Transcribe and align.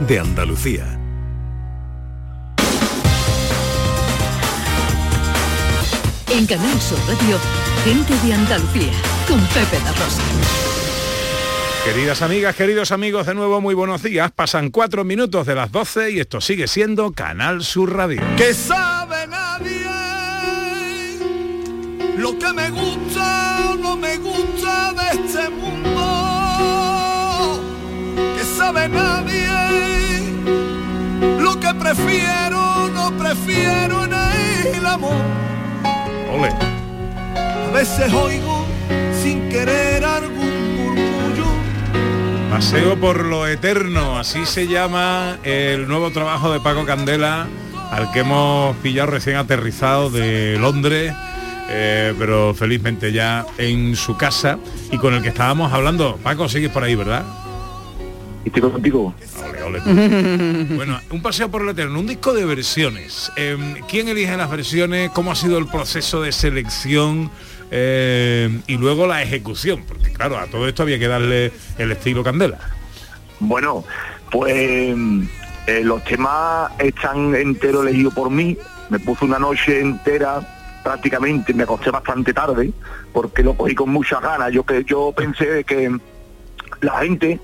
de 0.00 0.18
Andalucía. 0.18 0.98
En 6.30 6.46
Canal 6.46 6.80
Sur 6.80 6.98
Radio, 7.06 7.38
gente 7.84 8.14
de 8.26 8.34
Andalucía, 8.34 8.92
con 9.28 9.40
Pepe 9.48 9.78
la 9.84 9.92
Rosa. 9.92 10.22
Queridas 11.84 12.22
amigas, 12.22 12.56
queridos 12.56 12.92
amigos, 12.92 13.26
de 13.26 13.34
nuevo 13.34 13.60
muy 13.60 13.74
buenos 13.74 14.02
días. 14.02 14.30
Pasan 14.32 14.70
cuatro 14.70 15.04
minutos 15.04 15.46
de 15.46 15.54
las 15.54 15.72
12 15.72 16.12
y 16.12 16.20
esto 16.20 16.40
sigue 16.40 16.66
siendo 16.66 17.12
Canal 17.12 17.62
Sur 17.62 17.94
Radio. 17.94 18.22
Que 18.36 18.54
sabe 18.54 19.26
nadie 19.26 19.86
lo 22.16 22.38
que 22.38 22.52
me 22.52 22.70
gusta 22.70 23.70
o 23.70 23.76
no 23.76 23.96
me 23.96 24.16
gusta 24.18 24.92
de 24.92 25.10
este 25.20 25.50
mundo. 25.50 26.00
Que 28.36 28.44
sabe 28.44 28.88
nadie 28.88 29.29
prefiero 31.78 32.88
no 32.88 33.16
prefiero 33.16 34.04
en 34.04 34.74
el 34.74 34.86
amor. 34.86 35.14
Ole. 36.32 36.48
A 36.48 37.70
veces 37.72 38.12
oigo 38.12 38.66
sin 39.22 39.48
querer 39.48 40.04
algún 40.04 40.76
murmullo. 40.76 41.46
Paseo 42.50 42.98
por 42.98 43.24
lo 43.24 43.46
eterno, 43.46 44.18
así 44.18 44.44
se 44.46 44.66
llama 44.66 45.38
el 45.44 45.86
nuevo 45.86 46.10
trabajo 46.10 46.52
de 46.52 46.60
Paco 46.60 46.84
Candela, 46.84 47.46
al 47.90 48.10
que 48.12 48.20
hemos 48.20 48.76
pillado 48.78 49.10
recién 49.12 49.36
aterrizado 49.36 50.10
de 50.10 50.58
Londres, 50.58 51.14
eh, 51.68 52.14
pero 52.18 52.54
felizmente 52.54 53.12
ya 53.12 53.46
en 53.58 53.94
su 53.94 54.16
casa 54.16 54.58
y 54.90 54.98
con 54.98 55.14
el 55.14 55.22
que 55.22 55.28
estábamos 55.28 55.72
hablando. 55.72 56.16
Paco, 56.16 56.48
sigues 56.48 56.70
por 56.70 56.82
ahí, 56.82 56.96
¿verdad? 56.96 57.24
Estoy 58.44 58.62
contigo. 58.62 59.14
Ole, 59.48 59.62
ole. 59.62 59.80
bueno, 60.76 60.98
un 61.10 61.22
paseo 61.22 61.50
por 61.50 61.62
lo 61.62 61.72
eterno, 61.72 61.98
un 61.98 62.06
disco 62.06 62.32
de 62.32 62.44
versiones. 62.44 63.30
Eh, 63.36 63.56
¿Quién 63.88 64.08
elige 64.08 64.36
las 64.36 64.50
versiones? 64.50 65.10
¿Cómo 65.10 65.32
ha 65.32 65.34
sido 65.34 65.58
el 65.58 65.66
proceso 65.66 66.22
de 66.22 66.32
selección? 66.32 67.30
Eh, 67.70 68.60
y 68.66 68.76
luego 68.76 69.06
la 69.06 69.22
ejecución, 69.22 69.84
porque 69.86 70.12
claro, 70.12 70.38
a 70.38 70.46
todo 70.46 70.66
esto 70.66 70.82
había 70.82 70.98
que 70.98 71.06
darle 71.06 71.52
el 71.78 71.92
estilo 71.92 72.24
Candela. 72.24 72.58
Bueno, 73.38 73.84
pues 74.30 74.52
eh, 75.66 75.84
los 75.84 76.02
temas 76.04 76.72
están 76.78 77.34
enteros 77.34 77.86
elegidos 77.86 78.14
por 78.14 78.30
mí. 78.30 78.56
Me 78.88 78.98
puse 78.98 79.24
una 79.24 79.38
noche 79.38 79.80
entera 79.80 80.40
prácticamente, 80.82 81.54
me 81.54 81.62
acosté 81.62 81.90
bastante 81.90 82.32
tarde, 82.32 82.72
porque 83.12 83.42
lo 83.42 83.54
cogí 83.54 83.74
con 83.74 83.90
muchas 83.90 84.20
ganas. 84.20 84.50
Yo 84.52 84.64
que 84.64 84.82
yo 84.84 85.12
pensé 85.16 85.62
que 85.64 85.96
la 86.80 86.98
gente, 87.00 87.40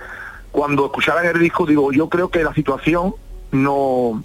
cuando 0.56 0.86
escucharan 0.86 1.26
el 1.26 1.38
disco, 1.38 1.66
digo, 1.66 1.92
yo 1.92 2.08
creo 2.08 2.30
que 2.30 2.42
la 2.42 2.54
situación 2.54 3.14
no 3.52 4.24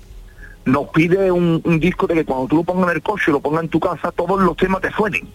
nos 0.63 0.87
pide 0.91 1.29
un, 1.29 1.59
un 1.65 1.77
disco 1.77 2.07
de 2.07 2.13
que 2.13 2.23
cuando 2.23 2.47
tú 2.47 2.55
lo 2.55 2.63
pongas 2.63 2.89
en 2.89 2.95
el 2.95 3.01
coche, 3.01 3.33
lo 3.33 3.41
pongas 3.41 3.63
en 3.63 3.69
tu 3.69 3.81
casa, 3.81 4.13
todos 4.13 4.39
los 4.39 4.55
temas 4.55 4.79
te 4.79 4.91
suenen 4.93 5.27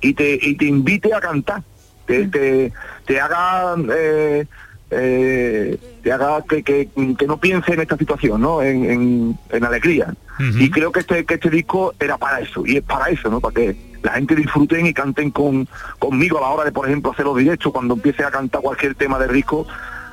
y 0.00 0.14
te, 0.14 0.38
y 0.40 0.56
te 0.56 0.64
invite 0.64 1.12
a 1.12 1.20
cantar, 1.20 1.62
te, 2.06 2.28
te, 2.28 2.72
te 3.04 3.20
haga 3.20 3.76
eh, 3.94 4.46
eh, 4.90 5.78
te 6.02 6.12
haga 6.12 6.42
que, 6.48 6.62
que, 6.62 6.88
que 7.18 7.26
no 7.26 7.36
piense 7.36 7.74
en 7.74 7.80
esta 7.80 7.98
situación, 7.98 8.40
¿no? 8.40 8.62
En, 8.62 8.90
en, 8.90 9.38
en 9.50 9.64
alegría. 9.64 10.14
Y 10.38 10.70
creo 10.70 10.92
que 10.92 11.00
este, 11.00 11.26
que 11.26 11.34
este 11.34 11.50
disco 11.50 11.92
era 12.00 12.16
para 12.16 12.40
eso, 12.40 12.64
y 12.64 12.78
es 12.78 12.82
para 12.84 13.10
eso, 13.10 13.28
¿no? 13.28 13.38
Para 13.40 13.54
que 13.54 13.76
la 14.02 14.12
gente 14.12 14.34
disfruten 14.34 14.86
y 14.86 14.94
canten 14.94 15.30
con, 15.30 15.68
conmigo 15.98 16.38
a 16.38 16.40
la 16.40 16.48
hora 16.48 16.64
de, 16.64 16.72
por 16.72 16.86
ejemplo, 16.86 17.12
hacer 17.12 17.26
los 17.26 17.36
directos, 17.36 17.70
cuando 17.70 17.92
empiece 17.92 18.24
a 18.24 18.30
cantar 18.30 18.62
cualquier 18.62 18.94
tema 18.94 19.18
del 19.18 19.34
disco, 19.34 19.66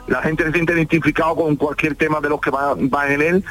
la 0.07 0.21
gente 0.21 0.43
se 0.45 0.51
siente 0.51 0.73
identificado 0.73 1.35
con 1.35 1.55
cualquier 1.55 1.95
tema 1.95 2.19
de 2.21 2.29
los 2.29 2.39
que 2.39 2.49
van 2.49 2.89
va 2.89 3.11
en 3.11 3.21
él 3.21 3.43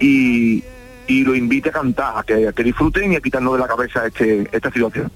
y, 0.00 0.62
y 1.06 1.24
lo 1.24 1.34
invite 1.34 1.70
a 1.70 1.72
cantar, 1.72 2.18
a 2.18 2.22
que, 2.22 2.52
disfruten 2.62 3.12
y 3.12 3.16
a 3.16 3.20
quitarnos 3.20 3.54
de 3.54 3.58
la 3.58 3.68
cabeza 3.68 4.06
este, 4.06 4.48
esta 4.52 4.70
situación, 4.70 5.10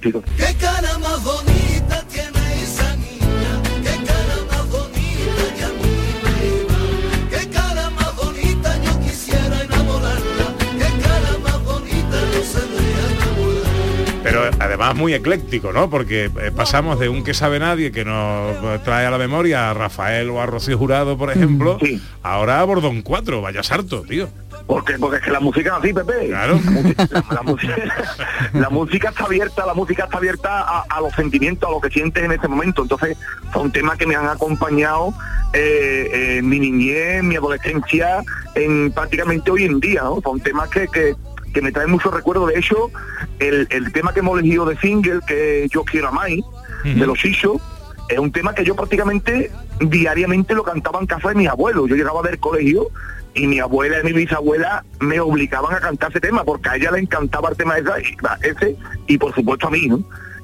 además 14.59 14.95
muy 14.95 15.15
ecléctico, 15.15 15.73
¿no? 15.73 15.89
Porque 15.91 16.25
eh, 16.27 16.51
pasamos 16.55 16.99
de 16.99 17.09
un 17.09 17.23
que 17.25 17.35
sabe 17.35 17.59
nadie 17.59 17.93
que 17.93 18.05
nos 18.05 18.83
trae 18.85 19.07
a 19.07 19.11
la 19.11 19.19
memoria 19.19 19.71
a 19.71 19.75
Rafael 19.75 20.31
o 20.31 20.41
a 20.41 20.47
Rocío 20.47 20.77
Jurado, 20.79 21.17
por 21.19 21.31
ejemplo, 21.31 21.79
Sí. 21.81 22.01
ahora 22.23 22.61
a 22.61 22.65
Bordón 22.65 23.03
4, 23.03 23.41
vaya 23.43 23.63
sarto, 23.63 24.03
tío. 24.03 24.29
Porque, 24.67 24.95
porque 24.99 25.19
es 25.19 25.23
que 25.23 25.31
la 25.31 25.39
música 25.39 25.71
es 25.77 25.85
así, 25.85 25.93
Pepe. 25.95 26.27
Claro. 26.29 26.59
La, 26.65 26.71
música- 26.73 27.09
la- 27.11 27.25
la 27.35 27.43
música, 27.43 27.77
la 28.53 28.71
música 28.71 29.09
está 29.11 29.25
abierta, 29.25 29.65
la 29.67 29.75
música 29.75 30.05
está 30.05 30.17
abierta 30.19 30.61
a, 30.61 30.85
a 30.89 31.01
los 31.01 31.13
sentimientos, 31.15 31.69
a 31.69 31.73
lo 31.73 31.81
que 31.81 31.91
sientes 31.91 32.25
en 32.25 32.33
ese 32.33 32.49
momento. 32.49 32.83
Entonces, 32.83 33.17
son 33.53 33.71
temas 33.71 33.97
que 33.97 34.07
me 34.09 34.17
han 34.17 34.27
acompañado 34.29 35.13
eh, 35.53 36.39
en 36.39 36.49
mi 36.49 36.59
niñez, 36.59 37.19
en 37.21 37.29
mi 37.29 37.37
adolescencia, 37.37 38.23
en 38.57 38.91
prácticamente 38.93 39.51
hoy 39.53 39.65
en 39.65 39.79
día, 39.79 40.03
¿no? 40.03 40.21
Son 40.23 40.41
temas 40.41 40.69
que, 40.69 40.89
que, 40.89 41.15
que 41.53 41.63
me 41.63 41.73
traen 41.73 41.91
muchos 41.91 42.13
recuerdos. 42.13 42.49
De 42.49 42.59
hecho, 42.59 42.91
el, 43.39 43.67
el 43.71 43.93
tema 43.93 44.13
que 44.13 44.21
hemos 44.21 44.39
elegido 44.39 44.65
de 44.67 44.77
single, 44.79 45.21
que 45.27 45.67
yo 45.71 45.85
quiero 45.85 46.09
a 46.09 46.13
Mai, 46.13 46.43
de 46.85 47.07
los 47.07 47.25
Isos, 47.25 47.61
es 48.09 48.19
un 48.19 48.31
tema 48.31 48.55
que 48.55 48.65
yo 48.65 48.77
prácticamente 48.77 49.51
diariamente 49.81 50.55
lo 50.55 50.63
cantaba 50.63 51.01
en 51.01 51.07
casa 51.07 51.31
de 51.31 51.35
mis 51.35 51.49
abuelos. 51.49 51.89
Yo 51.89 51.97
llegaba 51.97 52.23
del 52.23 52.39
colegio 52.39 52.89
y 53.35 53.47
mi 53.49 53.59
abuela 53.59 53.99
y 54.01 54.05
mi 54.05 54.13
bisabuela 54.13 54.85
me 55.01 55.19
obligaban 55.21 55.75
a 55.75 55.81
cantar 55.81 56.11
ese 56.11 56.21
tema 56.21 56.45
porque 56.45 56.69
a 56.69 56.77
ella 56.77 56.93
le 56.93 57.01
encantaba 57.01 57.51
el 57.51 57.57
tema 57.57 57.77
esa- 57.77 58.01
y- 58.01 58.17
ese 58.49 58.77
y 59.09 59.19
por 59.19 59.35
supuesto 59.35 59.67
a 59.67 59.71
mí, 59.71 59.89
¿no? 59.89 59.99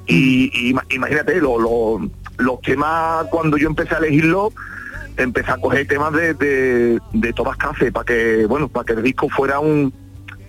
Y, 0.05 0.51
y 0.53 0.73
ima- 0.73 0.83
imagínate, 0.89 1.35
lo- 1.39 1.57
lo- 1.59 2.09
los 2.37 2.61
temas 2.61 3.25
cuando 3.31 3.57
yo 3.57 3.67
empecé 3.69 3.95
a 3.95 3.99
elegirlo, 3.99 4.51
empecé 5.15 5.51
a 5.51 5.57
coger 5.57 5.87
temas 5.87 6.11
de, 6.13 6.33
de, 6.33 6.99
de 7.13 7.33
todas 7.33 7.55
clases 7.57 7.91
para 7.93 8.03
que, 8.05 8.45
bueno, 8.47 8.67
para 8.67 8.83
que 8.85 8.93
el 8.93 9.03
disco 9.03 9.29
fuera 9.29 9.59
un, 9.59 9.93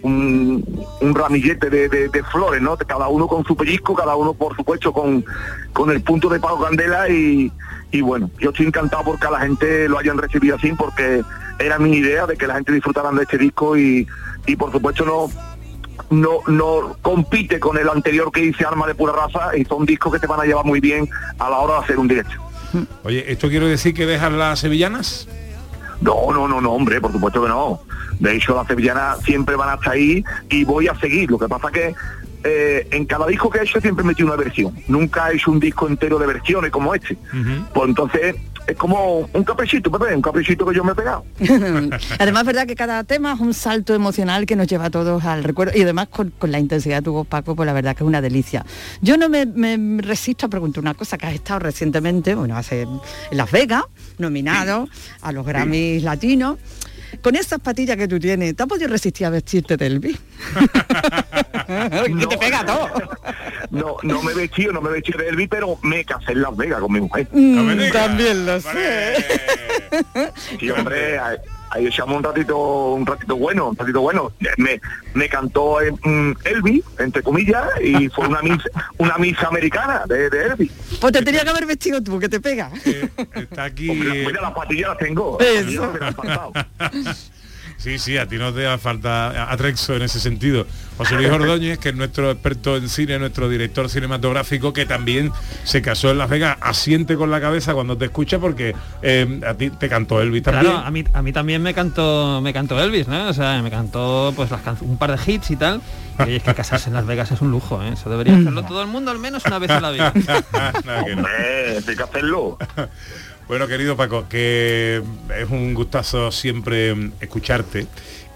un, 0.05 0.87
un 1.01 1.15
ramillete 1.15 1.69
de, 1.71 1.89
de- 1.89 2.09
de 2.09 2.23
flores, 2.25 2.61
¿no? 2.63 2.77
Cada 2.77 3.09
uno 3.09 3.27
con 3.27 3.43
su 3.45 3.57
pellizco, 3.57 3.95
cada 3.95 4.15
uno 4.17 4.35
por 4.35 4.55
supuesto 4.55 4.93
con, 4.93 5.25
con 5.73 5.91
el 5.91 6.03
punto 6.03 6.29
de 6.29 6.39
Pago 6.39 6.63
Candela 6.63 7.09
y, 7.09 7.51
y 7.91 8.01
bueno, 8.03 8.31
yo 8.39 8.51
estoy 8.51 8.67
encantado 8.67 9.03
porque 9.05 9.27
a 9.27 9.31
la 9.31 9.41
gente 9.41 9.89
lo 9.89 9.99
hayan 9.99 10.19
recibido 10.19 10.57
así 10.57 10.73
porque 10.73 11.23
era 11.59 11.79
mi 11.79 11.97
idea 11.97 12.27
de 12.27 12.37
que 12.37 12.47
la 12.47 12.55
gente 12.55 12.73
disfrutara 12.73 13.11
de 13.13 13.23
este 13.23 13.39
disco 13.39 13.77
y, 13.77 14.07
y 14.47 14.57
por 14.57 14.71
supuesto 14.73 15.05
no 15.05 15.29
no 16.11 16.41
no 16.49 16.97
compite 17.01 17.59
con 17.59 17.79
el 17.79 17.89
anterior 17.89 18.31
que 18.31 18.45
hice 18.45 18.65
Arma 18.67 18.87
de 18.87 18.95
Pura 18.95 19.13
Raza 19.13 19.57
y 19.57 19.65
son 19.65 19.87
discos 19.87 20.13
que 20.13 20.19
te 20.19 20.27
van 20.27 20.41
a 20.41 20.45
llevar 20.45 20.65
muy 20.65 20.81
bien 20.81 21.09
a 21.39 21.49
la 21.49 21.59
hora 21.59 21.75
de 21.75 21.81
hacer 21.81 21.99
un 21.99 22.09
directo. 22.09 22.35
Oye, 23.05 23.25
¿esto 23.33 23.49
quiere 23.49 23.67
decir 23.69 23.95
que 23.95 24.05
dejas 24.05 24.33
las 24.33 24.59
sevillanas? 24.59 25.29
No, 26.01 26.33
no, 26.33 26.47
no, 26.49 26.61
no, 26.61 26.73
hombre, 26.73 27.01
por 27.01 27.13
supuesto 27.13 27.41
que 27.43 27.49
no. 27.49 27.81
De 28.25 28.37
hecho, 28.37 28.55
las 28.55 28.67
sevillanas 28.67 29.21
siempre 29.23 29.55
van 29.55 29.69
hasta 29.69 29.91
ahí 29.91 30.25
y 30.49 30.65
voy 30.65 30.89
a 30.89 30.99
seguir. 30.99 31.31
Lo 31.31 31.39
que 31.39 31.47
pasa 31.47 31.71
que 31.71 31.95
eh, 32.43 32.89
en 32.91 33.05
cada 33.05 33.27
disco 33.27 33.51
que 33.51 33.59
he 33.59 33.63
hecho 33.65 33.83
siempre 33.83 34.03
metí 34.03 34.23
una 34.23 34.35
versión. 34.35 34.75
Nunca 34.89 35.31
he 35.31 35.37
hecho 35.37 35.51
un 35.51 35.61
disco 35.61 35.87
entero 35.87 36.19
de 36.19 36.27
versiones 36.27 36.71
como 36.71 36.95
este. 36.95 37.19
Pues 37.75 37.89
entonces 37.89 38.37
es 38.67 38.77
como 38.77 39.29
un 39.31 39.45
caprichito, 39.45 39.91
Pepe, 39.91 40.17
un 40.17 40.23
caprichito 40.23 40.65
que 40.65 40.75
yo 40.75 40.83
me 40.83 40.93
he 40.93 40.95
pegado. 40.95 41.27
Además 42.19 42.41
es 42.41 42.47
verdad 42.47 42.67
que 42.67 42.77
cada 42.77 43.05
tema 43.05 43.35
es 43.35 43.41
un 43.41 43.53
salto 43.53 43.93
emocional 43.95 44.47
que 44.47 44.57
nos 44.57 44.69
lleva 44.69 44.87
a 44.87 44.91
todos 44.91 45.23
al 45.25 45.45
recuerdo 45.45 45.77
y 45.77 45.83
además 45.83 46.09
con, 46.09 46.31
con 46.31 46.51
la 46.51 46.59
intensidad 46.59 46.97
de 46.97 47.03
tu 47.03 47.13
voz, 47.13 47.27
Paco, 47.27 47.55
pues 47.55 47.67
la 47.67 47.75
verdad 47.75 47.95
que 47.95 48.05
es 48.05 48.09
una 48.09 48.23
delicia. 48.23 48.65
Yo 49.03 49.19
no 49.19 49.29
me, 49.29 49.45
me 49.45 50.01
resisto 50.01 50.47
a 50.47 50.49
preguntar 50.49 50.83
una 50.83 50.95
cosa 50.95 51.19
que 51.19 51.27
has 51.27 51.35
estado 51.35 51.61
recientemente, 51.61 52.35
bueno, 52.35 52.57
hace 52.57 52.83
en 52.83 53.01
Las 53.33 53.51
Vegas, 53.51 53.85
nominado 54.17 54.89
a 55.21 55.31
los 55.31 55.45
Grammys 55.45 56.03
latinos. 56.03 56.57
Con 57.23 57.37
esas 57.37 57.61
patillas 57.61 57.97
que 57.97 58.09
tú 58.09 58.19
tienes, 58.19 58.57
¿te 58.57 58.63
has 58.63 58.69
podido 58.69 58.89
resistir 58.89 59.27
a 59.27 59.31
vestirte 59.31 59.77
de 59.77 59.87
Elvis? 59.87 60.19
que 61.67 62.27
te 62.27 62.39
pega 62.39 62.65
todo. 62.65 62.91
No, 63.71 63.97
no 64.03 64.23
me 64.23 64.33
he 64.33 64.35
vestido, 64.35 64.73
no 64.73 64.81
me 64.81 64.91
he 64.91 64.93
vestido 64.95 65.19
de 65.19 65.29
Elvis, 65.29 65.49
pero 65.49 65.79
me 65.83 66.05
casé 66.05 66.33
en 66.33 66.43
Las 66.43 66.57
Vegas 66.57 66.81
con 66.81 66.93
mi 66.93 67.01
mujer. 67.01 67.29
Mm, 67.33 67.93
también 67.93 68.47
lo 68.47 68.61
sé. 68.61 69.25
Sí, 70.59 70.71
hombre, 70.71 71.19
ahí, 71.75 71.87
echamos 71.87 72.17
un 72.17 72.23
ratito, 72.23 72.93
un 72.93 73.07
ratito 73.07 73.37
bueno, 73.37 73.71
un 73.71 73.77
ratito 73.77 74.01
bueno. 74.01 74.33
Me, 74.57 74.81
me 75.15 75.29
cantó 75.29 75.81
eh, 75.81 75.93
mm, 75.93 76.33
Elvis, 76.45 76.85
entre 76.99 77.23
comillas, 77.23 77.65
y 77.83 78.09
fue 78.09 78.29
una 78.29 78.41
misa, 78.43 78.71
una 78.99 79.19
misa 79.19 79.49
americana 79.49 80.05
de, 80.07 80.31
de 80.31 80.47
Elvis. 80.47 80.71
Pues 81.01 81.13
te 81.13 81.23
tenía 81.23 81.43
que 81.43 81.51
haber 81.51 81.67
vestido 81.67 82.03
tú, 82.03 82.19
que 82.19 82.29
te 82.29 82.41
pega. 82.41 82.71
Está 83.35 83.65
aquí. 83.65 83.91
Hombre, 83.91 84.27
mira, 84.27 84.41
las 84.41 84.53
patillas 84.53 84.91
las 84.91 84.99
tengo. 84.99 85.39
Eso. 85.41 85.93
Las 86.01 87.31
Sí, 87.77 87.99
sí, 87.99 88.17
a 88.17 88.27
ti 88.27 88.37
no 88.39 88.53
te 88.53 88.67
hace 88.67 88.79
falta 88.83 89.51
atrexo 89.53 89.95
en 89.95 90.03
ese 90.03 90.19
sentido. 90.19 90.67
José 90.97 91.17
Luis 91.17 91.29
Ordóñez, 91.29 91.79
que 91.79 91.89
es 91.91 91.95
nuestro 91.95 92.31
experto 92.31 92.77
en 92.77 92.89
cine, 92.89 93.19
nuestro 93.19 93.49
director 93.49 93.91
cinematográfico, 93.91 94.73
que 94.73 94.87
también 94.87 95.33
se 95.65 95.83
casó 95.83 96.11
en 96.11 96.19
Las 96.19 96.31
Vegas, 96.31 96.57
asiente 96.61 97.17
con 97.17 97.31
la 97.31 97.41
cabeza 97.41 97.75
cuando 97.75 97.99
te 97.99 98.07
escucha 98.07 98.39
porque 98.39 98.75
eh, 99.03 99.41
a 99.47 99.55
ti 99.55 99.69
te 99.71 99.89
cantó 99.89 100.23
Elvis 100.23 100.45
también. 100.45 100.67
Claro, 100.73 100.87
a 100.87 100.91
mí, 100.91 101.05
a 101.13 101.21
mí 101.21 101.33
también 101.33 101.61
me 101.63 101.75
cantó, 101.75 102.41
me 102.41 102.53
cantó 102.55 102.81
Elvis, 102.83 103.07
¿no? 103.09 103.29
O 103.29 103.35
sea, 103.35 103.61
me 103.61 103.71
cantó 103.71 104.33
pues 104.35 104.51
las 104.51 104.63
can- 104.63 104.79
un 104.81 104.97
par 104.97 105.19
de 105.19 105.33
hits 105.33 105.51
y 105.51 105.57
tal. 105.57 105.83
Y 106.29 106.37
es 106.37 106.43
que 106.45 106.55
casarse 106.55 106.89
en 106.89 106.95
Las 106.95 107.05
Vegas 107.07 107.33
es 107.33 107.41
un 107.41 107.51
lujo, 107.51 107.83
¿eh? 107.83 107.91
Eso 107.95 108.09
debería 108.09 108.35
hacerlo 108.39 108.63
todo 108.63 108.81
el 108.81 108.89
mundo 108.89 109.11
al 109.11 109.19
menos 109.19 109.45
una 109.45 109.59
vez 109.59 109.71
en 109.73 109.83
la 109.83 109.91
vida. 109.91 110.13
Que 111.05 111.17
no. 111.17 111.23
Hombre, 111.23 111.79
hay 111.87 111.97
que 111.97 112.03
hacerlo. 112.03 112.57
Bueno, 113.47 113.67
querido 113.69 113.97
Paco, 113.97 114.25
que 114.29 115.03
es 115.39 115.51
un 115.51 115.75
gustazo 115.75 116.33
siempre 116.33 116.95
escucharte 117.21 117.87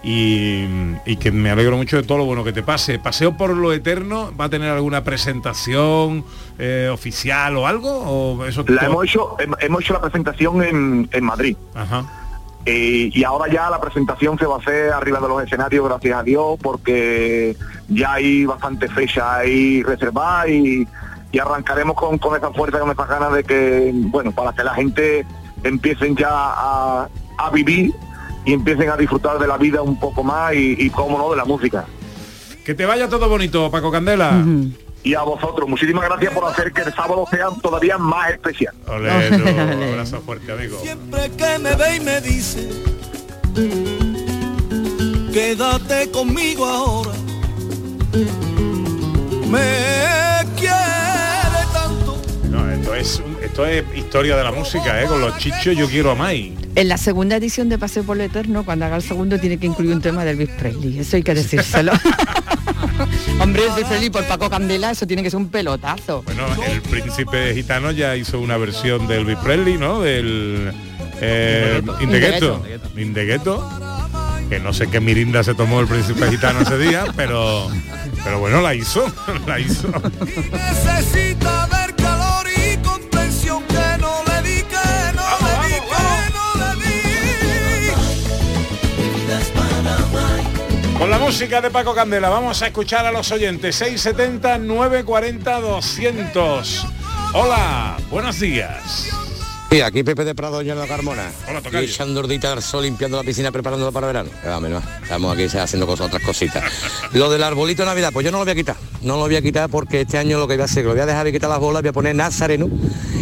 y, 0.03 0.65
y 1.05 1.17
que 1.17 1.31
me 1.31 1.49
alegro 1.49 1.77
mucho 1.77 1.97
de 1.97 2.03
todo 2.03 2.19
lo 2.19 2.25
bueno 2.25 2.43
que 2.43 2.53
te 2.53 2.61
pase. 2.61 2.99
Paseo 2.99 3.35
por 3.35 3.55
lo 3.55 3.73
eterno, 3.73 4.31
¿va 4.39 4.45
a 4.45 4.49
tener 4.49 4.69
alguna 4.69 5.03
presentación 5.03 6.23
eh, 6.59 6.89
oficial 6.91 7.57
o 7.57 7.65
algo? 7.65 7.89
¿O 7.91 8.45
eso 8.45 8.63
La 8.67 8.85
hemos 8.85 9.05
hecho, 9.05 9.35
hem- 9.39 9.57
hemos 9.61 9.81
hecho 9.81 9.93
la 9.93 10.01
presentación 10.01 10.63
en, 10.63 11.09
en 11.11 11.23
Madrid. 11.23 11.57
Ajá. 11.73 12.05
Eh, 12.65 13.09
y 13.11 13.23
ahora 13.23 13.51
ya 13.51 13.69
la 13.69 13.81
presentación 13.81 14.37
se 14.37 14.45
va 14.45 14.55
a 14.55 14.59
hacer 14.59 14.91
arriba 14.91 15.19
de 15.19 15.27
los 15.27 15.43
escenarios, 15.43 15.87
gracias 15.89 16.19
a 16.19 16.23
Dios, 16.23 16.59
porque 16.61 17.55
ya 17.87 18.13
hay 18.13 18.45
bastante 18.45 18.87
fecha 18.89 19.37
ahí 19.37 19.81
reservada 19.81 20.47
y, 20.49 20.87
y 21.31 21.39
arrancaremos 21.39 21.95
con, 21.95 22.17
con 22.17 22.35
esa 22.35 22.51
fuerza, 22.51 22.79
con 22.79 22.91
esa 22.91 23.05
ganas 23.05 23.33
de 23.33 23.43
que, 23.43 23.91
bueno, 23.93 24.31
para 24.31 24.53
que 24.53 24.63
la 24.63 24.73
gente 24.73 25.25
empiecen 25.63 26.15
ya 26.15 26.29
a, 26.31 27.09
a 27.37 27.49
vivir 27.51 27.93
y 28.45 28.53
empiecen 28.53 28.89
a 28.89 28.97
disfrutar 28.97 29.37
de 29.39 29.47
la 29.47 29.57
vida 29.57 29.81
un 29.81 29.99
poco 29.99 30.23
más 30.23 30.53
y, 30.53 30.75
y 30.77 30.89
cómo 30.89 31.17
no, 31.17 31.29
de 31.29 31.37
la 31.37 31.45
música. 31.45 31.85
Que 32.65 32.73
te 32.73 32.85
vaya 32.85 33.09
todo 33.09 33.27
bonito, 33.29 33.69
Paco 33.71 33.91
Candela. 33.91 34.43
Y 35.01 35.13
a 35.13 35.21
vosotros, 35.21 35.67
muchísimas 35.69 36.03
gracias 36.05 36.33
por 36.33 36.45
hacer 36.45 36.73
que 36.73 36.81
el 36.81 36.93
sábado 36.93 37.25
sea 37.31 37.47
todavía 37.61 37.97
más 37.97 38.31
especial. 38.31 38.75
Tú, 38.85 38.91
un 38.93 39.83
abrazo 39.83 40.21
fuerte, 40.21 40.51
amigo. 40.51 40.77
Siempre 40.79 41.31
que 41.31 41.57
me 41.59 41.75
ve 41.75 41.95
y 41.95 41.99
me 42.01 42.21
dice 42.21 42.69
Quédate 45.33 46.09
conmigo 46.11 46.65
ahora 46.65 47.11
Me 49.49 50.28
es, 52.99 53.21
esto 53.41 53.65
es 53.65 53.83
historia 53.95 54.35
de 54.35 54.43
la 54.43 54.51
música, 54.51 55.01
¿eh? 55.01 55.05
Con 55.05 55.21
los 55.21 55.37
chichos 55.37 55.75
yo 55.75 55.87
quiero 55.87 56.11
a 56.11 56.15
Mai. 56.15 56.55
En 56.75 56.87
la 56.87 56.97
segunda 56.97 57.37
edición 57.37 57.69
de 57.69 57.77
Paseo 57.77 58.03
por 58.03 58.17
lo 58.17 58.23
Eterno, 58.23 58.63
cuando 58.63 58.85
haga 58.85 58.97
el 58.97 59.01
segundo, 59.01 59.39
tiene 59.39 59.57
que 59.57 59.65
incluir 59.65 59.93
un 59.93 60.01
tema 60.01 60.25
de 60.25 60.31
Elvis 60.31 60.49
Presley. 60.49 60.99
Eso 60.99 61.15
hay 61.15 61.23
que 61.23 61.33
decírselo. 61.33 61.93
Hombre, 63.39 63.63
Elvis 63.65 63.85
Presley 63.85 64.09
por 64.09 64.25
Paco 64.25 64.49
Candela, 64.49 64.91
eso 64.91 65.07
tiene 65.07 65.23
que 65.23 65.29
ser 65.29 65.39
un 65.39 65.49
pelotazo. 65.49 66.23
Bueno, 66.23 66.45
el 66.67 66.81
príncipe 66.81 67.53
gitano 67.53 67.91
ya 67.91 68.15
hizo 68.15 68.39
una 68.39 68.57
versión 68.57 69.07
de 69.07 69.17
Elvis 69.17 69.37
Presley, 69.37 69.77
¿no? 69.77 70.01
Del 70.01 70.71
eh, 71.21 71.81
In 72.01 72.09
the 72.09 72.19
Ghetto. 72.19 72.63
In 72.97 73.13
the 73.13 73.25
Ghetto. 73.25 73.69
Que 74.49 74.59
no 74.59 74.73
sé 74.73 74.87
qué 74.87 74.99
mirinda 74.99 75.43
se 75.43 75.53
tomó 75.53 75.79
el 75.79 75.87
príncipe 75.87 76.29
gitano 76.29 76.61
ese 76.61 76.77
día, 76.77 77.05
pero 77.15 77.69
pero 78.23 78.39
bueno, 78.39 78.61
la 78.61 78.75
hizo, 78.75 79.05
la 79.47 79.59
hizo. 79.59 79.87
Con 90.99 91.09
la 91.09 91.17
música 91.17 91.61
de 91.61 91.71
Paco 91.71 91.95
Candela 91.95 92.27
vamos 92.27 92.61
a 92.61 92.67
escuchar 92.67 93.05
a 93.05 93.11
los 93.13 93.31
oyentes 93.31 93.73
670 93.77 94.57
940 94.57 95.61
200. 95.61 96.85
Hola, 97.33 97.97
buenos 98.11 98.37
días. 98.37 99.07
Sí, 99.71 99.79
aquí 99.79 100.03
Pepe 100.03 100.25
de 100.25 100.35
Prado, 100.35 100.57
Doña 100.57 100.75
de 100.75 100.85
Carmona. 100.89 101.31
Hola. 101.47 101.61
Y 101.81 101.85
echando 101.85 102.19
urdita 102.19 102.51
al 102.51 102.61
sol, 102.61 102.83
limpiando 102.83 103.15
la 103.15 103.23
piscina, 103.23 103.49
preparándola 103.49 103.93
para 103.93 104.07
verano. 104.07 104.29
Eh, 104.43 104.79
Estamos 105.03 105.33
aquí 105.33 105.45
haciendo 105.45 105.87
cosas, 105.87 106.07
otras 106.07 106.21
cositas. 106.21 106.63
Lo 107.13 107.29
del 107.29 107.43
arbolito 107.43 107.83
de 107.83 107.85
Navidad, 107.85 108.09
pues 108.11 108.25
yo 108.25 108.31
no 108.33 108.39
lo 108.39 108.43
voy 108.43 108.51
a 108.51 108.55
quitar. 108.55 108.75
No 109.01 109.15
lo 109.15 109.21
voy 109.21 109.37
a 109.37 109.41
quitar 109.41 109.69
porque 109.69 110.01
este 110.01 110.17
año 110.17 110.37
lo 110.37 110.49
que 110.49 110.55
voy 110.55 110.63
a 110.63 110.65
hacer, 110.65 110.83
lo 110.83 110.91
voy 110.91 110.99
a 110.99 111.05
dejar 111.05 111.23
de 111.23 111.31
quitar 111.31 111.49
las 111.49 111.59
bolas, 111.59 111.81
voy 111.81 111.89
a 111.89 111.93
poner 111.93 112.13
nazareno 112.13 112.67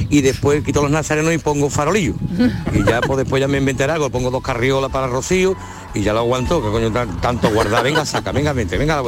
y 0.10 0.22
después 0.22 0.64
quito 0.64 0.82
los 0.82 0.90
nazarenos 0.90 1.32
y 1.32 1.38
pongo 1.38 1.66
un 1.66 1.72
farolillo. 1.72 2.16
Y 2.74 2.84
ya 2.84 3.02
pues 3.02 3.18
después 3.18 3.40
ya 3.40 3.48
me 3.48 3.60
inventaré 3.60 3.94
algo, 3.94 4.10
pongo 4.10 4.32
dos 4.32 4.42
carriolas 4.42 4.92
para 4.92 5.08
Rocío 5.08 5.56
y 5.98 6.04
ya 6.04 6.14
lo 6.14 6.20
aguanto, 6.20 6.62
que 6.62 6.70
coño 6.70 6.92
tan- 6.92 7.20
tanto 7.22 7.50
guardar. 7.50 7.84
Venga, 7.84 8.06
saca, 8.06 8.32
venga, 8.32 8.54
vente, 8.54 8.78
venga. 8.78 9.02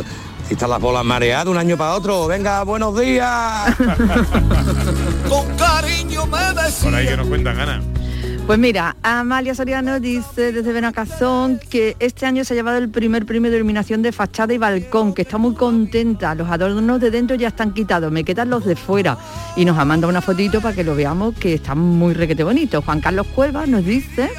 Si 0.48 0.54
están 0.54 0.70
las 0.72 0.82
bolas 0.82 1.06
mareadas 1.06 1.46
de 1.46 1.52
un 1.52 1.58
año 1.58 1.78
para 1.78 1.94
otro, 1.94 2.28
venga, 2.28 2.64
buenos 2.64 3.00
días. 3.00 3.76
Con 5.28 5.46
cariño 5.58 6.26
me 6.26 6.40
decía 6.62 6.84
Por 6.90 6.96
ahí 6.96 7.08
que 7.08 7.18
nos 7.18 7.28
cuentan, 7.28 7.60
Ana. 7.60 7.82
Pues 8.48 8.58
mira, 8.58 8.96
Amalia 9.04 9.54
Soriano 9.54 10.00
dice 10.00 10.52
desde 10.52 10.72
Benacazón 10.74 11.60
que 11.70 11.96
este 12.00 12.26
año 12.26 12.44
se 12.44 12.54
ha 12.54 12.58
llevado 12.58 12.80
el 12.80 12.90
primer 12.90 13.24
premio 13.28 13.52
de 13.52 13.58
iluminación 13.58 14.02
de 14.02 14.12
fachada 14.12 14.52
y 14.52 14.58
balcón, 14.58 15.14
que 15.14 15.22
está 15.22 15.38
muy 15.38 15.54
contenta. 15.54 16.34
Los 16.34 16.50
adornos 16.50 17.00
de 17.00 17.12
dentro 17.12 17.36
ya 17.36 17.50
están 17.50 17.76
quitados, 17.76 18.12
me 18.12 18.24
quedan 18.24 18.50
los 18.50 18.66
de 18.66 18.76
fuera. 18.76 19.20
Y 19.56 19.66
nos 19.66 19.78
ha 19.78 19.86
mandado 19.86 20.10
una 20.10 20.22
fotito 20.22 20.62
para 20.62 20.74
que 20.74 20.84
lo 20.84 20.96
veamos, 20.96 21.36
que 21.36 21.54
están 21.54 21.78
muy 21.78 22.16
requete 22.16 22.44
bonitos. 22.44 22.84
Juan 22.84 23.02
Carlos 23.02 23.28
Cuevas 23.36 23.68
nos 23.68 23.86
dice 23.86 24.32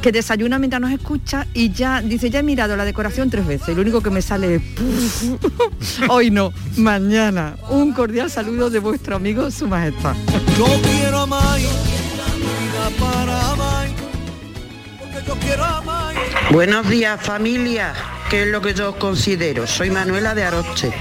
que 0.00 0.12
desayuna 0.12 0.58
mientras 0.58 0.80
nos 0.80 0.90
escucha 0.92 1.46
y 1.52 1.70
ya 1.72 2.00
dice, 2.00 2.30
ya 2.30 2.40
he 2.40 2.42
mirado 2.42 2.76
la 2.76 2.84
decoración 2.84 3.30
tres 3.30 3.46
veces. 3.46 3.74
Lo 3.74 3.82
único 3.82 4.00
que 4.00 4.10
me 4.10 4.22
sale 4.22 4.56
es 4.56 4.62
hoy 6.08 6.30
no, 6.30 6.52
mañana. 6.76 7.56
Un 7.68 7.92
cordial 7.92 8.30
saludo 8.30 8.70
de 8.70 8.78
vuestro 8.78 9.16
amigo 9.16 9.50
Su 9.50 9.68
Majestad. 9.68 10.14
Yo 10.56 10.66
quiero 10.82 11.20
a 11.20 11.26
May, 11.26 11.62
vida 11.62 12.90
para 12.98 13.56
May, 13.56 13.94
porque 14.98 15.26
yo 15.26 15.34
quiero 15.34 15.64
a 15.64 15.82
May. 15.82 16.16
Buenos 16.50 16.88
días 16.88 17.20
familia, 17.20 17.92
que 18.30 18.42
es 18.42 18.48
lo 18.48 18.60
que 18.60 18.74
yo 18.74 18.90
os 18.90 18.96
considero. 18.96 19.66
Soy 19.66 19.90
Manuela 19.90 20.34
de 20.34 20.44
Aroche 20.44 20.92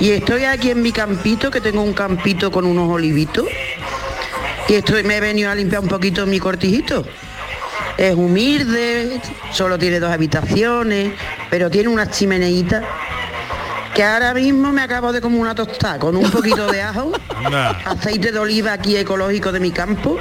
y 0.00 0.10
estoy 0.10 0.44
aquí 0.44 0.70
en 0.70 0.82
mi 0.82 0.92
campito, 0.92 1.50
que 1.50 1.60
tengo 1.60 1.82
un 1.82 1.92
campito 1.92 2.50
con 2.50 2.64
unos 2.64 2.90
olivitos 2.90 3.46
y 4.68 4.74
estoy, 4.74 5.02
me 5.02 5.16
he 5.16 5.20
venido 5.20 5.50
a 5.50 5.54
limpiar 5.54 5.82
un 5.82 5.88
poquito 5.88 6.26
mi 6.26 6.38
cortijito. 6.38 7.04
Es 8.00 8.14
humilde, 8.14 9.20
solo 9.52 9.78
tiene 9.78 10.00
dos 10.00 10.10
habitaciones, 10.10 11.12
pero 11.50 11.70
tiene 11.70 11.90
una 11.90 12.10
chimeneita 12.10 12.82
que 13.94 14.02
ahora 14.02 14.32
mismo 14.32 14.72
me 14.72 14.80
acabo 14.80 15.12
de 15.12 15.20
como 15.20 15.38
una 15.38 15.54
tostada 15.54 15.98
con 15.98 16.16
un 16.16 16.30
poquito 16.30 16.66
de 16.72 16.80
ajo, 16.80 17.12
aceite 17.84 18.32
de 18.32 18.38
oliva 18.38 18.72
aquí 18.72 18.96
ecológico 18.96 19.52
de 19.52 19.60
mi 19.60 19.70
campo 19.70 20.18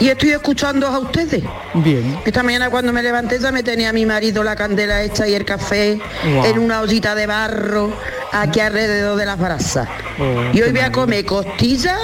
y 0.00 0.08
estoy 0.08 0.30
escuchando 0.30 0.88
a 0.88 0.98
ustedes. 0.98 1.44
Bien. 1.74 2.18
Esta 2.24 2.42
mañana 2.42 2.68
cuando 2.68 2.92
me 2.92 3.00
levanté 3.00 3.38
ya 3.38 3.52
me 3.52 3.62
tenía 3.62 3.92
mi 3.92 4.04
marido 4.04 4.42
la 4.42 4.56
candela 4.56 5.04
hecha 5.04 5.28
y 5.28 5.34
el 5.34 5.44
café 5.44 6.00
en 6.24 6.58
una 6.58 6.80
ollita 6.80 7.14
de 7.14 7.28
barro 7.28 7.92
aquí 8.32 8.58
alrededor 8.58 9.16
de 9.16 9.26
las 9.26 9.38
brasas. 9.38 9.88
Oh, 10.18 10.52
y 10.52 10.60
hoy 10.62 10.72
voy 10.72 10.80
a 10.80 10.90
comer 10.90 11.24
costillas, 11.24 12.00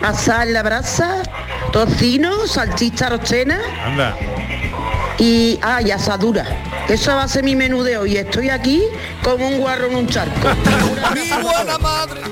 asada 0.00 0.44
en 0.44 0.52
la 0.52 0.62
brasa, 0.62 1.24
tocino, 1.76 2.46
salchicha 2.46 3.10
rochena 3.10 3.60
Anda. 3.84 4.16
y, 5.18 5.58
ah, 5.60 5.82
y 5.82 5.90
asadura. 5.90 6.46
Eso 6.88 7.14
va 7.14 7.24
a 7.24 7.28
ser 7.28 7.44
mi 7.44 7.54
menú 7.54 7.82
de 7.82 7.98
hoy. 7.98 8.16
Estoy 8.16 8.48
aquí 8.48 8.82
como 9.22 9.46
un 9.46 9.58
guarro 9.58 9.88
en 9.88 9.96
un 9.96 10.06
charco. 10.06 10.48
Mi 11.14 11.28
buena 11.42 11.76
madre, 11.76 12.22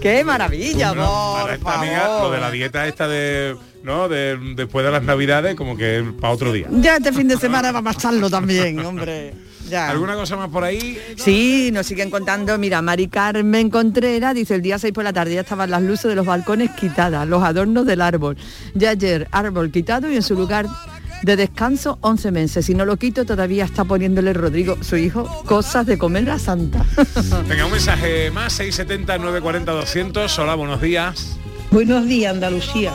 ¡Qué 0.00 0.24
maravilla, 0.24 0.94
No, 0.94 1.32
para 1.34 1.42
por 1.42 1.50
esta 1.54 1.80
amiga, 1.80 2.00
favor! 2.00 2.22
lo 2.22 2.30
de 2.30 2.40
la 2.40 2.50
dieta 2.50 2.86
esta 2.86 3.06
de, 3.08 3.56
¿no? 3.82 4.08
De, 4.08 4.38
después 4.56 4.86
de 4.86 4.90
las 4.90 5.02
navidades, 5.02 5.54
como 5.54 5.76
que 5.76 6.02
para 6.18 6.32
otro 6.32 6.50
día. 6.50 6.66
Ya 6.70 6.96
este 6.96 7.12
fin 7.12 7.28
de 7.28 7.36
semana 7.36 7.72
vamos 7.72 7.94
a 7.94 7.98
echarlo 7.98 8.30
también, 8.30 8.78
hombre. 8.86 9.34
Ya. 9.72 9.88
¿Alguna 9.88 10.14
cosa 10.16 10.36
más 10.36 10.50
por 10.50 10.64
ahí? 10.64 10.98
Sí, 11.16 11.70
nos 11.72 11.86
siguen 11.86 12.10
contando, 12.10 12.58
mira, 12.58 12.82
Mari 12.82 13.08
Carmen 13.08 13.70
Contreras 13.70 14.34
dice 14.34 14.54
el 14.54 14.60
día 14.60 14.78
6 14.78 14.92
por 14.92 15.02
la 15.02 15.14
tarde 15.14 15.32
ya 15.32 15.40
estaban 15.40 15.70
las 15.70 15.82
luces 15.82 16.10
de 16.10 16.14
los 16.14 16.26
balcones 16.26 16.72
quitadas, 16.72 17.26
los 17.26 17.42
adornos 17.42 17.86
del 17.86 18.02
árbol. 18.02 18.36
Ya 18.74 18.90
ayer 18.90 19.28
árbol 19.32 19.70
quitado 19.70 20.12
y 20.12 20.16
en 20.16 20.22
su 20.22 20.34
lugar 20.34 20.66
de 21.22 21.36
descanso 21.36 21.96
11 22.02 22.32
meses. 22.32 22.66
Si 22.66 22.74
no 22.74 22.84
lo 22.84 22.98
quito 22.98 23.24
todavía 23.24 23.64
está 23.64 23.84
poniéndole 23.84 24.34
Rodrigo, 24.34 24.76
su 24.82 24.98
hijo, 24.98 25.24
cosas 25.46 25.86
de 25.86 25.96
comer 25.96 26.28
a 26.28 26.38
Santa. 26.38 26.84
Venga, 27.48 27.64
un 27.64 27.72
mensaje 27.72 28.30
más, 28.30 28.52
670 28.52 29.16
940 29.16 29.72
200. 29.72 30.38
Hola, 30.38 30.54
buenos 30.54 30.82
días. 30.82 31.38
Buenos 31.70 32.04
días, 32.04 32.34
Andalucía. 32.34 32.92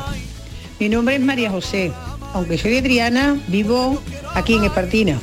Mi 0.80 0.90
nombre 0.90 1.16
es 1.16 1.22
María 1.22 1.50
José. 1.50 1.92
Aunque 2.36 2.60
soy 2.60 2.70
de 2.70 2.84
Triana, 2.84 3.36
vivo 3.48 4.00
aquí 4.36 4.54
en 4.54 4.66
Espartina. 4.66 5.20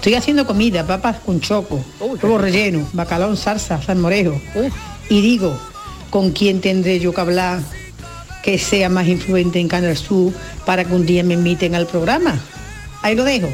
Estoy 0.00 0.14
haciendo 0.14 0.46
comida, 0.46 0.86
papas 0.86 1.18
con 1.18 1.42
choco, 1.42 1.78
huevo 2.00 2.38
relleno, 2.38 2.88
bacalao 2.94 3.28
en 3.28 3.36
salsa, 3.36 3.82
salmorejo. 3.82 4.40
Y 5.10 5.20
digo, 5.20 5.54
¿con 6.08 6.30
quién 6.30 6.62
tendré 6.62 6.98
yo 6.98 7.12
que 7.12 7.20
hablar 7.20 7.60
que 8.42 8.56
sea 8.56 8.88
más 8.88 9.06
influente 9.08 9.60
en 9.60 9.68
Canal 9.68 9.98
Sur 9.98 10.32
para 10.64 10.86
que 10.86 10.94
un 10.94 11.04
día 11.04 11.22
me 11.22 11.34
inviten 11.34 11.74
al 11.74 11.86
programa? 11.86 12.40
Ahí 13.02 13.14
lo 13.14 13.24
dejo. 13.24 13.48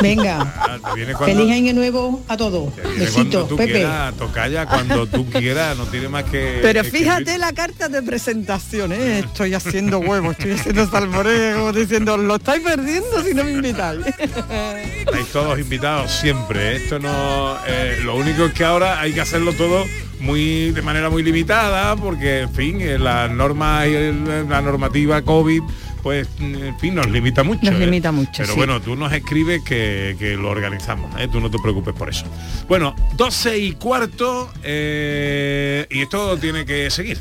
Venga. 0.00 0.38
Ah, 0.56 0.78
te 0.90 0.94
viene 0.94 1.14
cuando- 1.14 1.36
Feliz 1.36 1.52
año 1.52 1.72
nuevo 1.72 2.24
a 2.28 2.36
todos. 2.36 2.72
te 2.76 2.82
viene 2.82 2.94
cuando 2.96 3.04
Besitos, 3.16 3.48
tú 3.48 3.56
Pepe. 3.56 3.72
quieras, 3.72 4.14
tocaya 4.14 4.66
cuando 4.66 5.06
tú 5.08 5.26
quieras, 5.28 5.76
no 5.76 5.84
tiene 5.86 6.08
más 6.08 6.22
que... 6.24 6.60
Pero 6.62 6.84
fíjate 6.84 7.38
la 7.38 7.52
carta 7.52 7.88
de 7.88 8.00
presentación, 8.02 8.92
¿eh? 8.92 9.18
Estoy 9.20 9.52
haciendo 9.54 9.98
huevo, 9.98 10.30
estoy 10.30 10.52
haciendo 10.52 10.88
salmorejo, 10.88 11.58
como 11.58 11.72
diciendo, 11.72 12.16
lo 12.16 12.36
estáis 12.36 12.62
perdiendo 12.62 13.20
si 13.24 13.34
no 13.34 13.42
me 13.42 13.50
invitáis. 13.50 14.06
Estáis 14.06 15.26
todos 15.32 15.58
invitados 15.58 16.12
siempre. 16.12 16.74
¿eh? 16.74 16.76
Esto 16.76 17.00
no. 17.00 17.56
eh, 17.66 17.98
lo 18.04 18.14
único 18.14 18.44
es 18.44 18.52
que 18.52 18.64
ahora 18.64 19.00
hay 19.00 19.12
que 19.12 19.22
hacerlo 19.22 19.52
todo 19.54 19.84
muy 20.20 20.70
de 20.70 20.82
manera 20.82 21.10
muy 21.10 21.24
limitada, 21.24 21.96
porque 21.96 22.42
en 22.42 22.54
fin, 22.54 23.02
las 23.02 23.28
normas 23.30 23.88
y 23.88 23.94
el- 23.94 24.48
la 24.48 24.60
normativa 24.60 25.20
COVID. 25.22 25.62
Pues, 26.04 26.28
en 26.38 26.78
fin, 26.78 26.94
nos 26.94 27.10
limita 27.10 27.42
mucho. 27.42 27.62
Nos 27.62 27.80
¿eh? 27.80 27.86
limita 27.86 28.12
mucho, 28.12 28.30
Pero 28.36 28.52
sí. 28.52 28.56
bueno, 28.56 28.78
tú 28.78 28.94
nos 28.94 29.10
escribes 29.10 29.62
que, 29.64 30.14
que 30.18 30.36
lo 30.36 30.50
organizamos, 30.50 31.18
¿eh? 31.18 31.28
tú 31.32 31.40
no 31.40 31.50
te 31.50 31.58
preocupes 31.58 31.94
por 31.94 32.10
eso. 32.10 32.26
Bueno, 32.68 32.94
12 33.16 33.56
y 33.56 33.72
cuarto, 33.72 34.52
eh, 34.62 35.86
y 35.90 36.02
esto 36.02 36.36
tiene 36.36 36.66
que 36.66 36.90
seguir. 36.90 37.18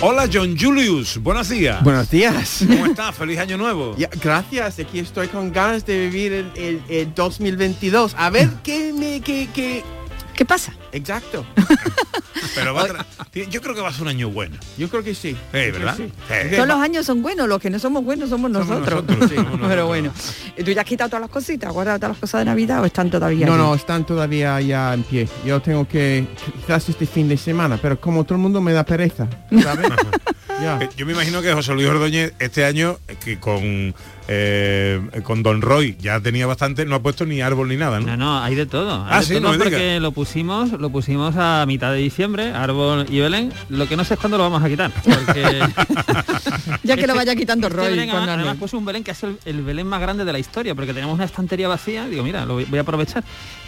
Hola 0.00 0.28
John 0.32 0.56
Julius, 0.56 1.18
buenos 1.20 1.48
días. 1.48 1.82
Buenos 1.82 2.08
días. 2.08 2.64
¿Cómo 2.66 2.86
estás? 2.86 3.14
Feliz 3.16 3.38
año 3.38 3.56
nuevo. 3.56 3.94
Ya, 3.98 4.08
gracias, 4.22 4.78
aquí 4.78 5.00
estoy 5.00 5.26
con 5.28 5.52
ganas 5.52 5.84
de 5.86 5.98
vivir 6.08 6.32
el, 6.32 6.52
el- 6.54 6.82
el 6.88 7.14
2022. 7.14 8.14
A 8.16 8.30
ver 8.30 8.48
qué 8.62 8.92
me... 8.92 9.20
Qué, 9.20 9.48
qué... 9.52 9.82
¿Qué 10.34 10.44
pasa? 10.44 10.72
Exacto. 10.92 11.44
Pero 12.54 12.74
va 12.74 12.82
a 12.82 13.06
yo 13.50 13.60
creo 13.60 13.74
que 13.74 13.80
va 13.80 13.88
a 13.88 13.92
ser 13.92 14.02
un 14.02 14.08
año 14.08 14.30
bueno. 14.30 14.56
Yo 14.76 14.88
creo 14.88 15.02
que 15.02 15.14
sí. 15.14 15.36
¿verdad? 15.52 15.96
Sí. 15.96 16.10
Todos 16.54 16.66
los 16.68 16.78
años 16.78 17.04
son 17.06 17.22
buenos, 17.22 17.48
los 17.48 17.60
que 17.60 17.70
no 17.70 17.78
somos 17.78 18.04
buenos 18.04 18.30
somos 18.30 18.50
nosotros. 18.50 19.04
nosotros, 19.04 19.30
somos 19.30 19.44
Pero 19.52 19.58
nosotros. 19.58 19.86
bueno, 19.86 20.12
¿tú 20.64 20.70
ya 20.72 20.80
has 20.80 20.86
quitado 20.86 21.10
todas 21.10 21.20
las 21.22 21.30
cositas, 21.30 21.72
guardado 21.72 21.98
todas 21.98 22.10
las 22.10 22.18
cosas 22.18 22.40
de 22.40 22.44
Navidad 22.46 22.82
o 22.82 22.84
están 22.86 23.10
todavía? 23.10 23.46
No, 23.46 23.52
allí? 23.54 23.62
no, 23.62 23.74
están 23.74 24.04
todavía 24.06 24.60
ya 24.60 24.94
en 24.94 25.02
pie. 25.02 25.28
Yo 25.44 25.60
tengo 25.60 25.86
que 25.86 26.26
quizás 26.60 26.88
este 26.88 27.06
fin 27.06 27.28
de 27.28 27.36
semana, 27.36 27.78
pero 27.80 28.00
como 28.00 28.24
todo 28.24 28.34
el 28.36 28.40
mundo 28.40 28.60
me 28.60 28.72
da 28.72 28.84
pereza, 28.84 29.28
¿sabes? 29.62 29.90
ya. 30.62 30.78
Eh, 30.80 30.88
Yo 30.96 31.06
me 31.06 31.12
imagino 31.12 31.42
que 31.42 31.52
José 31.52 31.74
Luis 31.74 31.86
Ordóñez 31.88 32.32
este 32.38 32.64
año, 32.64 32.98
eh, 33.08 33.16
que 33.22 33.38
con 33.38 33.94
eh, 34.30 35.00
con 35.22 35.42
Don 35.42 35.62
Roy 35.62 35.96
ya 35.98 36.20
tenía 36.20 36.46
bastante, 36.46 36.84
no 36.84 36.96
ha 36.96 37.02
puesto 37.02 37.24
ni 37.24 37.40
árbol 37.40 37.68
ni 37.68 37.76
nada, 37.76 37.98
¿no? 37.98 38.06
No, 38.08 38.16
no, 38.16 38.42
hay 38.42 38.54
de 38.54 38.66
todo. 38.66 39.04
Hay 39.04 39.10
Ah, 39.10 39.20
de 39.20 39.24
sí, 39.26 39.34
todo 39.40 39.52
no 39.52 39.58
porque 39.58 40.00
lo 40.00 40.12
pusimos, 40.12 40.72
lo 40.80 40.90
pusimos 40.90 41.34
a 41.36 41.64
mitad 41.66 41.92
de 41.92 41.98
diciembre, 41.98 42.52
árbol 42.52 43.06
y 43.08 43.20
Belén. 43.20 43.52
Lo 43.68 43.86
que 43.88 43.96
no 43.96 44.04
sé 44.04 44.14
es 44.14 44.20
cuándo 44.20 44.36
lo 44.38 44.44
vamos 44.44 44.62
a 44.62 44.68
quitar. 44.68 44.90
Porque 44.90 45.60
Ya 46.82 46.96
que 46.96 47.06
lo 47.06 47.14
vaya 47.14 47.34
quitando 47.36 47.66
este 47.66 47.76
Roy. 47.78 47.90
Belén, 47.90 48.10
además, 48.10 48.28
además 48.36 48.56
puse 48.56 48.76
un 48.76 48.84
Belén 48.84 49.04
que 49.04 49.10
es 49.12 49.22
el, 49.22 49.38
el 49.44 49.62
Belén 49.62 49.86
más 49.86 50.00
grande 50.00 50.24
de 50.24 50.32
la 50.32 50.38
historia, 50.38 50.74
porque 50.74 50.92
tenemos 50.94 51.14
una 51.14 51.24
estantería 51.24 51.68
vacía, 51.68 52.06
digo, 52.08 52.22
mira, 52.22 52.44
lo 52.46 52.54
voy, 52.54 52.64
voy 52.64 52.78
a 52.78 52.82
aprovechar. 52.82 53.24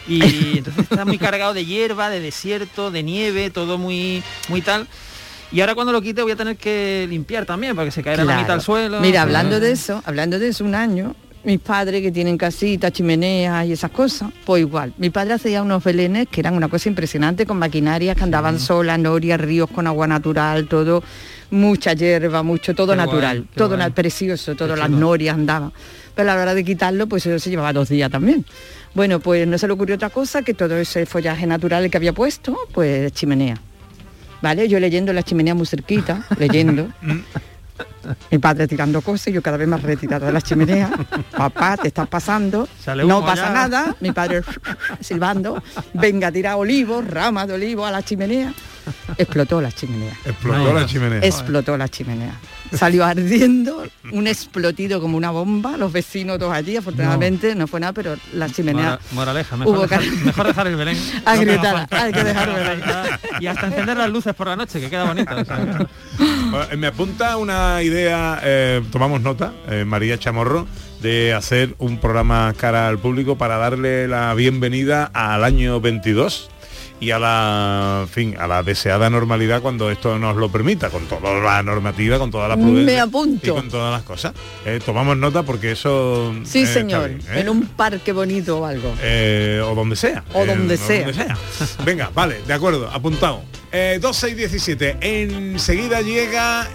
Y 0.08 0.20
entonces 0.58 0.84
está 0.90 1.04
muy 1.04 1.18
cargado 1.18 1.54
de 1.54 1.64
hierba, 1.64 2.10
de 2.10 2.20
desierto, 2.20 2.90
de 2.90 3.02
nieve, 3.02 3.50
todo 3.50 3.78
muy, 3.78 4.22
muy 4.48 4.62
tal. 4.62 4.86
Y 5.52 5.60
ahora 5.60 5.74
cuando 5.74 5.92
lo 5.92 6.00
quite 6.00 6.22
voy 6.22 6.32
a 6.32 6.36
tener 6.36 6.56
que 6.56 7.06
limpiar 7.10 7.44
también, 7.44 7.74
porque 7.74 7.90
se 7.90 8.02
caerá 8.02 8.22
la 8.24 8.28
Claro. 8.32 8.40
mitad 8.42 8.54
al 8.54 8.62
suelo. 8.62 9.00
Mira, 9.00 9.22
hablando 9.22 9.58
de 9.58 9.72
eso, 9.72 10.00
hablando 10.06 10.38
de 10.38 10.48
eso, 10.48 10.64
un 10.64 10.76
año, 10.76 11.16
mis 11.42 11.58
padres 11.60 12.02
que 12.02 12.12
tienen 12.12 12.36
casitas, 12.36 12.92
chimeneas 12.92 13.66
y 13.66 13.72
esas 13.72 13.90
cosas, 13.90 14.30
pues 14.44 14.60
igual. 14.60 14.92
Mi 14.98 15.10
padre 15.10 15.34
hacía 15.34 15.62
unos 15.62 15.82
belenes 15.82 16.28
que 16.28 16.40
eran 16.40 16.54
una 16.54 16.68
cosa 16.68 16.88
impresionante 16.88 17.46
con 17.46 17.58
maquinarias 17.58 18.16
que 18.16 18.24
andaban 18.24 18.58
solas, 18.58 18.98
norias, 18.98 19.40
ríos 19.40 19.70
con 19.70 19.86
agua 19.86 20.06
natural, 20.06 20.66
todo, 20.68 21.02
mucha 21.50 21.94
hierba, 21.94 22.42
mucho, 22.42 22.74
todo 22.74 22.92
Qué 22.92 22.96
natural, 22.96 23.46
todo 23.54 23.76
guay. 23.76 23.90
precioso, 23.90 24.54
todas 24.54 24.78
las 24.78 24.90
norias 24.90 25.34
andaban. 25.34 25.72
Pero 26.14 26.30
a 26.30 26.34
la 26.34 26.42
hora 26.42 26.54
de 26.54 26.64
quitarlo, 26.64 27.06
pues 27.06 27.24
eso 27.26 27.38
se 27.38 27.50
llevaba 27.50 27.72
dos 27.72 27.88
días 27.88 28.10
también. 28.10 28.44
Bueno, 28.94 29.20
pues 29.20 29.46
no 29.46 29.56
se 29.56 29.66
le 29.66 29.72
ocurrió 29.72 29.94
otra 29.94 30.10
cosa 30.10 30.42
que 30.42 30.52
todo 30.52 30.76
ese 30.76 31.06
follaje 31.06 31.46
natural 31.46 31.90
que 31.90 31.96
había 31.96 32.12
puesto, 32.12 32.56
pues 32.72 33.12
chimenea. 33.12 33.56
¿Vale? 34.42 34.68
Yo 34.68 34.80
leyendo 34.80 35.12
la 35.12 35.22
chimenea 35.22 35.54
muy 35.54 35.66
cerquita, 35.66 36.26
leyendo. 36.38 36.88
Mi 38.30 38.38
padre 38.38 38.66
tirando 38.66 39.00
cosas 39.02 39.28
y 39.28 39.32
yo 39.32 39.42
cada 39.42 39.56
vez 39.56 39.68
más 39.68 39.82
retirada 39.82 40.26
de 40.26 40.32
la 40.32 40.40
chimenea. 40.40 40.90
Papá, 41.36 41.76
te 41.76 41.88
estás 41.88 42.08
pasando. 42.08 42.68
Sale 42.82 43.04
no 43.04 43.24
pasa 43.24 43.48
ya. 43.48 43.52
nada. 43.52 43.96
Mi 44.00 44.12
padre 44.12 44.42
silbando. 45.00 45.62
Venga 45.94 46.28
a 46.28 46.32
tirar 46.32 46.56
olivos, 46.56 47.06
ramas 47.06 47.48
de 47.48 47.54
olivo 47.54 47.86
a 47.86 47.90
la 47.90 48.02
chimenea. 48.02 48.52
Explotó 49.16 49.60
la 49.60 49.70
chimenea. 49.72 50.16
Explotó 50.24 50.72
la 50.72 50.86
chimenea. 50.86 51.20
Explotó 51.20 51.76
la 51.76 51.88
chimenea. 51.88 52.34
Salió 52.72 53.04
ardiendo, 53.04 53.84
un 54.12 54.26
explotido 54.26 55.00
como 55.00 55.16
una 55.16 55.30
bomba, 55.30 55.76
los 55.76 55.92
vecinos 55.92 56.38
todos 56.38 56.52
allí, 56.52 56.76
afortunadamente 56.76 57.54
no, 57.54 57.66
fue 57.66 57.80
nada, 57.80 57.92
pero 57.92 58.16
la 58.32 58.48
chimenea 58.48 58.90
Mora- 58.90 59.00
moraleja, 59.12 59.56
mejor 59.56 59.74
hubo 59.74 59.82
dejar, 59.82 60.00
que- 60.00 60.10
mejor 60.24 60.46
dejar 60.46 60.66
el 60.68 60.76
Belén. 60.76 60.96
Agrietada, 61.24 61.88
No 61.90 61.96
hay 61.98 62.12
que 62.12 62.24
dejar 62.24 62.48
el. 62.48 62.54
Belén. 62.54 62.80
Y 63.40 63.46
hasta 63.46 63.66
encender 63.68 63.96
las 63.96 64.10
luces 64.10 64.34
por 64.34 64.48
la 64.48 64.56
noche, 64.56 64.80
que 64.80 64.90
queda 64.90 65.04
bonito. 65.04 65.34
o 65.34 65.44
sea. 65.44 65.56
Bueno, 65.58 65.88
eh, 66.70 66.76
Me 66.76 66.86
apunta 66.88 67.36
una 67.38 67.82
idea, 67.82 68.38
eh, 68.42 68.82
tomamos 68.92 69.20
nota, 69.22 69.52
eh, 69.68 69.84
María 69.86 70.18
Chamorro, 70.18 70.66
de 71.00 71.32
hacer 71.32 71.74
un 71.78 71.98
programa 71.98 72.52
cara 72.56 72.86
al 72.88 72.98
público 72.98 73.36
para 73.38 73.56
darle 73.56 74.06
la 74.08 74.34
bienvenida 74.34 75.10
al 75.14 75.44
año 75.44 75.80
22 75.80 76.50
y 77.00 77.10
a 77.12 77.18
la 77.18 78.00
en 78.02 78.08
fin 78.08 78.36
a 78.38 78.46
la 78.46 78.62
deseada 78.62 79.08
normalidad 79.08 79.62
cuando 79.62 79.90
esto 79.90 80.18
nos 80.18 80.36
lo 80.36 80.50
permita 80.50 80.90
con 80.90 81.06
toda 81.06 81.32
la 81.40 81.62
normativa 81.62 82.18
con 82.18 82.30
toda 82.30 82.46
la 82.46 82.56
prudencia 82.56 82.84
Me 82.84 83.00
apunto. 83.00 83.46
y 83.46 83.50
con 83.50 83.68
todas 83.70 83.90
las 83.92 84.02
cosas 84.02 84.34
Eh, 84.66 84.80
tomamos 84.84 85.16
nota 85.16 85.42
porque 85.42 85.72
eso 85.72 86.34
Sí, 86.44 86.62
eh, 86.62 86.66
señor, 86.66 87.08
bien, 87.08 87.20
¿eh? 87.32 87.40
en 87.40 87.48
un 87.48 87.66
parque 87.66 88.12
bonito 88.12 88.58
o 88.60 88.66
algo. 88.66 88.88
O 88.90 89.74
donde 89.74 89.96
sea. 89.96 90.22
O 90.34 90.44
donde 90.44 90.76
sea. 90.76 91.06
Venga, 91.84 92.10
vale, 92.14 92.40
de 92.46 92.52
acuerdo, 92.52 92.88
apuntado. 92.92 93.42
Eh, 93.72 93.98
12 94.00 94.30
y 94.30 94.34
17. 94.34 94.96
Enseguida 95.00 96.02
llega 96.02 96.68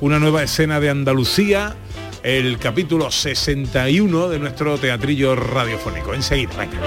una 0.00 0.18
nueva 0.18 0.42
escena 0.42 0.80
de 0.80 0.88
Andalucía, 0.90 1.74
el 2.22 2.58
capítulo 2.58 3.10
61 3.10 4.28
de 4.28 4.38
nuestro 4.38 4.78
teatrillo 4.78 5.34
radiofónico. 5.36 6.14
Enseguida, 6.14 6.52
venga. 6.56 6.78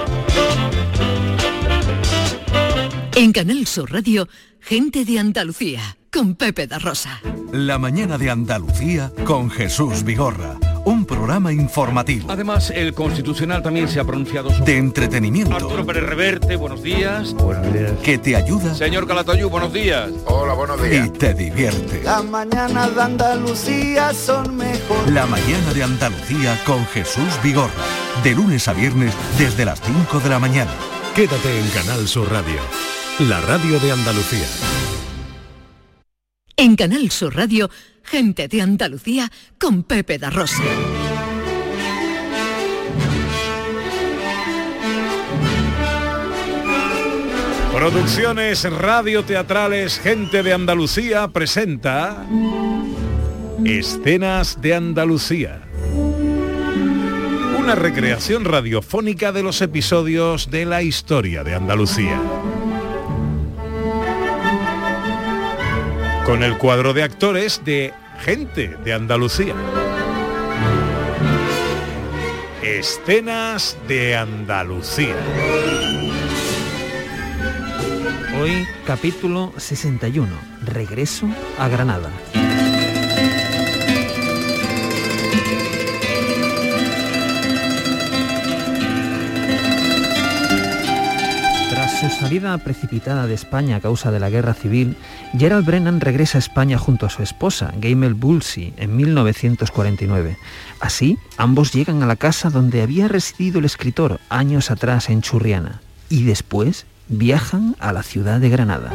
En 3.18 3.32
Canal 3.32 3.66
Sur 3.66 3.92
Radio, 3.92 4.30
gente 4.62 5.04
de 5.04 5.18
Andalucía, 5.18 5.98
con 6.14 6.36
Pepe 6.36 6.68
da 6.68 6.78
Rosa. 6.78 7.20
La 7.52 7.80
mañana 7.80 8.20
de 8.20 8.30
Andalucía 8.30 9.12
con 9.24 9.50
Jesús 9.50 10.04
Vigorra. 10.04 10.60
Un 10.86 11.04
programa 11.04 11.52
informativo. 11.52 12.32
Además, 12.32 12.70
el 12.70 12.94
Constitucional 12.94 13.64
también 13.64 13.88
se 13.88 14.00
ha 14.00 14.04
pronunciado 14.04 14.52
sobre... 14.52 14.72
De 14.72 14.78
entretenimiento. 14.78 15.56
Arturo 15.56 15.84
Pérez 15.84 16.04
Reverte, 16.04 16.58
buenos 16.58 16.84
días. 16.84 17.34
Buenos 17.34 17.74
días. 17.74 17.94
Que 18.04 18.20
te 18.20 18.36
ayuda 18.36 18.76
Señor 18.76 19.08
Calatayú, 19.08 19.50
buenos 19.50 19.74
días. 19.74 20.12
Hola, 20.26 20.54
buenos 20.54 20.80
y 20.86 21.10
te 21.10 21.34
divierte. 21.34 22.04
Las 22.04 22.24
mañanas 22.24 22.94
de 22.94 23.02
Andalucía 23.02 24.14
son 24.14 24.58
mejor. 24.58 25.12
La 25.12 25.26
mañana 25.26 25.74
de 25.74 25.82
Andalucía 25.82 26.64
con 26.68 26.86
Jesús 26.86 27.34
Vigorra. 27.44 27.74
De 28.24 28.36
lunes 28.36 28.68
a 28.68 28.74
viernes 28.74 29.12
desde 29.40 29.66
las 29.66 29.82
5 29.82 30.20
de 30.20 30.30
la 30.30 30.38
mañana. 30.38 30.72
Quédate 31.16 31.60
en 31.60 31.68
Canal 31.70 32.08
Sur 32.08 32.32
Radio, 32.32 32.62
la 33.20 33.42
radio 33.42 33.80
de 33.80 33.92
Andalucía. 33.92 34.46
En 36.56 36.76
Canal 36.76 37.10
Sur 37.10 37.36
Radio, 37.36 37.70
gente 38.04 38.48
de 38.48 38.62
Andalucía, 38.62 39.32
con 39.60 39.82
Pepe 39.82 40.20
da 40.20 40.30
Rosa. 40.30 40.62
Producciones 47.74 48.64
Radio 48.72 49.24
Teatrales 49.24 50.00
Gente 50.00 50.44
de 50.44 50.54
Andalucía 50.54 51.28
presenta 51.30 52.24
Escenas 53.66 54.62
de 54.62 54.76
Andalucía. 54.76 55.62
Una 57.58 57.74
recreación 57.74 58.46
radiofónica 58.46 59.32
de 59.32 59.42
los 59.42 59.62
episodios 59.62 60.52
de 60.52 60.66
la 60.66 60.84
historia 60.84 61.44
de 61.44 61.56
Andalucía. 61.56 62.22
Con 66.28 66.44
el 66.44 66.58
cuadro 66.58 66.94
de 66.94 67.04
actores 67.04 67.64
de 67.64 67.94
Gente 68.20 68.76
de 68.84 68.92
Andalucía. 68.92 69.56
Escenas 72.62 73.78
de 73.88 74.18
Andalucía. 74.18 75.16
Hoy 78.42 78.68
capítulo 78.86 79.54
61, 79.56 80.28
regreso 80.66 81.30
a 81.58 81.70
Granada. 81.70 82.12
Su 92.00 92.10
salida 92.12 92.56
precipitada 92.60 93.26
de 93.26 93.34
España 93.34 93.78
a 93.78 93.80
causa 93.80 94.12
de 94.12 94.20
la 94.20 94.30
guerra 94.30 94.54
civil, 94.54 94.96
Gerald 95.36 95.66
Brennan 95.66 96.00
regresa 96.00 96.38
a 96.38 96.40
España 96.40 96.78
junto 96.78 97.08
a 97.08 97.10
su 97.10 97.24
esposa, 97.24 97.74
Gamel 97.78 98.14
Bulsey, 98.14 98.72
en 98.78 98.96
1949. 98.96 100.38
Así, 100.80 101.18
ambos 101.38 101.74
llegan 101.74 102.04
a 102.04 102.06
la 102.06 102.16
casa 102.16 102.52
donde 102.52 102.84
había 102.84 103.08
residido 103.08 103.58
el 103.58 103.66
escritor 103.66 104.20
años 104.30 104.70
atrás 104.70 105.10
en 105.10 105.24
Churriana 105.24 105.82
y 106.08 106.24
después 106.24 106.86
viajan 107.08 107.76
a 107.80 107.92
la 107.94 108.04
ciudad 108.04 108.40
de 108.40 108.50
Granada. 108.50 108.92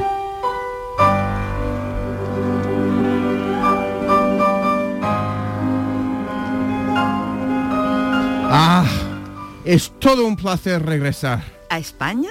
Ah, 8.55 8.87
es 9.65 9.93
todo 9.99 10.25
un 10.25 10.37
placer 10.37 10.87
regresar. 10.87 11.43
¿A 11.69 11.79
España? 11.79 12.31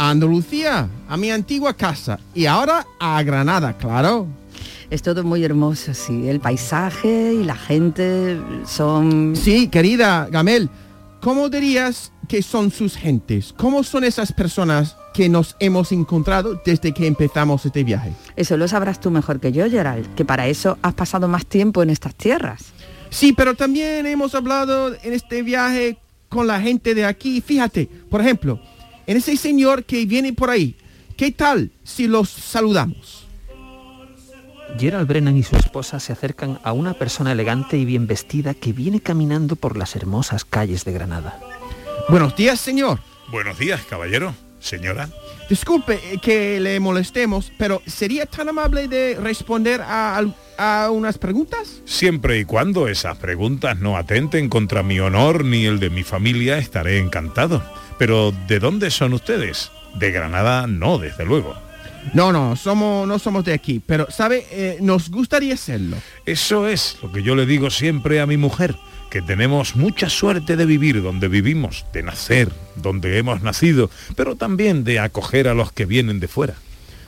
A 0.00 0.08
Andalucía, 0.08 0.88
a 1.10 1.16
mi 1.18 1.30
antigua 1.30 1.74
casa 1.74 2.18
y 2.34 2.46
ahora 2.46 2.86
a 2.98 3.22
Granada, 3.22 3.76
claro. 3.76 4.26
Es 4.88 5.02
todo 5.02 5.24
muy 5.24 5.44
hermoso, 5.44 5.92
sí. 5.92 6.26
El 6.26 6.40
paisaje 6.40 7.34
y 7.34 7.44
la 7.44 7.54
gente 7.54 8.40
son... 8.64 9.36
Sí, 9.36 9.68
querida 9.68 10.26
Gamel, 10.30 10.70
¿cómo 11.20 11.50
dirías 11.50 12.12
que 12.28 12.40
son 12.40 12.70
sus 12.70 12.96
gentes? 12.96 13.52
¿Cómo 13.58 13.84
son 13.84 14.04
esas 14.04 14.32
personas 14.32 14.96
que 15.12 15.28
nos 15.28 15.54
hemos 15.60 15.92
encontrado 15.92 16.58
desde 16.64 16.94
que 16.94 17.06
empezamos 17.06 17.66
este 17.66 17.84
viaje? 17.84 18.14
Eso 18.36 18.56
lo 18.56 18.68
sabrás 18.68 19.00
tú 19.00 19.10
mejor 19.10 19.38
que 19.38 19.52
yo, 19.52 19.68
Gerald, 19.68 20.14
que 20.14 20.24
para 20.24 20.46
eso 20.46 20.78
has 20.80 20.94
pasado 20.94 21.28
más 21.28 21.44
tiempo 21.44 21.82
en 21.82 21.90
estas 21.90 22.14
tierras. 22.14 22.72
Sí, 23.10 23.34
pero 23.34 23.54
también 23.54 24.06
hemos 24.06 24.34
hablado 24.34 24.94
en 24.94 25.12
este 25.12 25.42
viaje 25.42 25.98
con 26.30 26.46
la 26.46 26.58
gente 26.58 26.94
de 26.94 27.04
aquí. 27.04 27.42
Fíjate, 27.42 27.86
por 28.08 28.22
ejemplo, 28.22 28.62
en 29.06 29.16
ese 29.16 29.36
señor 29.36 29.84
que 29.84 30.06
viene 30.06 30.32
por 30.32 30.50
ahí, 30.50 30.76
¿qué 31.16 31.30
tal 31.30 31.70
si 31.84 32.06
los 32.06 32.30
saludamos? 32.30 33.26
Gerald 34.78 35.08
Brennan 35.08 35.36
y 35.36 35.42
su 35.42 35.56
esposa 35.56 36.00
se 36.00 36.12
acercan 36.12 36.60
a 36.62 36.72
una 36.72 36.94
persona 36.94 37.32
elegante 37.32 37.76
y 37.76 37.84
bien 37.84 38.06
vestida 38.06 38.54
que 38.54 38.72
viene 38.72 39.00
caminando 39.00 39.56
por 39.56 39.76
las 39.76 39.96
hermosas 39.96 40.44
calles 40.44 40.84
de 40.84 40.92
Granada. 40.92 41.40
Buenos 42.08 42.36
días, 42.36 42.60
señor. 42.60 43.00
Buenos 43.30 43.58
días, 43.58 43.82
caballero. 43.88 44.34
Señora. 44.60 45.08
Disculpe 45.48 45.94
eh, 45.94 46.18
que 46.22 46.60
le 46.60 46.78
molestemos, 46.80 47.50
pero 47.58 47.82
¿sería 47.86 48.26
tan 48.26 48.50
amable 48.50 48.88
de 48.88 49.16
responder 49.20 49.80
a, 49.82 50.22
unas 50.90 51.16
preguntas? 51.16 51.80
Siempre 51.86 52.38
y 52.38 52.44
cuando 52.44 52.86
esas 52.86 53.16
preguntas 53.16 53.78
no 53.78 53.96
atenten 53.96 54.50
contra 54.50 54.82
mi 54.82 55.00
honor 55.00 55.44
ni 55.44 55.64
el 55.64 55.80
de 55.80 55.88
mi 55.88 56.02
familia, 56.02 56.58
estaré 56.58 56.98
encantado. 56.98 57.62
Pero 58.00 58.32
¿de 58.48 58.58
dónde 58.60 58.90
son 58.90 59.12
ustedes? 59.12 59.70
De 59.94 60.10
Granada 60.10 60.66
no, 60.66 60.96
desde 60.96 61.26
luego. 61.26 61.54
No, 62.14 62.32
no, 62.32 62.56
somos, 62.56 63.06
no 63.06 63.18
somos 63.18 63.44
de 63.44 63.52
aquí, 63.52 63.78
pero, 63.78 64.10
¿sabe? 64.10 64.46
Eh, 64.50 64.78
nos 64.80 65.10
gustaría 65.10 65.54
serlo. 65.58 65.98
Eso 66.24 66.66
es 66.66 66.96
lo 67.02 67.12
que 67.12 67.22
yo 67.22 67.36
le 67.36 67.44
digo 67.44 67.68
siempre 67.68 68.22
a 68.22 68.26
mi 68.26 68.38
mujer, 68.38 68.74
que 69.10 69.20
tenemos 69.20 69.76
mucha 69.76 70.08
suerte 70.08 70.56
de 70.56 70.64
vivir 70.64 71.02
donde 71.02 71.28
vivimos, 71.28 71.84
de 71.92 72.02
nacer 72.02 72.50
donde 72.76 73.18
hemos 73.18 73.42
nacido, 73.42 73.90
pero 74.16 74.34
también 74.34 74.82
de 74.82 74.98
acoger 74.98 75.46
a 75.46 75.52
los 75.52 75.70
que 75.70 75.84
vienen 75.84 76.20
de 76.20 76.28
fuera. 76.28 76.54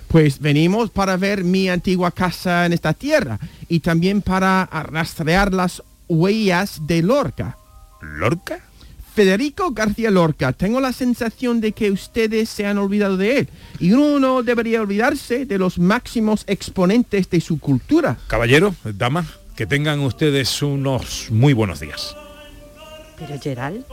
Pues 0.08 0.40
venimos 0.40 0.90
para 0.90 1.16
ver 1.16 1.42
mi 1.42 1.70
antigua 1.70 2.10
casa 2.10 2.66
en 2.66 2.74
esta 2.74 2.92
tierra 2.92 3.38
y 3.66 3.80
también 3.80 4.20
para 4.20 4.66
rastrear 4.66 5.54
las 5.54 5.82
huellas 6.06 6.86
de 6.86 7.00
Lorca. 7.00 7.56
¿Lorca? 8.02 8.60
Federico 9.14 9.72
García 9.72 10.10
Lorca, 10.10 10.54
tengo 10.54 10.80
la 10.80 10.92
sensación 10.92 11.60
de 11.60 11.72
que 11.72 11.90
ustedes 11.90 12.48
se 12.48 12.64
han 12.64 12.78
olvidado 12.78 13.18
de 13.18 13.40
él 13.40 13.48
y 13.78 13.92
uno 13.92 14.18
no 14.18 14.42
debería 14.42 14.80
olvidarse 14.80 15.44
de 15.44 15.58
los 15.58 15.78
máximos 15.78 16.44
exponentes 16.46 17.28
de 17.28 17.42
su 17.42 17.58
cultura. 17.58 18.16
Caballero, 18.26 18.74
dama, 18.84 19.26
que 19.54 19.66
tengan 19.66 20.00
ustedes 20.00 20.62
unos 20.62 21.30
muy 21.30 21.52
buenos 21.52 21.80
días. 21.80 22.16
Pero 23.18 23.38
Gerald, 23.38 23.84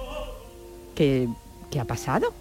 ¿qué, 0.96 1.28
qué 1.70 1.82
ha 1.82 1.86
pasado? 1.86 2.34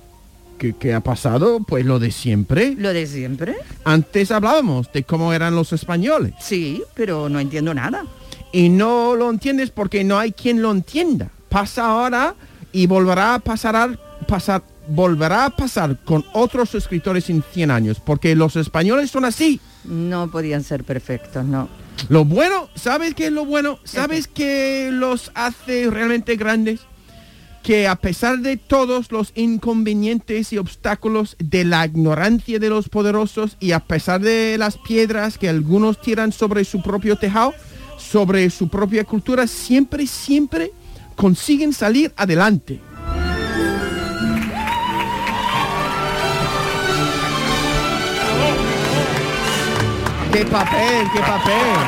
¿Qué, 0.57 0.77
qué 0.79 0.95
ha 0.95 1.01
pasado? 1.01 1.59
Pues 1.67 1.85
lo 1.85 1.99
de 1.99 2.13
siempre. 2.13 2.77
¿Lo 2.79 2.93
de 2.93 3.09
siempre? 3.09 3.57
Antes 3.83 4.31
hablábamos 4.31 4.93
de 4.93 5.03
cómo 5.03 5.33
eran 5.33 5.57
los 5.57 5.73
españoles. 5.73 6.35
Sí, 6.39 6.85
pero 6.95 7.29
no 7.29 7.41
entiendo 7.41 7.75
nada. 7.75 8.05
Y 8.53 8.69
no 8.69 9.17
lo 9.17 9.31
entiendes 9.31 9.71
porque 9.71 10.05
no 10.05 10.17
hay 10.17 10.31
quien 10.31 10.63
lo 10.63 10.71
entienda. 10.71 11.31
Pasa 11.49 11.87
ahora 11.87 12.37
y 12.79 12.87
volverá 12.87 13.35
a 13.35 13.39
pasar, 13.41 13.99
pasar 14.29 14.63
volverá 14.87 15.47
a 15.47 15.51
pasar 15.51 15.99
con 16.05 16.25
otros 16.33 16.77
escritores 16.77 17.29
en 17.29 17.43
100 17.43 17.73
años, 17.73 17.99
porque 17.99 18.37
los 18.37 18.55
españoles 18.55 19.11
son 19.11 19.25
así. 19.25 19.61
No 19.85 20.31
podían 20.31 20.63
ser 20.63 20.85
perfectos, 20.85 21.45
no. 21.45 21.69
Lo 22.09 22.25
bueno, 22.25 22.69
¿sabes 22.77 23.15
qué 23.15 23.27
es 23.27 23.33
lo 23.33 23.45
bueno? 23.45 23.81
¿Sabes 23.83 24.29
qué 24.29 24.91
los 24.93 25.33
hace 25.35 25.91
realmente 25.91 26.37
grandes? 26.37 26.83
Que 27.65 27.89
a 27.89 27.97
pesar 27.97 28.39
de 28.39 28.57
todos 28.57 29.11
los 29.11 29.33
inconvenientes 29.35 30.53
y 30.53 30.59
obstáculos 30.59 31.35
de 31.41 31.65
la 31.65 31.85
ignorancia 31.85 32.61
de 32.61 32.71
los 32.71 32.89
poderosos 32.89 33.57
y 33.59 33.73
a 33.73 33.81
pesar 33.81 34.21
de 34.21 34.57
las 34.57 34.79
piedras 34.79 35.37
que 35.37 35.49
algunos 35.49 36.01
tiran 36.01 36.31
sobre 36.31 36.65
su 36.65 36.81
propio 36.81 37.17
tejado, 37.17 37.55
sobre 37.99 38.49
su 38.51 38.69
propia 38.69 39.03
cultura, 39.03 39.49
siempre, 39.49 40.07
siempre 40.07 40.71
consiguen 41.19 41.73
salir 41.73 42.13
adelante. 42.17 42.81
¡Qué 50.33 50.45
papel, 50.45 51.07
qué 51.13 51.21
papel! 51.21 51.79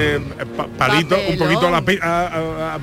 Eh, 0.00 0.20
pa- 0.56 0.66
palito, 0.66 1.16
un 1.30 1.38
poquito 1.38 1.68
a 1.68 1.70
la, 1.70 1.82
pi- 1.82 1.98
a- 2.02 2.26
a- 2.26 2.74
a- 2.74 2.78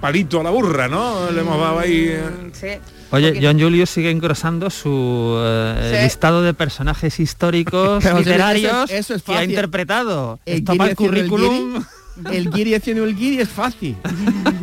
palito 0.00 0.40
a 0.40 0.42
la 0.42 0.50
burra, 0.50 0.88
¿no? 0.88 1.30
Le 1.30 1.40
hemos 1.40 1.58
dado 1.58 1.78
ahí. 1.78 2.08
eh. 2.10 2.50
Sí. 2.52 2.68
Oye, 3.14 3.38
John 3.42 3.58
Julius 3.60 3.90
sigue 3.90 4.10
engrosando 4.10 4.70
su 4.70 5.36
eh, 5.38 5.94
Sí. 5.98 6.04
listado 6.04 6.42
de 6.42 6.52
personajes 6.54 7.18
históricos 7.20 8.02
literarios 8.18 8.72
eso 8.72 8.84
es- 8.84 8.90
eso 9.00 9.14
es 9.14 9.22
que 9.22 9.34
ha 9.34 9.44
interpretado. 9.44 10.40
El 10.46 10.62
para 10.64 10.74
el 10.86 10.92
haciendo 10.92 11.16
el 11.16 11.28
currículum. 11.28 11.84
El 12.32 12.50
guiri 12.50 12.74
haciendo 12.74 13.04
el 13.04 13.16
guiri 13.16 13.40
es 13.40 13.48
fácil. 13.48 13.96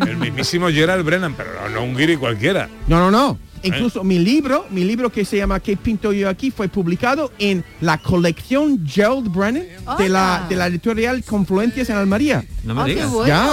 El 0.08 0.18
mismísimo 0.18 0.70
Gerald 0.70 1.06
Brennan, 1.06 1.34
pero 1.36 1.50
no, 1.64 1.70
no 1.70 1.84
un 1.84 1.98
guiri 1.98 2.16
cualquiera. 2.18 2.70
No, 2.88 3.00
no, 3.00 3.12
no. 3.12 3.38
Incluso 3.64 4.04
mi 4.04 4.18
libro, 4.18 4.66
mi 4.72 4.84
libro 4.86 5.12
que 5.12 5.24
se 5.24 5.38
llama 5.38 5.60
¿Qué 5.60 5.78
pinto 5.78 6.12
yo 6.14 6.30
aquí? 6.30 6.50
fue 6.50 6.68
publicado 6.68 7.32
en 7.38 7.64
la 7.82 8.00
colección 8.00 8.88
Gerald 8.88 9.28
Brennan 9.32 9.66
de 10.00 10.10
la, 10.10 10.46
de 10.50 10.56
la 10.56 10.66
editorial 10.68 11.24
Confluencias 11.24 11.90
en 11.90 11.98
Almería. 11.98 12.44
No 12.64 12.74
me 12.74 12.86
qué 12.86 12.92
digas. 12.96 13.12
bueno. 13.12 13.28
Ya. 13.28 13.48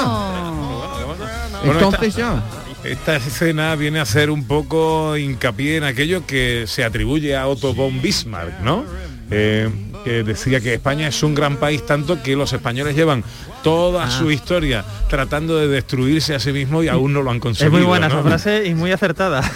Bueno, 1.64 1.72
Entonces 1.72 2.14
ya. 2.16 2.42
Esta 2.88 3.16
escena 3.16 3.74
viene 3.74 3.98
a 3.98 4.02
hacer 4.02 4.30
un 4.30 4.44
poco 4.46 5.16
hincapié 5.16 5.76
en 5.76 5.84
aquello 5.84 6.24
que 6.26 6.64
se 6.66 6.84
atribuye 6.84 7.36
a 7.36 7.46
Otto 7.46 7.74
von 7.74 8.00
Bismarck, 8.00 8.60
¿no? 8.60 8.84
Eh, 9.30 9.68
que 10.04 10.22
decía 10.22 10.60
que 10.60 10.72
España 10.74 11.08
es 11.08 11.22
un 11.22 11.34
gran 11.34 11.56
país 11.58 11.84
tanto 11.84 12.22
que 12.22 12.34
los 12.34 12.52
españoles 12.54 12.96
llevan 12.96 13.22
toda 13.62 14.04
Ah. 14.04 14.10
su 14.10 14.30
historia 14.30 14.84
tratando 15.10 15.58
de 15.58 15.68
destruirse 15.68 16.34
a 16.34 16.40
sí 16.40 16.50
mismo 16.52 16.82
y 16.82 16.88
aún 16.88 17.12
no 17.12 17.22
lo 17.22 17.30
han 17.30 17.36
Es 17.36 17.42
conseguido. 17.42 17.76
muy 17.76 17.86
buena 17.86 18.08
¿no? 18.08 18.20
esa 18.20 18.28
frase 18.28 18.66
y 18.66 18.74
muy 18.74 18.90
acertada. 18.92 19.42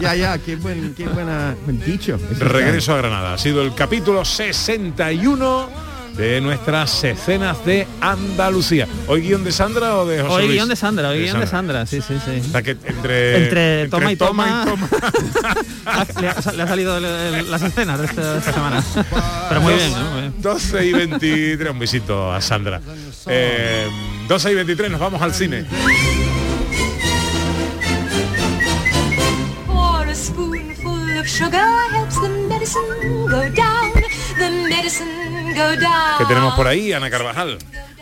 Ya, 0.00 0.14
ya, 0.14 0.38
qué 0.38 0.56
buen, 0.56 0.94
qué 0.94 1.06
buena 1.06 1.54
buen 1.64 1.80
dicho. 1.84 2.16
Eso 2.30 2.44
Regreso 2.44 2.94
a 2.94 2.98
Granada. 2.98 3.34
Ha 3.34 3.38
sido 3.38 3.62
el 3.62 3.74
capítulo 3.74 4.24
61 4.24 5.68
de 6.16 6.40
nuestras 6.40 7.02
escenas 7.04 7.64
de 7.66 7.86
Andalucía. 8.00 8.86
¿Hoy 9.08 9.22
guion 9.22 9.42
de 9.42 9.50
Sandra 9.52 9.96
o 9.96 10.06
de 10.06 10.22
José 10.22 10.32
Hoy 10.34 10.42
Luis? 10.46 10.54
guion 10.56 10.68
de 10.68 10.76
Sandra, 10.76 11.08
hoy 11.08 11.22
guion 11.24 11.40
de 11.40 11.46
Sandra, 11.46 11.86
sí, 11.86 12.00
sí, 12.00 12.14
sí. 12.24 12.40
O 12.48 12.52
sea 12.52 12.62
que 12.62 12.70
entre, 12.72 13.36
Entre 13.44 13.88
toma 13.88 14.12
y 14.12 14.16
toma. 14.16 14.64
toma. 14.64 14.88
le, 16.20 16.28
ha, 16.28 16.52
le 16.52 16.62
ha 16.62 16.66
salido 16.68 16.98
el- 16.98 17.04
el- 17.04 17.50
las 17.50 17.62
escenas 17.62 17.98
de 17.98 18.06
esta, 18.06 18.32
de 18.34 18.38
esta 18.38 18.52
semana. 18.52 18.82
Pero 19.48 19.60
muy 19.60 19.74
bien, 19.74 19.92
¿no? 19.92 20.10
Muy 20.12 20.20
bien. 20.20 20.34
12 20.38 20.86
y 20.86 20.92
23, 20.92 21.70
un 21.72 21.78
besito 21.78 22.32
a 22.32 22.40
Sandra. 22.40 22.80
Eh, 23.26 23.88
12 24.28 24.52
y 24.52 24.54
23, 24.54 24.90
nos 24.92 25.00
vamos 25.00 25.20
al 25.20 25.34
cine. 25.34 25.66
Pour 29.66 30.08
a 30.08 30.14
spoonful 30.14 31.18
of 31.18 31.26
sugar 31.26 31.63
¿Qué 35.54 36.24
tenemos 36.26 36.54
por 36.54 36.66
ahí, 36.66 36.92
Ana 36.92 37.10
Carvajal? 37.10 37.58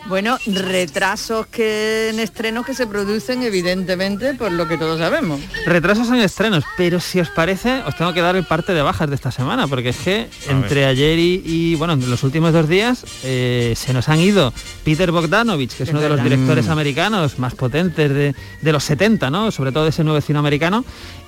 Bueno, 0.07 0.37
retrasos 0.45 1.47
que 1.47 2.09
en 2.09 2.19
estrenos 2.19 2.65
que 2.65 2.73
se 2.73 2.85
producen 2.87 3.41
evidentemente 3.41 4.33
por 4.33 4.51
lo 4.51 4.67
que 4.67 4.77
todos 4.77 4.99
sabemos. 4.99 5.39
Retrasos 5.65 6.09
en 6.09 6.15
estrenos, 6.15 6.65
pero 6.75 6.99
si 6.99 7.21
os 7.21 7.29
parece, 7.29 7.81
os 7.87 7.95
tengo 7.95 8.11
que 8.13 8.19
dar 8.19 8.35
el 8.35 8.43
parte 8.43 8.73
de 8.73 8.81
bajas 8.81 9.07
de 9.07 9.15
esta 9.15 9.31
semana, 9.31 9.65
porque 9.67 9.89
es 9.89 9.97
que 9.97 10.27
entre 10.49 10.85
ayer 10.85 11.17
y, 11.17 11.41
y, 11.45 11.75
bueno, 11.75 11.93
en 11.93 12.09
los 12.09 12.21
últimos 12.23 12.51
dos 12.51 12.67
días 12.67 13.05
eh, 13.23 13.73
se 13.77 13.93
nos 13.93 14.09
han 14.09 14.19
ido 14.19 14.51
Peter 14.83 15.09
Bogdanovich, 15.09 15.71
que 15.71 15.83
es, 15.83 15.89
Es 15.89 15.93
uno 15.93 16.01
de 16.01 16.09
los 16.09 16.21
directores 16.21 16.67
Mm. 16.67 16.71
americanos 16.71 17.39
más 17.39 17.55
potentes 17.55 18.09
de, 18.09 18.35
de 18.61 18.71
los 18.73 18.83
70, 18.83 19.29
¿no? 19.29 19.51
Sobre 19.51 19.71
todo 19.71 19.83
de 19.83 19.91
ese 19.91 20.03
nuevo 20.03 20.19
cine 20.19 20.39
americano. 20.39 20.83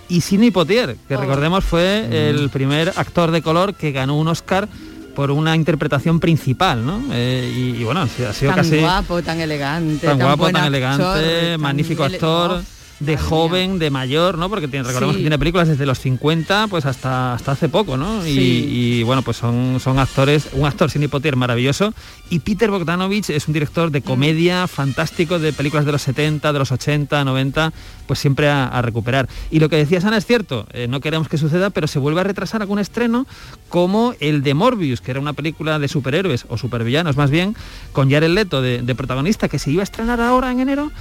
Y 0.10 0.20
Sidney 0.22 0.52
Poitier, 0.52 0.98
Oh. 1.02 1.08
que 1.08 1.16
recordemos 1.18 1.64
fue 1.64 2.30
el 2.30 2.50
primer 2.50 2.90
actor 2.98 3.32
de 3.32 3.42
color 3.42 3.74
que 3.74 3.92
ganó 3.94 4.18
un 4.20 4.28
Oscar 4.28 4.68
por 5.15 5.32
una 5.32 5.56
interpretación 5.56 6.19
principal, 6.19 6.86
¿no? 6.86 7.01
Eh, 7.12 7.51
y, 7.56 7.82
y 7.82 7.84
bueno, 7.84 8.01
ha 8.01 8.08
sido- 8.08 8.32
tan 8.49 8.56
casi 8.56 8.80
guapo, 8.80 9.21
tan 9.23 9.39
elegante, 9.41 10.06
tan 10.06 10.19
guapo, 10.19 10.45
tan 10.47 10.56
actor, 10.58 10.67
elegante, 10.67 11.51
tan 11.54 11.62
magnífico 11.62 12.06
ele- 12.06 12.15
actor. 12.17 12.51
Oh, 12.51 12.75
de 13.00 13.18
joven, 13.18 13.78
de 13.78 13.90
mayor, 13.90 14.38
¿no? 14.38 14.50
Porque 14.50 14.68
tiene, 14.70 14.86
recordemos 14.88 15.16
Sí. 15.16 15.20
que 15.20 15.24
tiene 15.24 15.38
películas 15.38 15.68
desde 15.68 15.86
los 15.86 16.00
50 16.00 16.68
pues 16.70 16.86
hasta 16.86 17.34
hasta 17.34 17.52
hace 17.52 17.68
poco, 17.68 17.98
¿no? 17.98 18.26
Y, 18.26 18.34
Sí. 18.34 18.66
y, 18.70 19.04
bueno, 19.04 19.22
pues 19.22 19.36
son, 19.38 19.80
son 19.82 20.00
actores, 20.00 20.48
un 20.54 20.66
actor 20.66 20.90
Sidney 20.90 21.10
Poitier 21.10 21.36
maravilloso 21.36 21.94
y 22.30 22.40
Peter 22.40 22.72
Bogdanovich 22.72 23.30
es 23.32 23.48
un 23.48 23.54
director 23.54 23.90
Mm. 23.90 23.92
de 23.92 24.02
comedia 24.02 24.68
fantástico 24.68 25.40
de 25.40 25.52
películas 25.52 25.86
de 25.86 25.92
los 25.92 26.02
70, 26.04 26.54
de 26.54 26.60
los 26.60 26.72
80, 26.72 27.24
90, 27.26 27.74
pues 28.08 28.20
siempre 28.20 28.48
a, 28.50 28.66
a 28.68 28.82
recuperar. 28.82 29.28
Y 29.52 29.60
lo 29.60 29.68
que 29.68 29.76
decías 29.76 30.06
Ana 30.06 30.18
es 30.18 30.26
cierto, 30.26 30.66
eh, 30.72 30.88
no 30.88 31.02
queremos 31.02 31.28
que 31.28 31.38
suceda, 31.38 31.72
pero 31.72 31.88
se 31.88 32.00
vuelve 32.00 32.22
a 32.22 32.24
retrasar 32.24 32.62
algún 32.62 32.80
estreno 32.80 33.28
como 33.68 34.14
el 34.22 34.42
de 34.42 34.54
Morbius, 34.54 35.02
que 35.02 35.12
era 35.12 35.20
una 35.20 35.34
película 35.34 35.80
de 35.80 35.88
superhéroes 35.90 36.46
o 36.48 36.58
supervillanos 36.58 37.18
más 37.18 37.30
bien, 37.30 37.56
con 37.92 38.10
Jared 38.10 38.30
Leto 38.30 38.62
de, 38.62 38.82
de 38.82 38.96
protagonista 38.96 39.50
que 39.50 39.60
se 39.60 39.72
iba 39.72 39.82
a 39.82 39.84
estrenar 39.84 40.22
ahora 40.22 40.52
en 40.52 40.62
enero 40.62 40.92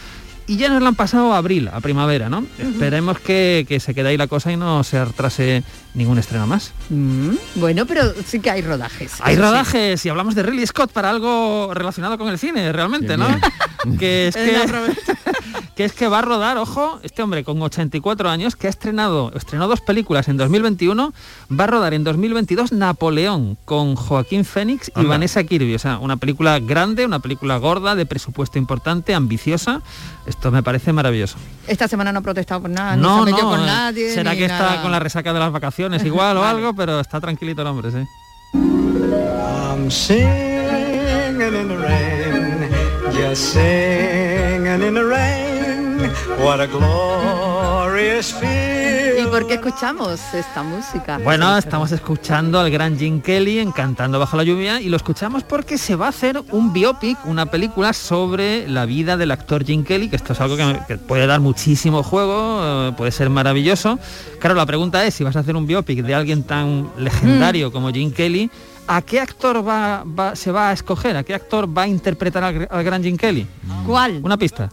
y 0.47 0.57
ya 0.57 0.69
nos 0.69 0.83
la 0.83 0.89
han 0.89 0.95
pasado 0.95 1.33
a 1.33 1.39
abril, 1.39 1.69
a 1.73 1.81
primavera, 1.81 2.29
¿no? 2.29 2.45
Esperemos 2.59 3.19
que, 3.19 3.65
que 3.69 3.81
se 3.81 3.95
quede 3.95 4.11
ahí 4.11 4.17
la 4.17 4.27
cosa 4.27 4.53
y 4.53 4.57
no 4.57 4.85
se 4.85 5.05
retrase 5.05 5.63
ningún 5.95 6.19
estreno 6.19 6.47
más. 6.47 6.73
Mm, 6.91 7.35
bueno, 7.55 7.87
pero 7.87 8.03
sí 8.27 8.41
que 8.41 8.51
hay 8.51 8.63
rodajes. 8.63 9.13
Hay 9.21 9.37
sí. 9.37 9.41
rodajes 9.41 10.05
y 10.05 10.09
hablamos 10.09 10.35
de 10.35 10.43
Ridley 10.43 10.67
Scott 10.67 10.93
para 10.93 11.11
algo 11.11 11.73
relacionado 11.73 12.19
con 12.19 12.29
el 12.29 12.39
cine, 12.39 12.73
realmente, 12.73 13.17
¿no? 13.17 13.27
que 13.99 14.29
es 14.29 14.35
que, 14.35 14.53
la 14.53 14.67
que 15.77 15.85
es 15.85 15.93
que 15.93 16.09
va 16.09 16.19
a 16.19 16.23
rodar, 16.23 16.59
ojo, 16.59 16.99
este 17.03 17.23
hombre 17.23 17.45
con 17.45 17.63
84 17.63 18.29
años 18.29 18.57
que 18.57 18.67
ha 18.67 18.71
estrenado, 18.71 19.33
estrenó 19.35 19.69
dos 19.69 19.81
películas 19.81 20.29
en 20.29 20.37
2021, 20.37 21.15
va 21.59 21.65
a 21.65 21.67
rodar 21.67 21.95
en 21.95 22.03
2022 22.03 22.73
Napoleón 22.73 23.57
con 23.65 23.95
Joaquín 23.95 24.45
Fénix 24.45 24.89
y 24.89 25.01
Anda. 25.01 25.11
Vanessa 25.11 25.45
Kirby, 25.45 25.75
o 25.75 25.79
sea, 25.79 25.99
una 25.99 26.17
película 26.17 26.59
grande, 26.59 27.07
una 27.07 27.21
película 27.21 27.57
gorda, 27.59 27.95
de 27.95 28.05
presupuesto 28.05 28.59
importante, 28.59 29.15
ambiciosa. 29.15 29.81
Esto 30.27 30.51
me 30.51 30.63
parece 30.63 30.93
maravilloso. 30.93 31.37
Esta 31.67 31.87
semana 31.87 32.11
no 32.13 32.19
ha 32.21 32.23
protestado 32.23 32.63
por 32.63 32.71
nada, 32.71 32.97
no, 32.97 33.25
ni 33.25 33.31
se 33.31 33.31
ha 33.31 33.35
metido 33.35 33.51
no, 33.51 33.57
con 33.57 33.61
eh, 33.61 33.67
nadie. 33.67 34.15
será 34.15 34.35
que 34.35 34.49
nada. 34.49 34.71
está 34.71 34.83
con 34.83 34.91
la 34.91 34.99
resaca 34.99 35.33
de 35.33 35.39
las 35.39 35.53
vacaciones 35.53 35.84
igual 36.05 36.37
o 36.37 36.44
algo, 36.44 36.75
pero 36.75 37.01
está 37.01 37.20
tranquilito 37.20 37.62
el 37.62 37.68
hombre, 37.68 37.90
sí. 37.90 38.07
I'm 38.55 39.90
singing 39.90 41.42
in 41.42 41.68
the 41.68 41.77
rain, 41.77 42.70
just 43.12 43.53
singing 43.53 44.83
in 44.83 44.94
the 44.94 45.05
rain. 45.05 46.11
What 46.38 46.61
a 46.61 46.68
feel. 46.68 47.54
¿Y 47.95 49.27
por 49.27 49.47
qué 49.47 49.55
escuchamos 49.55 50.21
esta 50.35 50.63
música? 50.65 51.19
Bueno, 51.19 51.57
estamos 51.57 51.93
escuchando 51.93 52.59
al 52.59 52.69
gran 52.71 52.99
Jim 52.99 53.21
Kelly 53.21 53.61
en 53.61 53.71
Cantando 53.71 54.19
bajo 54.19 54.37
la 54.37 54.43
lluvia 54.43 54.81
y 54.81 54.89
lo 54.89 54.97
escuchamos 54.97 55.45
porque 55.45 55.79
se 55.79 55.95
va 55.95 56.07
a 56.07 56.09
hacer 56.09 56.43
un 56.51 56.73
biopic, 56.73 57.19
una 57.27 57.47
película 57.47 57.93
sobre 57.93 58.67
la 58.69 58.85
vida 58.85 59.17
del 59.17 59.31
actor 59.31 59.65
Jim 59.65 59.85
Kelly, 59.85 60.09
que 60.09 60.17
esto 60.17 60.33
es 60.33 60.41
algo 60.41 60.57
que, 60.57 60.77
que 60.89 60.99
puede 60.99 61.27
dar 61.29 61.39
muchísimo 61.41 62.03
juego, 62.03 62.61
eh, 62.89 62.93
puede 62.97 63.13
ser 63.13 63.31
maravilloso. 63.31 63.99
Claro, 64.41 64.57
la 64.57 64.67
pregunta 64.67 65.05
es 65.07 65.15
si 65.15 65.23
vas 65.23 65.37
a 65.37 65.41
hacer 65.41 65.55
un 65.55 65.67
biopic 65.67 66.03
de 66.05 66.15
alguien 66.17 66.43
tan 66.43 66.89
legendario 66.99 67.71
como 67.71 67.91
Jim 67.93 68.11
Kelly, 68.11 68.51
¿a 68.89 69.03
qué 69.03 69.21
actor 69.21 69.67
va, 69.67 70.03
va- 70.05 70.35
se 70.35 70.51
va 70.51 70.71
a 70.71 70.73
escoger? 70.73 71.17
¿A 71.17 71.23
qué 71.23 71.35
actor 71.35 71.69
va 71.77 71.83
a 71.83 71.87
interpretar 71.89 72.43
al, 72.43 72.67
al 72.69 72.83
gran 72.85 73.05
Jim 73.05 73.17
Kelly? 73.17 73.47
¿Cuál? 73.87 74.21
Una 74.25 74.37
pista. 74.37 74.69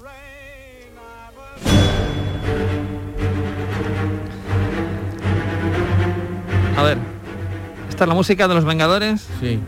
A 6.77 6.83
ver, 6.83 6.97
esta 7.89 8.03
es 8.05 8.07
la 8.07 8.13
música 8.13 8.47
de 8.47 8.55
los 8.55 8.65
Vengadores. 8.65 9.27
Sí. 9.39 9.59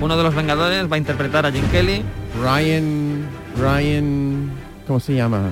Uno 0.00 0.16
de 0.16 0.22
los 0.22 0.34
Vengadores 0.34 0.90
va 0.90 0.96
a 0.96 0.98
interpretar 0.98 1.46
a 1.46 1.52
Jim 1.52 1.68
Kelly. 1.70 2.02
Ryan, 2.42 3.26
Ryan, 3.56 4.50
¿cómo 4.88 4.98
se 5.00 5.14
llama? 5.14 5.50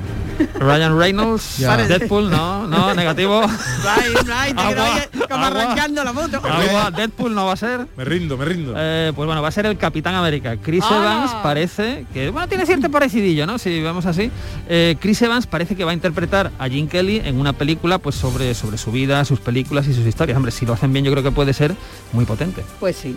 Ryan 0.59 0.99
Reynolds, 0.99 1.59
Ya. 1.59 1.77
Deadpool, 1.77 2.31
no, 2.31 2.66
no, 2.66 2.94
negativo. 2.94 3.42
Te 3.83 3.88
Agua, 3.88 4.42
ahí 4.42 4.55
como 4.55 5.44
agua. 5.44 5.46
arrancando 5.46 6.03
la 6.03 6.12
moto. 6.12 6.38
Agua, 6.42 6.90
Deadpool 6.90 7.35
no 7.35 7.46
va 7.46 7.53
a 7.53 7.57
ser. 7.57 7.87
Me 7.96 8.05
rindo, 8.05 8.37
me 8.37 8.44
rindo. 8.46 8.75
Eh, 8.77 9.12
pues 9.14 9.27
bueno, 9.27 9.42
va 9.42 9.49
a 9.49 9.53
ser 9.53 9.66
el 9.66 9.77
Capitán 9.77 10.14
América. 10.14 10.57
Chris 10.57 10.83
¡Hala! 10.85 10.96
Evans 10.96 11.33
parece 11.42 12.07
que, 12.12 12.31
bueno, 12.31 12.49
tiene 12.49 12.64
cierto 12.66 12.90
parecidillo, 12.90 13.46
¿no? 13.46 13.59
Si 13.59 13.83
vemos 13.83 14.07
así. 14.07 14.31
Eh, 14.68 14.96
Chris 14.99 15.20
Evans 15.22 15.46
parece 15.46 15.77
que 15.77 15.85
va 15.85 15.90
a 15.90 15.94
interpretar 15.94 16.51
a 16.59 16.68
Jim 16.68 16.88
Kelly 16.88 17.20
en 17.25 17.38
una 17.38 17.53
película 17.53 17.99
pues 17.99 18.14
sobre, 18.16 18.55
sobre 18.55 18.79
su 18.79 18.90
vida, 18.90 19.25
sus 19.25 19.40
películas 19.40 19.87
y 19.87 19.94
sus 19.94 20.07
historias. 20.07 20.37
Hombre, 20.37 20.51
si 20.51 20.64
lo 20.64 20.72
hacen 20.72 20.92
bien 20.92 21.05
yo 21.05 21.12
creo 21.12 21.22
que 21.22 21.31
puede 21.31 21.53
ser 21.53 21.75
muy 22.12 22.25
potente. 22.25 22.64
Pues 22.81 22.96
sí. 22.96 23.16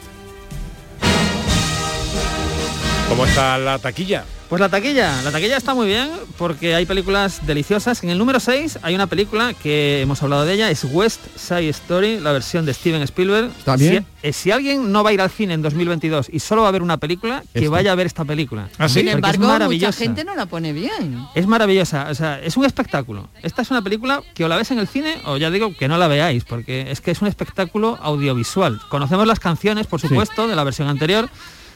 ¿Cómo 3.10 3.26
está 3.26 3.58
la 3.58 3.80
taquilla? 3.80 4.24
Pues 4.50 4.60
la 4.60 4.69
taquilla, 4.69 5.22
la 5.24 5.32
taquilla 5.32 5.58
está 5.58 5.76
muy 5.76 5.88
bien 5.88 6.10
porque 6.38 6.74
hay 6.74 6.86
películas 6.86 7.45
deliciosas. 7.45 8.04
En 8.04 8.10
el 8.10 8.17
número 8.17 8.39
6 8.39 8.80
hay 8.82 8.95
una 8.95 9.06
película 9.08 9.54
que 9.54 10.02
hemos 10.02 10.24
hablado 10.24 10.45
de 10.45 10.54
ella, 10.54 10.72
es 10.72 10.84
West 10.86 11.22
Side 11.36 11.69
Story, 11.69 12.19
la 12.19 12.32
versión 12.32 12.65
de 12.65 12.74
Steven 12.74 13.02
Spielberg. 13.04 13.52
¿Está 13.58 13.76
bien? 13.76 14.06
Si, 14.22 14.28
eh, 14.28 14.34
si 14.34 14.52
alguien 14.52 14.91
no 14.91 15.04
va 15.04 15.12
a 15.12 15.13
ir 15.13 15.22
al 15.22 15.30
cine 15.30 15.54
en 15.54 15.62
2022 15.62 16.30
y 16.32 16.39
solo 16.39 16.63
va 16.63 16.69
a 16.69 16.72
ver 16.72 16.82
una 16.82 16.98
película, 16.98 17.43
que 17.54 17.67
vaya 17.67 17.91
a 17.91 17.95
ver 17.95 18.08
esta 18.08 18.26
película. 18.26 18.69
¿Ah, 18.80 18.88
sí? 18.88 19.02
Sin 19.02 19.06
Porque 19.06 19.10
es 19.10 19.15
embargo, 19.15 19.39
mucha 19.39 19.54
maravillosa. 19.54 20.00
gente 20.04 20.24
no 20.24 20.36
la 20.36 20.45
pone 20.48 20.74
bien. 20.74 21.24
Es 21.36 21.45
maravillosa, 21.45 22.08
o 22.10 22.15
sea, 22.15 22.39
es 22.41 22.58
un 22.58 22.65
espectáculo. 22.65 23.30
Esta 23.43 23.62
es 23.62 23.69
una 23.72 23.84
película 23.84 24.24
que 24.34 24.45
o 24.45 24.48
la 24.48 24.56
ves 24.56 24.72
en 24.72 24.80
el 24.80 24.88
cine 24.88 25.17
o 25.26 25.38
ya 25.38 25.52
digo 25.52 25.76
que 25.76 25.88
no 25.88 25.98
la 25.98 26.08
veáis, 26.08 26.43
porque 26.43 26.89
es 26.89 27.02
que 27.02 27.12
es 27.12 27.22
un 27.22 27.28
espectáculo 27.28 28.00
audiovisual. 28.02 28.80
Conocemos 28.89 29.28
las 29.28 29.39
canciones, 29.39 29.86
por 29.86 30.00
supuesto, 30.00 30.48
de 30.48 30.56
la 30.56 30.63
versión 30.63 30.88
anterior, 30.88 31.30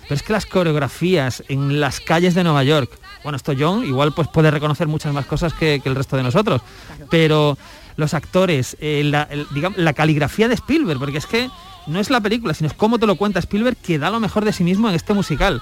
pero 0.04 0.16
es 0.16 0.24
que 0.24 0.34
las 0.34 0.46
coreografías 0.46 1.44
en 1.48 1.80
las 1.80 2.00
calles 2.00 2.36
de 2.36 2.44
Nueva 2.44 2.64
York, 2.64 2.92
bueno, 3.24 3.36
esto 3.38 3.54
John 3.58 3.86
igual 3.86 4.14
pues 4.14 4.28
puede 4.28 4.52
reconocer 4.52 4.88
muchas 4.88 5.14
más 5.14 5.26
cosas 5.26 5.54
que, 5.54 5.80
que 5.82 5.90
el 5.90 5.96
resto 5.96 6.18
de 6.18 6.24
nosotros, 6.24 6.62
pero 7.10 7.58
los 7.96 8.14
actores, 8.14 8.76
eh, 8.80 9.02
la, 9.06 9.24
el- 9.24 9.48
digamos, 9.54 9.78
la 9.78 9.94
caligrafía 9.94 10.48
de 10.48 10.56
Spielberg, 10.56 11.00
porque 11.00 11.18
es 11.20 11.26
que 11.28 11.50
no 11.88 12.00
es 12.00 12.10
la 12.10 12.22
película, 12.22 12.54
sino 12.54 12.68
es 12.68 12.74
cómo 12.74 12.98
te 12.98 13.06
lo 13.06 13.16
cuenta 13.16 13.40
Spielberg 13.40 13.78
que 13.78 14.00
da 14.00 14.10
lo 14.10 14.20
mejor 14.20 14.46
de 14.46 14.54
sí 14.54 14.64
mismo 14.64 14.90
en 14.90 14.96
este 14.96 15.14
musical. 15.14 15.62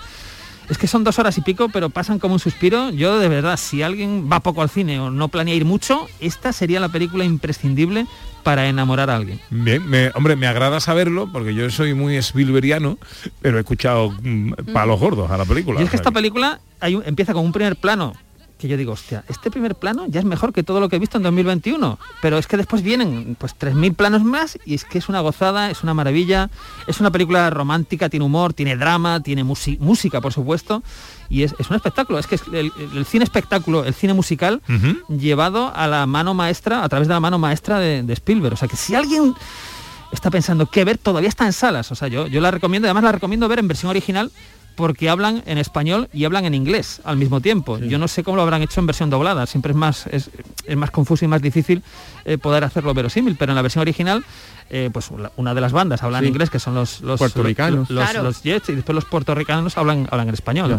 Es 0.72 0.78
que 0.78 0.88
son 0.88 1.04
dos 1.04 1.20
horas 1.20 1.38
y 1.38 1.42
pico, 1.42 1.68
pero 1.68 1.90
pasan 1.90 2.18
como 2.18 2.36
un 2.36 2.40
suspiro. 2.40 2.92
Yo 2.92 3.20
de 3.20 3.28
verdad, 3.28 3.58
si 3.58 3.84
alguien 3.84 4.30
va 4.32 4.40
poco 4.40 4.62
al 4.62 4.70
cine 4.70 5.00
o 5.02 5.12
no 5.12 5.28
planea 5.28 5.54
ir 5.54 5.66
mucho, 5.66 6.08
esta 6.22 6.54
sería 6.54 6.80
la 6.80 6.88
película 6.88 7.26
imprescindible 7.26 8.08
para 8.44 8.68
enamorar 8.70 9.10
a 9.10 9.18
alguien. 9.18 9.40
Bien, 9.50 9.86
me- 9.88 10.12
hombre, 10.16 10.36
me 10.38 10.48
agrada 10.48 10.80
saberlo 10.80 11.30
porque 11.32 11.54
yo 11.54 11.70
soy 11.70 11.94
muy 11.94 12.16
Spielbergiano, 12.16 12.98
pero 13.42 13.58
he 13.58 13.60
escuchado 13.60 14.12
mm, 14.24 14.54
palos 14.74 14.98
gordos 15.00 15.30
a 15.30 15.38
la 15.38 15.44
película. 15.46 15.80
Y 15.82 15.84
es 15.84 15.90
que 15.90 15.98
esta 15.98 16.10
película 16.12 16.62
hay 16.80 16.96
un- 16.96 17.04
empieza 17.06 17.34
con 17.34 17.46
un 17.46 17.52
primer 17.52 17.76
plano 17.76 18.14
que 18.62 18.68
yo 18.68 18.78
digo, 18.78 18.94
hostia, 18.94 19.24
este 19.28 19.52
primer 19.52 19.76
plano 19.76 20.06
ya 20.08 20.20
es 20.20 20.26
mejor 20.26 20.54
que 20.54 20.64
todo 20.64 20.80
lo 20.80 20.88
que 20.88 20.96
he 20.96 21.00
visto 21.00 21.18
en 21.18 21.24
2021. 21.24 22.00
Pero 22.22 22.38
es 22.38 22.48
que 22.48 22.58
después 22.58 22.84
vienen 22.84 23.36
pues 23.38 23.58
3.000 23.58 23.96
planos 23.96 24.24
más 24.24 24.58
y 24.66 24.76
es 24.76 24.86
que 24.86 25.00
es 25.00 25.10
una 25.10 25.20
gozada, 25.20 25.72
es 25.72 25.84
una 25.84 25.94
maravilla. 25.94 26.50
Es 26.88 27.00
una 27.00 27.12
película 27.12 27.50
romántica, 27.50 28.08
tiene 28.10 28.26
humor, 28.26 28.54
tiene 28.54 28.78
drama, 28.78 29.22
tiene 29.22 29.44
música, 29.44 30.22
por 30.22 30.32
supuesto. 30.32 30.84
Y 31.30 31.44
es, 31.44 31.56
es 31.60 31.70
un 31.70 31.76
espectáculo, 31.76 32.20
es 32.20 32.28
que 32.28 32.36
es 32.36 32.44
el, 32.54 32.72
el 32.96 33.06
cine 33.06 33.24
espectáculo, 33.24 33.84
el 33.84 33.94
cine 33.94 34.14
musical, 34.14 34.62
llevado 35.10 35.72
a 35.76 35.88
la 35.88 36.06
mano 36.06 36.34
maestra, 36.34 36.84
a 36.84 36.90
través 36.90 37.08
de 37.08 37.14
la 37.14 37.20
mano 37.20 37.40
maestra 37.40 37.80
de, 37.80 38.04
de 38.04 38.14
Spielberg. 38.14 38.54
O 38.54 38.58
sea 38.58 38.68
que 38.68 38.78
si 38.78 38.96
alguien 38.96 39.34
está 40.12 40.30
pensando 40.30 40.66
qué 40.66 40.84
ver, 40.84 40.98
todavía 40.98 41.30
está 41.30 41.46
en 41.46 41.54
salas. 41.54 41.92
O 41.92 41.96
sea, 41.96 42.08
yo, 42.08 42.28
yo 42.28 42.42
la 42.42 42.52
recomiendo, 42.52 42.88
además 42.88 43.04
la 43.04 43.12
recomiendo 43.14 43.48
ver 43.48 43.60
en 43.60 43.68
versión 43.68 43.90
original 43.90 44.32
porque 44.82 45.10
hablan 45.10 45.44
en 45.46 45.58
español 45.58 46.10
y 46.12 46.26
hablan 46.26 46.46
en 46.46 46.54
inglés 46.56 47.02
al 47.04 47.16
mismo 47.18 47.40
tiempo. 47.40 47.78
Yo 47.78 47.98
no 48.00 48.08
sé 48.08 48.24
cómo 48.24 48.36
lo 48.38 48.42
habrán 48.44 48.62
hecho 48.64 48.80
en 48.80 48.88
versión 48.88 49.10
doblada, 49.10 49.46
siempre 49.46 49.72
es 49.72 49.78
más, 49.78 50.08
es, 50.08 50.30
es 50.66 50.76
más 50.76 50.90
confuso 50.92 51.24
y 51.24 51.28
más 51.28 51.42
difícil 51.42 51.84
eh, 52.26 52.38
poder 52.38 52.64
hacerlo 52.64 52.94
verosímil, 52.94 53.36
pero 53.38 53.52
en 53.52 53.56
la 53.56 53.62
versión 53.62 53.82
original, 53.84 54.26
eh, 54.70 54.90
pues 54.92 55.10
una 55.38 55.54
de 55.54 55.62
las 55.62 55.72
bandas 55.72 56.02
habla 56.04 56.20
en 56.20 56.26
inglés, 56.26 56.50
que 56.50 56.60
son 56.60 56.74
los, 56.76 57.02
los 57.02 57.20
Puertorricanos. 57.20 57.90
los, 57.90 58.04
Claro. 58.10 58.24
los 58.24 58.42
Jets, 58.42 58.70
y 58.70 58.76
después 58.76 58.96
los 58.96 59.06
puertorricanos 59.06 59.78
hablan, 59.78 60.08
hablan 60.12 60.28
en 60.30 60.34
español. 60.34 60.78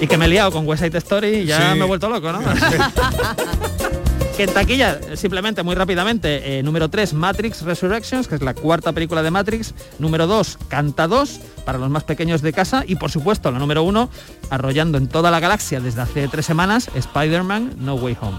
Y 0.00 0.06
que 0.06 0.16
me 0.16 0.24
he 0.24 0.28
liado 0.28 0.50
con 0.52 0.66
West 0.66 0.82
Side 0.84 0.98
Story 0.98 1.28
y 1.38 1.44
ya 1.46 1.72
Sí. 1.72 1.78
me 1.78 1.84
he 1.84 1.88
vuelto 1.88 2.08
loco, 2.08 2.32
¿no? 2.32 2.40
Que 4.36 4.44
en 4.44 4.54
taquilla, 4.54 4.98
simplemente, 5.14 5.62
muy 5.62 5.74
rápidamente, 5.74 6.58
eh, 6.58 6.62
número 6.62 6.88
3, 6.88 7.12
Matrix 7.12 7.62
Resurrections, 7.62 8.26
que 8.28 8.36
es 8.36 8.40
la 8.42 8.54
cuarta 8.54 8.92
película 8.92 9.22
de 9.22 9.30
Matrix. 9.30 9.74
Número 9.98 10.26
2, 10.26 10.58
Canta 10.68 11.06
2, 11.06 11.40
para 11.66 11.76
los 11.78 11.90
más 11.90 12.04
pequeños 12.04 12.40
de 12.40 12.52
casa. 12.54 12.82
Y 12.86 12.96
por 12.96 13.10
supuesto, 13.10 13.50
la 13.50 13.58
número 13.58 13.82
1, 13.82 14.08
arrollando 14.48 14.96
en 14.96 15.08
toda 15.08 15.30
la 15.30 15.38
galaxia 15.38 15.80
desde 15.80 16.00
hace 16.00 16.28
tres 16.28 16.46
semanas, 16.46 16.88
Spider-Man 16.94 17.74
No 17.78 17.94
Way 17.96 18.16
Home. 18.22 18.38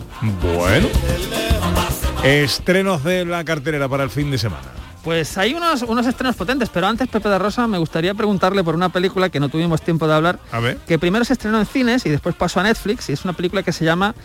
Bueno. 0.56 0.88
Estrenos 2.24 3.04
de 3.04 3.26
la 3.26 3.44
cartelera 3.44 3.88
para 3.88 4.04
el 4.04 4.10
fin 4.10 4.32
de 4.32 4.40
semana. 4.40 4.64
Pues 5.04 5.38
hay 5.38 5.54
unos, 5.54 5.82
unos 5.84 6.08
estrenos 6.08 6.36
potentes, 6.36 6.70
pero 6.70 6.88
antes, 6.88 7.08
Pepe 7.10 7.28
de 7.30 7.38
Rosa, 7.38 7.68
me 7.68 7.78
gustaría 7.78 8.14
preguntarle 8.16 8.64
por 8.64 8.74
una 8.74 8.90
película 8.90 9.30
que 9.30 9.40
no 9.40 9.50
tuvimos 9.50 9.82
tiempo 9.82 10.08
de 10.08 10.14
hablar, 10.14 10.40
A 10.52 10.60
ver. 10.60 10.78
que 10.88 10.98
primero 10.98 11.26
se 11.26 11.34
estrenó 11.34 11.60
en 11.60 11.66
cines 11.66 12.06
y 12.06 12.10
después 12.10 12.34
pasó 12.36 12.62
a 12.62 12.64
Netflix, 12.64 13.10
y 13.10 13.14
es 13.14 13.26
una 13.26 13.34
película 13.34 13.62
que 13.64 13.74
se 13.74 13.84
llama 13.84 14.16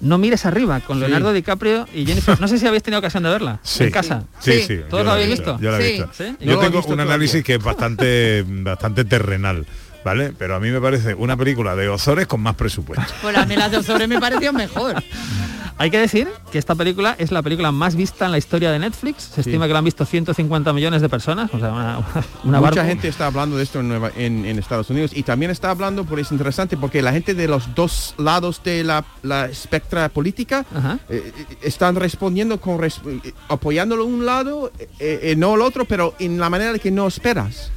No 0.00 0.16
mires 0.18 0.46
arriba, 0.46 0.80
con 0.80 0.96
Sí. 0.96 1.00
Leonardo 1.00 1.32
DiCaprio 1.32 1.86
y 1.94 2.06
Jennifer. 2.06 2.40
No 2.40 2.48
sé 2.48 2.58
si 2.58 2.66
habéis 2.66 2.82
tenido 2.82 2.98
ocasión 3.00 3.22
de 3.22 3.28
verla 3.30 3.60
Sí. 3.62 3.84
en 3.84 3.90
casa. 3.90 4.24
Sí, 4.40 4.62
sí. 4.66 4.80
¿Todos 4.88 5.02
yo 5.02 5.04
lo 5.04 5.10
habéis 5.12 5.28
visto? 5.30 5.58
Yo 5.60 5.70
la 5.70 5.78
he 5.78 5.82
Sí. 5.86 5.92
visto. 5.92 6.10
¿Sí? 6.16 6.24
Yo 6.40 6.58
tengo 6.58 6.78
visto 6.78 6.78
un 6.78 6.82
todavía. 6.96 7.02
análisis 7.04 7.44
que 7.44 7.54
es 7.56 7.62
bastante, 7.62 8.44
bastante 8.48 9.04
terrenal. 9.04 9.66
¿Vale? 10.02 10.32
Pero 10.38 10.54
a 10.56 10.60
mí 10.60 10.70
me 10.70 10.80
parece 10.80 11.12
una 11.12 11.36
película 11.36 11.76
de 11.76 11.90
Ozores 11.90 12.26
con 12.26 12.40
más 12.40 12.54
presupuesto. 12.54 13.04
Pues 13.20 13.36
a 13.36 13.44
mí 13.44 13.54
las 13.54 13.70
de 13.70 13.76
Ozores 13.76 14.08
me 14.08 14.18
pareció 14.18 14.50
mejor. 14.50 14.94
Hay 15.80 15.90
que 15.90 15.98
decir 15.98 16.28
que 16.52 16.58
esta 16.58 16.74
película 16.74 17.16
es 17.18 17.32
la 17.32 17.40
película 17.40 17.72
más 17.72 17.96
vista 17.96 18.26
en 18.26 18.32
la 18.32 18.36
historia 18.38 18.70
de 18.70 18.78
Netflix. 18.78 19.30
Se 19.34 19.40
estima 19.40 19.66
que 19.66 19.72
la 19.72 19.78
han 19.78 19.84
visto 19.86 20.04
150 20.04 20.74
millones 20.74 21.00
de 21.00 21.08
personas. 21.08 21.50
O 21.54 21.58
sea, 21.58 21.72
una, 21.72 21.98
una 22.44 22.58
Mucha 22.60 22.70
barba- 22.82 22.84
gente 22.84 23.08
está 23.08 23.26
hablando 23.28 23.56
de 23.56 23.62
esto 23.62 23.80
en, 23.80 23.88
Nueva- 23.88 24.10
en- 24.14 24.44
en 24.44 24.58
Estados 24.58 24.90
Unidos 24.90 25.12
y 25.14 25.22
también 25.22 25.50
está 25.50 25.70
hablando, 25.70 26.04
porque 26.04 26.20
es 26.20 26.32
interesante, 26.32 26.76
porque 26.76 27.00
la 27.00 27.12
gente 27.12 27.32
de 27.32 27.48
los 27.48 27.74
dos 27.74 28.14
lados 28.18 28.62
de 28.62 28.84
la, 28.84 29.06
la 29.22 29.46
espectra 29.46 30.10
política 30.10 30.66
eh, 31.08 31.32
eh, 31.34 31.46
están 31.62 31.96
respondiendo 31.96 32.60
con 32.60 32.78
res- 32.78 33.00
eh, 33.06 33.32
apoyándolo 33.48 34.04
un 34.04 34.26
lado, 34.26 34.70
eh, 34.78 34.86
eh, 34.98 35.34
no 35.38 35.54
el 35.54 35.62
otro, 35.62 35.86
pero 35.86 36.14
en 36.18 36.38
la 36.38 36.50
manera 36.50 36.78
que 36.78 36.90
no 36.90 37.06
esperas. 37.08 37.70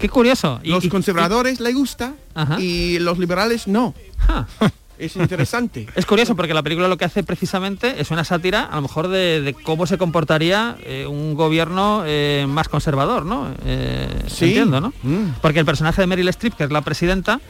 qué 0.00 0.08
curioso. 0.08 0.58
los 0.64 0.88
conservadores 0.88 1.60
le 1.60 1.72
gusta 1.72 2.14
y 2.58 2.98
los 2.98 3.16
liberales 3.16 3.68
no. 3.68 3.94
Es 4.98 5.16
interesante. 5.16 5.86
Es 5.94 6.06
curioso 6.06 6.34
porque 6.36 6.54
la 6.54 6.62
película 6.62 6.88
lo 6.88 6.96
que 6.96 7.04
hace 7.04 7.22
precisamente 7.22 8.00
es 8.00 8.10
una 8.10 8.24
sátira 8.24 8.64
a 8.64 8.76
lo 8.76 8.82
mejor 8.82 9.08
de, 9.08 9.40
de 9.40 9.54
cómo 9.54 9.86
se 9.86 9.96
comportaría 9.98 10.76
eh, 10.82 11.06
un 11.06 11.34
gobierno 11.34 12.02
eh, 12.06 12.46
más 12.48 12.68
conservador, 12.68 13.24
¿no? 13.24 13.48
Eh, 13.64 14.08
Sí. 14.28 14.46
Entiendo, 14.46 14.80
¿no? 14.80 14.92
Mm. 15.02 15.34
Porque 15.40 15.60
el 15.60 15.64
personaje 15.66 16.00
de 16.02 16.06
Meryl 16.06 16.28
Streep, 16.28 16.54
que 16.54 16.64
es 16.64 16.70
la 16.70 16.82
presidenta, 16.82 17.40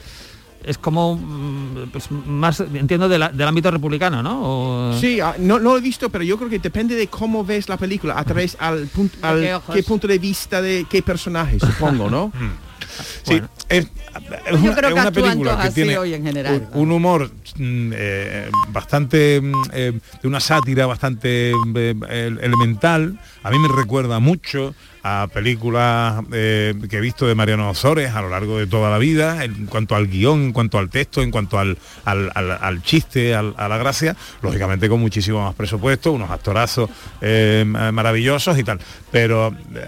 es 0.64 0.76
como 0.78 1.14
mm, 1.16 1.90
pues, 1.92 2.10
más, 2.10 2.60
entiendo, 2.60 3.08
de 3.08 3.18
la- 3.18 3.28
del 3.30 3.46
ámbito 3.48 3.70
republicano, 3.70 4.22
¿no? 4.22 4.40
O- 4.42 4.92
Sí, 4.98 5.20
ah, 5.20 5.34
no, 5.38 5.58
no 5.58 5.70
lo 5.72 5.78
he 5.78 5.80
visto, 5.80 6.10
pero 6.10 6.24
yo 6.24 6.36
creo 6.36 6.50
que 6.50 6.58
depende 6.58 6.94
de 6.94 7.06
cómo 7.08 7.44
ves 7.44 7.68
la 7.68 7.76
película, 7.76 8.18
a 8.18 8.24
través 8.24 8.56
al 8.60 8.86
punto, 8.88 9.16
¿De 9.36 9.52
al 9.52 9.62
qué 9.72 9.82
punto 9.82 10.06
de 10.08 10.18
vista 10.18 10.60
de 10.60 10.86
qué 10.90 11.02
personaje, 11.02 11.58
supongo, 11.60 12.10
¿no? 12.10 12.32
Sí, 13.24 13.40
es, 13.68 13.84
es 13.84 13.90
Yo 14.50 14.70
una, 14.70 15.04
es 15.04 15.10
película 15.12 15.60
que 15.62 15.70
tiene 15.70 15.98
hoy 15.98 16.14
en 16.14 16.24
general. 16.24 16.68
un, 16.72 16.82
un 16.82 16.92
humor 16.92 17.30
mm, 17.56 17.90
eh, 17.94 18.50
bastante 18.68 19.40
mm, 19.40 19.52
eh, 19.72 19.92
de 20.22 20.28
una 20.28 20.40
sátira 20.40 20.86
bastante 20.86 21.50
eh, 21.50 21.94
el- 22.08 22.38
elemental. 22.42 23.18
A 23.42 23.50
mí 23.50 23.58
me 23.58 23.68
recuerda 23.68 24.18
mucho 24.18 24.74
a 25.04 25.28
películas 25.32 26.22
eh, 26.32 26.74
que 26.90 26.96
he 26.96 27.00
visto 27.00 27.26
de 27.26 27.34
Mariano 27.34 27.70
Ozores 27.70 28.12
a 28.14 28.20
lo 28.20 28.28
largo 28.30 28.58
de 28.58 28.66
toda 28.66 28.90
la 28.90 28.98
vida, 28.98 29.44
en 29.44 29.66
cuanto 29.66 29.94
al 29.94 30.08
guion, 30.08 30.42
en 30.46 30.52
cuanto 30.52 30.78
al 30.78 30.90
texto, 30.90 31.22
en 31.22 31.30
cuanto 31.30 31.58
al, 31.58 31.78
al- 32.04 32.30
al- 32.34 32.58
al 32.60 32.82
chiste, 32.82 33.34
al- 33.34 33.54
a 33.56 33.68
la 33.68 33.78
gracia, 33.78 34.16
lógicamente 34.42 34.88
con 34.88 35.00
muchísimo 35.00 35.42
más 35.44 35.54
presupuesto, 35.54 36.12
unos 36.12 36.30
actorazos 36.30 36.90
eh, 37.20 37.64
maravillosos 37.66 38.58
y 38.58 38.64
tal. 38.64 38.80
Pero 39.12 39.54
eh, 39.74 39.86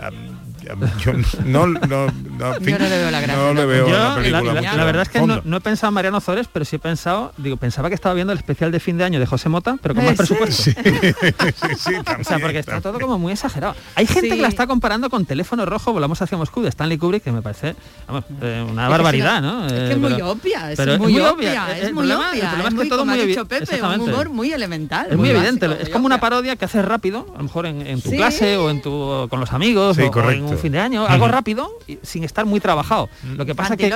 yo 0.62 1.12
no, 1.44 1.66
no, 1.66 2.06
no, 2.38 2.54
en 2.54 2.64
fin, 2.64 2.74
Yo 2.74 2.78
no 2.78 2.88
le 2.88 2.98
veo 2.98 3.10
la 3.10 3.20
gracia, 3.20 3.36
no 3.42 3.54
le 3.54 3.66
veo 3.66 3.88
Yo, 3.88 3.92
la 3.96 4.08
la, 4.10 4.14
película 4.16 4.52
la- 4.60 4.74
la 4.76 4.84
verdad 4.84 5.02
es 5.02 5.08
que 5.08 5.20
no, 5.20 5.56
he 5.56 5.60
pensado 5.60 5.88
en 5.88 5.94
Mariano 5.94 6.20
Zores, 6.20 6.48
pero 6.52 6.64
sí 6.64 6.76
he 6.76 6.78
pensado, 6.78 7.32
digo, 7.38 7.56
pensaba 7.56 7.88
que 7.88 7.94
estaba 7.94 8.14
viendo 8.14 8.32
el 8.32 8.38
especial 8.38 8.70
de 8.72 8.80
fin 8.80 8.98
de 8.98 9.04
año 9.04 9.18
de 9.20 9.26
José 9.26 9.48
Mota, 9.48 9.76
pero 9.82 9.94
con 9.94 10.04
más 10.04 10.14
Eh, 10.14 10.16
presupuesto. 10.16 10.62
sí, 10.62 10.74
o 12.20 12.24
sea, 12.24 12.38
porque 12.38 12.58
está 12.58 12.80
todo 12.80 12.98
como 13.00 13.18
muy 13.18 13.32
exagerado. 13.32 13.74
Hay 13.94 14.06
gente 14.06 14.30
Sí. 14.30 14.36
que 14.36 14.42
la 14.42 14.48
está 14.48 14.66
comparando 14.66 15.10
con 15.10 15.24
Teléfono 15.26 15.64
Rojo, 15.66 15.92
volamos 15.92 16.20
hacia 16.22 16.36
Moscú, 16.38 16.62
de 16.62 16.68
Stanley 16.68 16.98
Kubrick, 16.98 17.22
que 17.24 17.32
me 17.32 17.42
parece 17.42 17.74
vamos, 18.06 18.24
eh, 18.42 18.64
una 18.68 18.84
Es 18.84 18.90
barbaridad, 18.90 19.40
¿no? 19.42 19.66
Es 19.66 19.72
Eh, 19.72 19.76
que 19.86 19.92
es 19.92 19.98
muy 19.98 20.20
obvia, 20.20 20.72
es 20.72 20.76
pero 20.76 20.98
muy, 20.98 21.12
obvia, 21.18 21.32
obvia. 21.32 21.76
es 21.78 21.84
El 21.84 21.94
muy 21.94 22.02
problema- 22.06 22.30
el 22.32 22.38
obvia, 22.38 22.48
problema 22.50 22.68
es 22.68 22.74
que 22.74 22.80
muy, 22.80 22.88
todo 22.88 22.98
como 23.00 23.12
ha 23.12 23.14
muy 23.16 23.34
Pepe, 23.48 23.82
un 23.82 24.00
humor 24.00 24.28
muy 24.30 24.52
elemental. 24.52 25.06
Es 25.10 25.16
muy 25.16 25.30
evidente, 25.30 25.66
básico, 25.66 25.82
es 25.82 25.88
muy 25.88 25.92
como 25.92 26.06
una 26.06 26.14
obvia. 26.16 26.20
parodia 26.20 26.56
que 26.56 26.64
haces 26.66 26.84
rápido, 26.84 27.26
a 27.34 27.38
lo 27.38 27.44
mejor 27.44 27.66
en, 27.66 28.00
tu 28.02 28.10
Sí. 28.10 28.16
clase 28.16 28.56
o 28.56 28.70
en 28.70 28.82
tu 28.82 29.26
con 29.30 29.40
los 29.40 29.52
amigos 29.52 29.96
Sí, 29.96 30.02
o- 30.02 30.06
en 30.06 30.12
correcto. 30.12 30.49
Un 30.50 30.58
fin 30.58 30.72
de 30.72 30.80
año, 30.80 31.06
algo 31.06 31.28
rápido 31.28 31.70
y 31.86 31.98
sin 32.02 32.24
estar 32.24 32.44
muy 32.46 32.60
trabajado. 32.60 33.08
Lo 33.36 33.44
que 33.46 33.54
pasa 33.54 33.76
que 33.76 33.90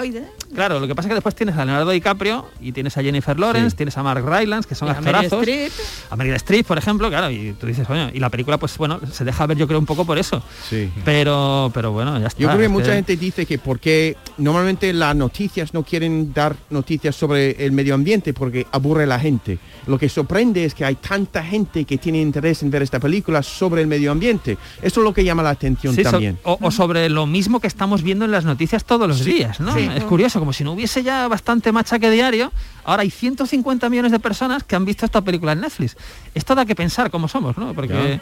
claro, 0.54 0.80
lo 0.80 0.86
que 0.86 0.94
pasa 0.94 1.08
que 1.08 1.14
después 1.14 1.34
tienes 1.34 1.56
a 1.56 1.64
Leonardo 1.64 1.90
DiCaprio 1.90 2.46
y 2.60 2.72
tienes 2.72 2.96
a 2.96 3.02
Jennifer 3.02 3.38
Lawrence, 3.38 3.70
Sí. 3.70 3.76
tienes 3.76 3.96
a 3.98 4.02
Mark 4.02 4.24
Rylance, 4.24 4.68
que 4.68 4.74
son 4.74 4.88
Meryl 4.88 4.98
actorazos. 5.06 5.46
A 6.10 6.16
Meryl 6.16 6.34
Streep, 6.34 6.66
por 6.66 6.78
ejemplo, 6.78 7.08
claro, 7.08 7.30
y 7.30 7.52
tú 7.58 7.66
dices, 7.66 7.86
coño, 7.86 8.10
y 8.12 8.18
la 8.20 8.30
película 8.30 8.58
pues 8.58 8.76
bueno, 8.78 9.00
se 9.12 9.24
deja 9.24 9.46
ver 9.46 9.56
yo 9.56 9.66
creo 9.66 9.78
un 9.78 9.86
poco 9.86 10.04
por 10.04 10.18
eso. 10.18 10.42
Sí. 10.68 10.90
Pero 11.04 11.70
pero 11.74 11.92
bueno, 11.92 12.18
ya 12.20 12.26
está. 12.28 12.40
Yo 12.40 12.48
creo 12.48 12.60
que 12.60 12.68
mucha 12.68 12.92
gente 12.94 13.16
dice 13.16 13.46
que 13.46 13.58
porque 13.58 14.16
normalmente 14.38 14.92
las 14.92 15.14
noticias 15.16 15.74
no 15.74 15.82
quieren 15.82 16.32
dar 16.32 16.56
noticias 16.70 17.14
sobre 17.16 17.64
el 17.64 17.72
medio 17.72 17.94
ambiente 17.94 18.32
porque 18.34 18.66
aburre 18.72 19.04
a 19.04 19.06
la 19.06 19.18
gente. 19.18 19.58
Lo 19.86 19.98
que 19.98 20.08
sorprende 20.08 20.64
es 20.64 20.74
que 20.74 20.84
hay 20.84 20.94
tanta 20.96 21.42
gente 21.44 21.84
que 21.84 21.98
tiene 21.98 22.20
interés 22.20 22.62
en 22.62 22.70
ver 22.70 22.82
esta 22.82 22.98
película 23.00 23.42
sobre 23.42 23.82
el 23.82 23.86
medio 23.86 24.10
ambiente. 24.12 24.56
Eso 24.82 25.00
es 25.00 25.04
lo 25.04 25.12
que 25.14 25.24
llama 25.24 25.42
la 25.42 25.50
atención 25.50 25.94
Sí, 25.94 26.02
so- 26.04 26.10
también. 26.12 26.38
O, 26.44 26.58
o 26.60 26.70
sobre 26.70 27.08
lo 27.08 27.26
mismo 27.26 27.60
que 27.60 27.66
estamos 27.66 28.02
viendo 28.02 28.24
en 28.24 28.30
las 28.30 28.44
noticias 28.44 28.84
todos 28.84 29.08
los 29.08 29.24
días, 29.24 29.60
¿no? 29.60 29.74
sí. 29.74 29.88
Es 29.94 30.04
curioso, 30.04 30.38
como 30.38 30.52
si 30.52 30.64
no 30.64 30.72
hubiese 30.72 31.02
ya 31.02 31.26
bastante 31.28 31.72
machaque 31.72 32.10
diario, 32.10 32.52
ahora 32.84 33.02
hay 33.02 33.10
150 33.10 33.88
millones 33.90 34.12
de 34.12 34.18
personas 34.20 34.62
que 34.64 34.76
han 34.76 34.84
visto 34.84 35.04
esta 35.06 35.20
película 35.22 35.52
en 35.52 35.60
Netflix. 35.62 35.96
Esto 36.34 36.54
da 36.54 36.64
que 36.64 36.74
pensar 36.74 37.10
cómo 37.10 37.28
somos, 37.28 37.56
¿no? 37.58 37.74
Porque 37.74 37.94
Ya. 37.94 38.20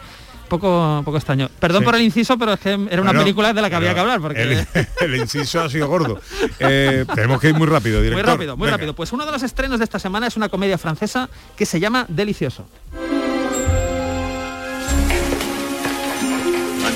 poco, 0.48 1.02
poco 1.04 1.16
extraño. 1.16 1.48
Perdón 1.58 1.80
Sí. 1.80 1.84
por 1.86 1.94
el 1.94 2.02
inciso, 2.02 2.36
pero 2.38 2.52
es 2.54 2.60
que 2.60 2.70
era 2.72 2.78
una 3.00 3.10
Bueno, 3.10 3.20
película 3.20 3.52
de 3.52 3.62
la 3.62 3.70
que 3.70 3.76
había 3.76 3.94
que 3.94 4.00
hablar, 4.00 4.20
porque... 4.20 4.42
el, 4.42 4.66
el 5.00 5.16
inciso 5.16 5.60
ha 5.62 5.68
sido 5.70 5.88
gordo. 5.88 6.20
Eh, 6.58 7.04
tenemos 7.14 7.40
que 7.40 7.48
ir 7.48 7.54
muy 7.54 7.66
rápido, 7.66 7.98
Muy 7.98 8.04
director. 8.08 8.26
rápido, 8.26 8.56
muy 8.56 8.66
Venga. 8.66 8.76
rápido. 8.76 8.94
Pues 8.94 9.12
uno 9.12 9.24
de 9.26 9.32
los 9.32 9.42
estrenos 9.42 9.78
de 9.78 9.84
esta 9.84 9.98
semana 9.98 10.26
es 10.26 10.36
una 10.36 10.48
comedia 10.48 10.78
francesa 10.78 11.28
que 11.56 11.64
se 11.66 11.80
llama 11.80 12.04
Delicioso. 12.08 12.66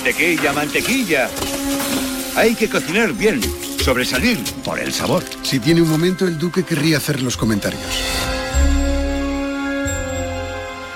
Mantequilla, 0.07 0.53
mantequilla. 0.53 1.29
Hay 2.37 2.55
que 2.55 2.69
cocinar 2.69 3.12
bien, 3.12 3.40
sobresalir 3.83 4.38
por 4.64 4.79
el 4.79 4.92
sabor. 4.92 5.25
Si 5.42 5.59
tiene 5.59 5.83
un 5.83 5.90
momento, 5.90 6.29
el 6.29 6.38
duque 6.38 6.62
querría 6.62 6.99
hacer 6.99 7.21
los 7.23 7.37
comentarios. 7.37 7.83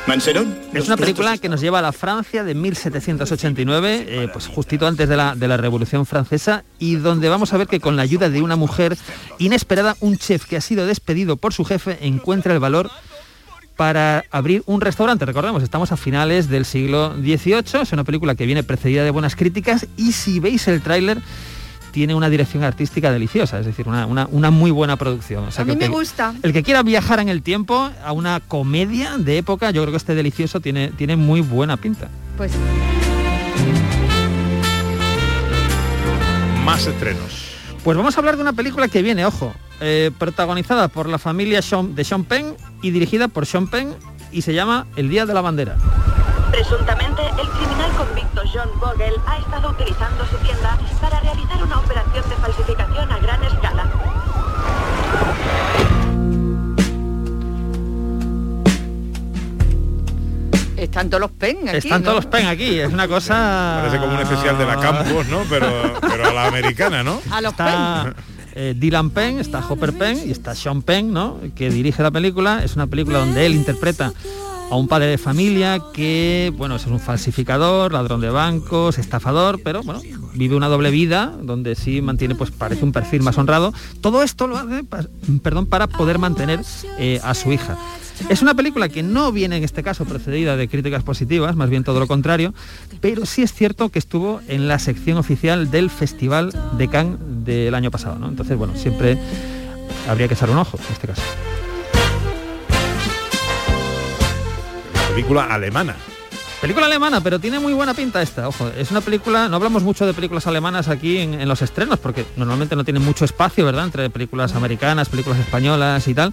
Manserón. 0.07 0.57
Es 0.73 0.87
una 0.87 0.97
película 0.97 1.37
que 1.39 1.49
nos 1.49 1.61
lleva 1.61 1.81
a 1.81 1.83
la 1.83 1.91
Francia 1.91 2.45
de 2.45 2.55
1789, 2.55 4.07
eh, 4.07 4.29
pues 4.33 4.47
justito 4.47 4.87
antes 4.87 5.09
de 5.09 5.17
la, 5.17 5.35
de 5.35 5.49
la 5.49 5.57
Revolución 5.57 6.07
Francesa, 6.07 6.63
y 6.79 6.95
donde 6.95 7.29
vamos 7.29 7.53
a 7.53 7.57
ver 7.57 7.67
que 7.67 7.81
con 7.81 7.97
la 7.97 8.03
ayuda 8.03 8.31
de 8.31 8.43
una 8.43 8.55
mujer 8.55 8.97
inesperada, 9.39 9.97
un 9.99 10.19
chef 10.19 10.45
que 10.45 10.57
ha 10.57 10.61
sido 10.61 10.87
despedido 10.87 11.37
por 11.37 11.53
su 11.53 11.65
jefe 11.65 11.99
encuentra 12.03 12.55
el 12.55 12.61
valor 12.61 12.93
para 13.81 14.27
abrir 14.31 14.63
un 14.67 14.83
restaurante. 14.83 15.25
Recordemos, 15.25 15.63
estamos 15.63 15.91
a 15.91 15.97
finales 15.97 16.51
del 16.51 16.67
siglo 16.67 17.15
XVIII, 17.15 17.81
es 17.81 17.93
una 17.95 18.05
película 18.05 18.35
que 18.35 18.45
viene 18.45 18.63
precedida 18.63 19.05
de 19.05 19.11
buenas 19.11 19.37
críticas 19.37 19.87
y 19.97 20.13
si 20.13 20.39
veis 20.39 20.69
el 20.69 20.83
tráiler 20.83 21.17
tiene 21.91 22.15
una 22.15 22.29
dirección 22.29 22.63
artística 22.63 23.11
deliciosa, 23.11 23.59
es 23.59 23.65
decir, 23.65 23.89
una, 23.89 24.05
una- 24.05 24.29
una 24.31 24.51
muy 24.51 24.71
buena 24.71 24.97
producción. 24.97 25.45
O 25.45 25.51
sea, 25.51 25.63
A 25.63 25.65
que 25.65 25.73
mí 25.73 25.79
me 25.79 25.87
que- 25.87 25.93
gusta. 25.93 26.35
el 26.43 26.53
que 26.53 26.63
quiera 26.63 26.83
viajar 26.83 27.21
en 27.21 27.31
el 27.31 27.41
tiempo 27.41 27.91
a 28.05 28.13
una 28.13 28.41
comedia 28.41 29.17
de 29.17 29.39
época, 29.39 29.71
yo 29.71 29.81
creo 29.81 29.93
que 29.93 29.97
este 29.97 30.15
delicioso 30.15 30.61
tiene, 30.61 30.89
tiene 30.89 31.17
muy 31.17 31.41
buena 31.41 31.79
pinta. 31.79 32.09
Pues 32.37 32.53
Más 36.67 36.87
estrenos. 36.87 37.47
Pues 37.83 37.97
vamos 37.97 38.15
a 38.15 38.19
hablar 38.21 38.37
de 38.37 38.43
una 38.43 38.53
película 38.53 38.89
que 38.89 39.01
viene, 39.01 39.25
ojo, 39.25 39.55
eh, 39.81 40.11
protagonizada 40.19 40.89
por 40.89 41.09
la 41.09 41.19
familia 41.19 41.63
Sean- 41.63 41.95
de 41.95 42.05
Sean 42.05 42.25
Penn 42.25 42.55
y 42.83 42.91
dirigida 42.91 43.29
por 43.29 43.47
Sean 43.47 43.69
Penn 43.69 43.95
y 44.33 44.43
se 44.43 44.55
llama 44.55 44.87
El 44.97 45.09
Día 45.09 45.27
de 45.27 45.35
la 45.35 45.41
Bandera. 45.41 45.77
Presuntamente, 46.51 47.23
el 47.41 47.49
criminal 47.49 47.91
convicto 47.97 48.43
John 48.53 48.71
Vogel 48.81 49.15
ha 49.27 49.39
estado 49.39 49.71
utilizando 49.71 50.27
su 50.27 50.37
tienda 50.39 50.79
para 51.01 51.21
realizar 51.21 51.63
una 51.63 51.79
operación 51.79 52.29
de 52.29 52.37
falsificación 52.37 53.13
a 53.13 53.19
gran 53.19 53.45
escala. 53.45 53.91
están 60.77 61.11
todos 61.11 61.21
los 61.21 61.31
pen 61.31 61.69
aquí. 61.69 61.77
Están 61.77 62.01
¿no? 62.01 62.11
todos 62.11 62.25
los 62.25 62.27
Penn 62.27 62.47
aquí, 62.47 62.81
es 62.81 62.93
una 62.93 63.07
cosa... 63.07 63.81
Parece 63.81 63.99
como 63.99 64.15
un 64.15 64.21
especial 64.21 64.59
de 64.59 64.67
la 64.67 64.77
Campos, 64.77 65.27
¿no? 65.29 65.43
Pero, 65.49 66.01
pero 66.01 66.29
a 66.29 66.33
la 66.33 66.47
americana, 66.47 67.03
¿no? 67.03 67.21
A 67.31 67.41
los 67.41 67.53
está 67.53 68.15
eh, 68.55 68.75
Dylan 68.77 69.11
Penn, 69.11 69.39
está 69.39 69.67
Hopper 69.67 69.93
Penn 69.93 70.19
y 70.27 70.31
está 70.31 70.55
Sean 70.55 70.83
Penn, 70.83 71.13
¿no? 71.13 71.39
Que 71.55 71.71
dirige 71.71 72.03
la 72.03 72.11
película. 72.11 72.63
Es 72.65 72.77
una 72.77 72.87
película 72.87 73.19
donde 73.19 73.47
él 73.47 73.55
interpreta 73.55 74.13
a 74.71 74.77
un 74.77 74.89
padre 74.89 75.07
de 75.07 75.19
familia 75.19 75.83
que, 75.93 76.53
bueno, 76.57 76.77
es 76.77 76.87
un 76.87 77.01
falsificador, 77.01 77.93
ladrón 77.93 78.21
de 78.21 78.31
bancos, 78.31 78.99
estafador, 78.99 79.61
pero 79.63 79.83
bueno, 79.83 80.01
vive 80.35 80.57
una 80.57 80.69
doble 80.69 80.91
vida 80.91 81.35
donde 81.43 81.75
sí 81.75 82.01
mantiene, 82.01 82.35
pues 82.35 82.51
parece 82.51 82.85
un 82.85 82.93
perfil 82.93 83.23
más 83.23 83.37
honrado. 83.37 83.75
Todo 84.01 84.23
esto 84.23 84.47
lo 84.47 84.57
hace, 84.57 84.85
perdón, 85.43 85.67
para 85.67 85.89
poder 85.89 86.19
mantener 86.19 86.61
eh, 86.99 87.21
a 87.25 87.35
su 87.35 87.53
hija. 87.53 87.77
Es 88.29 88.43
una 88.43 88.55
película 88.55 88.89
que 88.89 89.03
no 89.03 89.33
viene 89.33 89.57
en 89.57 89.65
este 89.65 89.83
caso 89.83 90.05
precedida 90.05 90.57
de 90.57 90.69
críticas 90.69 91.03
positivas, 91.03 91.57
más 91.57 91.71
bien 91.71 91.85
todo 91.85 91.99
lo 91.99 92.07
contrario, 92.07 92.55
pero 93.01 93.25
sí 93.27 93.43
es 93.43 93.53
cierto 93.53 93.89
que 93.89 93.99
estuvo 93.99 94.41
en 94.47 94.69
la 94.69 94.79
sección 94.79 95.17
oficial 95.17 95.71
del 95.71 95.91
Festival 95.91 96.53
de 96.77 96.89
Cannes 96.89 97.19
del 97.45 97.75
año 97.75 97.91
pasado, 97.91 98.19
¿no? 98.19 98.29
Entonces, 98.29 98.57
bueno, 98.57 98.75
siempre 98.77 99.19
habría 100.09 100.29
que 100.29 100.35
echar 100.35 100.51
un 100.51 100.59
ojo 100.59 100.79
en 100.79 100.93
este 100.93 101.07
caso. 101.09 101.23
Película 105.21 105.45
alemana. 105.45 105.97
Película 106.63 106.87
alemana, 106.87 107.21
pero 107.21 107.39
tiene 107.39 107.59
muy 107.59 107.75
buena 107.75 107.93
pinta 107.93 108.23
esta, 108.23 108.49
ojo. 108.49 108.69
Es 108.69 108.91
una 108.91 109.03
película, 109.03 109.51
no 109.51 109.57
hablamos 109.57 109.83
mucho 109.83 110.07
de 110.07 110.15
películas 110.15 110.47
alemanas 110.47 110.89
aquí 110.89 111.19
en, 111.19 111.39
en 111.39 111.47
los 111.47 111.61
estrenos, 111.61 111.99
porque 111.99 112.25
normalmente 112.37 112.75
no 112.75 112.85
tienen 112.85 113.05
mucho 113.05 113.27
espacio, 113.27 113.67
¿verdad? 113.67 113.85
Entre 113.85 114.09
películas 114.09 114.55
americanas, 114.55 115.11
películas 115.11 115.39
españolas 115.39 116.09
y 116.09 116.15
tal. 116.15 116.33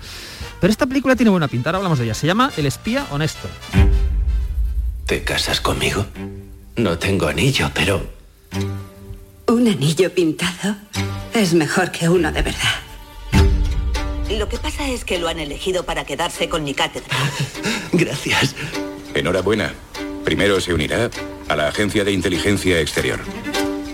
Pero 0.62 0.72
esta 0.72 0.86
película 0.86 1.18
tiene 1.18 1.32
buena 1.32 1.50
pinta, 1.50 1.70
ahora 1.70 1.80
hablamos 1.80 2.00
de 2.00 2.06
ella. 2.06 2.14
Se 2.14 2.28
llama 2.28 2.50
El 2.56 2.66
espía 2.66 3.06
honesto. 3.12 3.50
¿Te 5.06 5.22
casas 5.22 5.60
conmigo? 5.60 6.06
No 6.78 6.98
tengo 6.98 7.28
anillo, 7.28 7.70
pero 7.74 8.10
Un 9.48 9.68
anillo 9.68 10.14
pintado 10.14 10.78
es 11.34 11.54
mejor 11.54 11.92
que 11.92 12.08
uno 12.08 12.32
de 12.32 12.42
verdad. 12.42 12.87
Lo 14.30 14.50
que 14.50 14.58
pasa 14.58 14.88
es 14.90 15.06
que 15.06 15.20
lo 15.20 15.28
han 15.30 15.40
elegido 15.40 15.84
para 15.84 16.04
quedarse 16.06 16.50
con 16.50 16.64
mi 16.64 16.74
cátedra. 16.74 17.16
gracias. 17.94 18.56
Enhorabuena. 19.14 19.74
Primero 20.26 20.60
se 20.60 20.74
unirá 20.74 21.10
a 21.48 21.56
la 21.56 21.70
Agencia 21.70 22.04
de 22.04 22.12
Inteligencia 22.12 22.80
Exterior. 22.82 23.20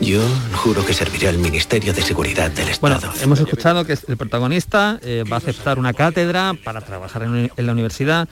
Yo 0.01 0.21
juro 0.55 0.83
que 0.85 0.93
serviré 0.93 1.27
al 1.29 1.37
Ministerio 1.37 1.93
de 1.93 2.01
Seguridad 2.01 2.49
del 2.51 2.67
Bueno, 2.81 2.97
Estado. 2.97 3.13
hemos 3.21 3.39
escuchado 3.39 3.85
que 3.85 3.95
el 4.07 4.17
protagonista 4.17 4.99
eh, 5.03 5.23
va 5.31 5.35
a 5.35 5.39
aceptar 5.39 5.77
una 5.79 5.93
cátedra 5.93 6.53
para 6.63 6.81
trabajar 6.81 7.23
en, 7.23 7.51
en 7.55 7.65
la 7.65 7.71
universidad. 7.71 8.27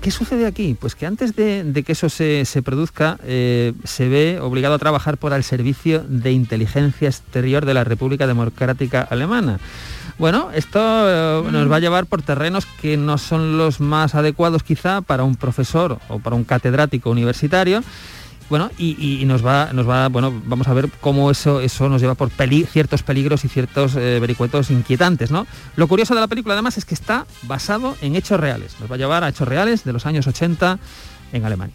¿Qué 0.00 0.10
sucede 0.10 0.46
aquí? 0.46 0.76
Pues 0.78 0.94
que 0.94 1.06
antes 1.06 1.34
de, 1.34 1.64
de 1.64 1.82
que 1.82 1.92
eso 1.92 2.08
se, 2.08 2.44
se 2.44 2.62
produzca, 2.62 3.18
eh, 3.24 3.72
se 3.84 4.08
ve 4.08 4.38
obligado 4.40 4.74
a 4.74 4.78
trabajar 4.78 5.18
por 5.18 5.32
el 5.32 5.42
Servicio 5.44 6.04
de 6.06 6.30
Inteligencia 6.30 7.08
Exterior 7.08 7.66
de 7.66 7.74
la 7.74 7.84
República 7.84 8.26
Democrática 8.26 9.02
Alemana. 9.02 9.58
Bueno, 10.18 10.50
esto 10.54 10.78
eh, 10.80 11.42
nos 11.50 11.70
va 11.70 11.76
a 11.76 11.80
llevar 11.80 12.06
por 12.06 12.22
terrenos 12.22 12.66
que 12.80 12.96
no 12.96 13.18
son 13.18 13.58
los 13.58 13.80
más 13.80 14.14
adecuados 14.14 14.62
quizá 14.62 15.00
para 15.00 15.24
un 15.24 15.34
profesor 15.34 15.98
o 16.08 16.18
para 16.20 16.36
un 16.36 16.44
catedrático 16.44 17.10
universitario. 17.10 17.82
Bueno, 18.50 18.70
y, 18.78 19.22
nos 19.24 19.44
va, 19.44 19.72
nos 19.72 19.88
va, 19.88 20.08
bueno, 20.08 20.32
vamos 20.44 20.68
a 20.68 20.74
ver 20.74 20.90
cómo 21.00 21.30
eso, 21.30 21.60
eso 21.60 21.88
nos 21.88 22.02
lleva 22.02 22.14
por 22.14 22.30
ciertos 22.30 23.02
peligros 23.02 23.44
y 23.44 23.48
ciertos 23.48 23.96
eh, 23.96 24.18
vericuetos 24.20 24.70
inquietantes, 24.70 25.30
¿no? 25.30 25.46
Lo 25.76 25.88
curioso 25.88 26.14
de 26.14 26.20
la 26.20 26.28
película 26.28 26.54
además 26.54 26.76
es 26.76 26.84
que 26.84 26.94
está 26.94 27.26
basado 27.44 27.96
en 28.02 28.16
hechos 28.16 28.38
reales. 28.38 28.76
Nos 28.80 28.90
va 28.90 28.96
a 28.96 28.98
llevar 28.98 29.24
a 29.24 29.30
hechos 29.30 29.48
reales 29.48 29.84
de 29.84 29.94
los 29.94 30.04
años 30.04 30.26
80 30.26 30.78
en 31.32 31.44
Alemania. 31.44 31.74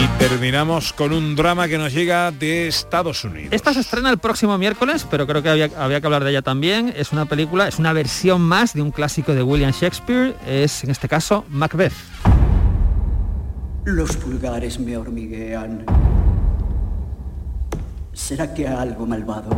Y 0.00 0.06
terminamos 0.18 0.94
con 0.94 1.12
un 1.12 1.36
drama 1.36 1.68
que 1.68 1.76
nos 1.76 1.92
llega 1.92 2.30
de 2.30 2.68
Estados 2.68 3.22
Unidos. 3.22 3.52
Esta 3.52 3.74
se 3.74 3.80
estrena 3.80 4.08
el 4.08 4.16
próximo 4.16 4.56
miércoles, 4.56 5.06
pero 5.10 5.26
creo 5.26 5.42
que 5.42 5.50
había, 5.50 5.68
había 5.76 6.00
que 6.00 6.06
hablar 6.06 6.24
de 6.24 6.30
ella 6.30 6.40
también. 6.40 6.94
Es 6.96 7.12
una 7.12 7.26
película, 7.26 7.68
es 7.68 7.78
una 7.78 7.92
versión 7.92 8.40
más 8.40 8.72
de 8.72 8.80
un 8.80 8.92
clásico 8.92 9.34
de 9.34 9.42
William 9.42 9.72
Shakespeare. 9.72 10.34
Es, 10.46 10.84
en 10.84 10.90
este 10.90 11.06
caso, 11.06 11.44
Macbeth. 11.50 11.92
Los 13.84 14.16
pulgares 14.16 14.80
me 14.80 14.96
hormiguean. 14.96 15.84
¿Será 18.14 18.54
que 18.54 18.66
algo 18.66 19.06
malvado 19.06 19.50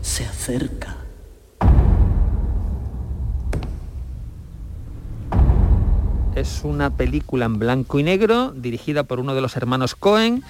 se 0.00 0.24
acerca? 0.24 0.97
Es 6.38 6.60
una 6.62 6.90
película 6.90 7.46
en 7.46 7.58
blanco 7.58 7.98
y 7.98 8.04
negro 8.04 8.52
dirigida 8.54 9.02
por 9.02 9.18
uno 9.18 9.34
de 9.34 9.40
los 9.40 9.56
hermanos 9.56 9.96
Cohen 9.96 10.44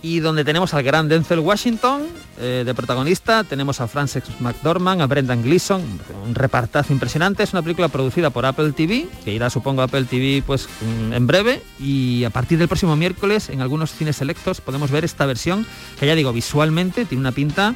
y 0.00 0.20
donde 0.20 0.46
tenemos 0.46 0.72
al 0.72 0.82
gran 0.82 1.08
Denzel 1.08 1.40
Washington 1.40 2.06
eh, 2.38 2.62
de 2.64 2.74
protagonista, 2.74 3.44
tenemos 3.44 3.82
a 3.82 3.86
Frances 3.86 4.24
McDormand, 4.40 5.02
a 5.02 5.06
Brendan 5.06 5.42
Gleeson, 5.42 5.82
un 6.24 6.34
repartazo 6.34 6.94
impresionante. 6.94 7.42
Es 7.42 7.52
una 7.52 7.60
película 7.60 7.88
producida 7.88 8.30
por 8.30 8.46
Apple 8.46 8.72
TV, 8.72 9.08
que 9.22 9.34
irá 9.34 9.50
supongo 9.50 9.82
a 9.82 9.84
Apple 9.84 10.04
TV 10.04 10.42
pues 10.46 10.70
mm, 10.80 11.12
en 11.12 11.26
breve 11.26 11.62
y 11.78 12.24
a 12.24 12.30
partir 12.30 12.56
del 12.56 12.68
próximo 12.68 12.96
miércoles 12.96 13.50
en 13.50 13.60
algunos 13.60 13.92
cines 13.92 14.16
selectos 14.16 14.62
podemos 14.62 14.90
ver 14.90 15.04
esta 15.04 15.26
versión 15.26 15.66
que 15.98 16.06
ya 16.06 16.14
digo 16.14 16.32
visualmente 16.32 17.04
tiene 17.04 17.20
una 17.20 17.32
pinta 17.32 17.74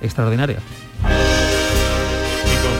extraordinaria. 0.00 0.58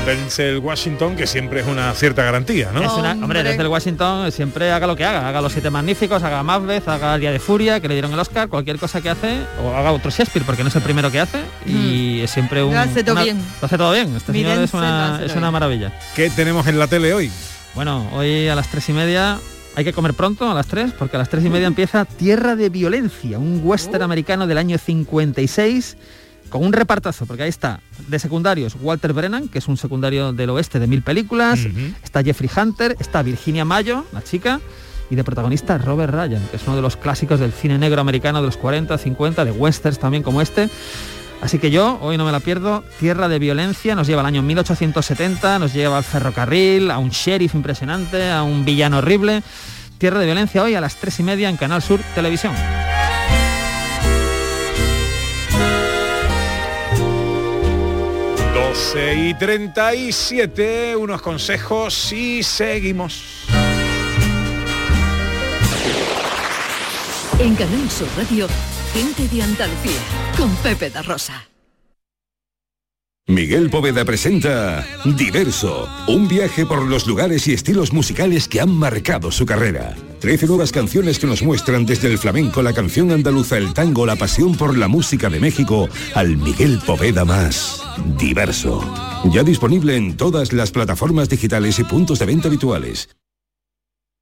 Denzel 0.09 0.59
Washington, 0.59 1.17
que 1.17 1.27
siempre 1.27 1.61
es 1.61 1.67
una 1.67 1.93
cierta 1.93 2.23
garantía, 2.25 2.71
¿no? 2.73 2.83
Es 2.83 2.91
una- 2.93 3.13
hombre, 3.13 3.43
desde 3.43 3.61
el 3.61 3.69
Washington 3.69 4.33
siempre 4.33 4.73
haga 4.73 4.87
lo 4.87 4.97
que 4.97 5.05
haga, 5.05 5.29
haga 5.29 5.41
los 5.43 5.53
siete 5.53 5.69
magníficos, 5.69 6.23
haga 6.23 6.43
Macbeth, 6.43 6.89
haga 6.89 7.15
el 7.17 7.21
Día 7.21 7.31
de 7.31 7.39
Furia, 7.39 7.79
que 7.81 7.89
le 7.89 7.95
dieron 7.95 8.13
el 8.13 8.19
Oscar, 8.19 8.49
cualquier 8.49 8.79
cosa 8.79 9.01
que 9.03 9.11
hace, 9.11 9.41
o 9.63 9.75
haga 9.75 9.93
otro 9.93 10.11
Shakespeare, 10.11 10.45
porque 10.47 10.63
no 10.63 10.71
es 10.71 10.77
el 10.77 10.83
primero 10.83 11.11
que 11.11 11.21
hace, 11.21 11.41
y 11.67 12.21
es 12.23 12.31
siempre 12.31 12.63
un... 12.63 12.73
Lo 12.73 12.81
hace 12.81 13.05
todo 13.05 13.13
una- 13.17 13.25
bien. 13.25 13.37
Lo 13.61 13.67
hace 13.67 13.77
todo 13.77 13.93
bien, 13.93 14.17
este 14.17 14.33
Mi 14.33 14.39
señor 14.39 14.53
es 14.55 14.59
Denzel 14.61 14.79
una, 14.81 15.21
es 15.25 15.37
una 15.37 15.51
maravilla. 15.51 15.93
¿Qué 16.17 16.31
tenemos 16.31 16.67
en 16.67 16.79
la 16.79 16.87
tele 16.87 17.13
hoy? 17.13 17.31
Bueno, 17.75 18.09
hoy 18.15 18.49
a 18.49 18.55
las 18.55 18.69
tres 18.71 18.89
y 18.89 18.93
media 18.95 19.39
hay 19.77 19.85
que 19.85 19.93
comer 19.93 20.15
pronto, 20.15 20.51
a 20.51 20.55
las 20.55 20.67
tres, 20.67 20.91
porque 20.99 21.17
a 21.17 21.19
las 21.19 21.29
tres 21.29 21.45
y 21.45 21.51
media 21.51 21.67
empieza 21.69 22.05
Tierra 22.07 22.57
de 22.57 22.71
Violencia, 22.71 23.39
un 23.39 23.61
western 23.63 24.03
americano 24.03 24.47
del 24.47 24.57
año 24.59 24.79
56 24.79 25.97
con 26.49 26.65
un 26.65 26.73
repartazo, 26.73 27.27
porque 27.27 27.45
ahí 27.45 27.49
está, 27.49 27.81
de 28.07 28.19
secundarios, 28.19 28.77
Walter 28.81 29.13
Brennan, 29.13 29.49
que 29.49 29.59
es 29.59 29.69
un 29.69 29.77
secundario 29.77 30.33
del 30.33 30.51
oeste 30.51 30.79
de 30.79 30.87
mil 30.87 31.03
películas, 31.03 31.61
está 32.03 32.23
Jeffrey 32.23 32.51
Hunter, 32.55 32.97
está 32.99 33.23
Virginia 33.23 33.65
Mayo, 33.65 34.05
la 34.13 34.23
chica, 34.23 34.61
y 35.11 35.17
de 35.17 35.25
protagonista 35.25 35.79
Robert 35.79 36.13
Ryan, 36.13 36.47
que 36.51 36.57
es 36.57 36.63
uno 36.67 36.77
de 36.77 36.83
los 36.83 36.97
clásicos 36.97 37.41
del 37.41 37.53
cine 37.53 37.79
negro 37.79 38.01
americano 38.01 38.41
de 38.41 38.47
los 38.47 38.57
40, 38.57 38.97
50, 38.97 39.45
de 39.45 39.51
westerns 39.51 39.99
también 39.99 40.23
como 40.23 40.43
este. 40.43 40.69
Así 41.41 41.59
que 41.59 41.71
yo 41.71 41.99
hoy 42.03 42.19
no 42.19 42.25
me 42.25 42.33
la 42.33 42.41
pierdo. 42.41 42.83
Tierra 42.99 43.29
de 43.29 43.39
violencia 43.39 43.95
nos 43.95 44.07
lleva 44.07 44.21
al 44.21 44.27
año 44.27 44.43
1870, 44.43 45.59
nos 45.59 45.73
lleva 45.73 45.99
al 45.99 46.05
ferrocarril, 46.05 46.91
a 46.91 46.99
un 46.99 47.11
sheriff 47.11 47.55
impresionante, 47.55 48.31
a 48.31 48.43
un 48.43 48.65
villano 48.65 48.99
horrible. 48.99 49.43
Tierra 49.99 50.19
de 50.19 50.27
violencia 50.27 50.63
hoy 50.63 50.75
a 50.75 50.81
las 50.81 50.97
tres 50.97 51.19
y 51.21 51.23
media 51.23 51.49
en 51.49 51.57
Canal 51.57 51.83
Sur 51.83 52.01
Televisión. 52.15 52.55
12 58.59 59.15
y 59.15 59.35
37, 59.35 60.97
unos 60.97 61.23
consejos 61.23 62.13
y 62.13 62.43
seguimos. 62.43 63.47
En 67.39 67.55
Canal 67.55 67.89
Sur 67.89 68.09
Radio, 68.17 68.49
gente 68.93 69.29
de 69.29 69.43
Andalucía, 69.43 70.01
con 70.37 70.53
Pepe 70.57 70.91
da 70.91 71.03
Rosa. 71.03 71.49
Miguel 73.29 73.71
Poveda 73.71 74.05
presenta 74.05 74.85
Diverso, 75.05 75.89
un 76.09 76.27
viaje 76.27 76.67
por 76.67 76.83
los 76.83 77.07
lugares 77.07 77.47
y 77.47 77.53
estilos 77.53 77.93
musicales 77.93 78.49
que 78.49 78.61
han 78.61 78.75
marcado 78.75 79.31
su 79.31 79.47
carrera. 79.47 79.95
Trece 80.21 80.47
nuevas 80.47 80.73
canciones 80.73 81.19
que 81.19 81.27
nos 81.27 81.43
muestran 81.43 81.87
desde 81.87 82.09
el 82.09 82.19
flamenco, 82.19 82.63
la 82.63 82.73
canción 82.73 83.13
andaluza, 83.13 83.57
el 83.57 83.73
tango, 83.73 84.05
la 84.05 84.17
pasión 84.17 84.57
por 84.57 84.77
la 84.77 84.89
música 84.89 85.31
de 85.31 85.41
México, 85.41 85.89
al 86.15 86.37
Miguel 86.37 86.81
Poveda 86.85 87.25
más. 87.25 87.83
Diverso. 88.19 88.83
Ya 89.33 89.43
disponible 89.43 89.97
en 89.97 90.17
todas 90.17 90.53
las 90.53 90.71
plataformas 90.71 91.29
digitales 91.29 91.79
y 91.79 91.85
puntos 91.85 92.19
de 92.19 92.27
venta 92.27 92.49
habituales. 92.49 93.09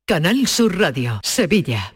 Canal 0.06 0.46
Sur 0.46 0.78
Radio, 0.78 1.20
Sevilla. 1.24 1.95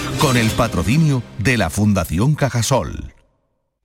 con 0.21 0.37
el 0.37 0.51
patrocinio 0.51 1.23
de 1.39 1.57
la 1.57 1.71
Fundación 1.71 2.35
Cajasol. 2.35 3.10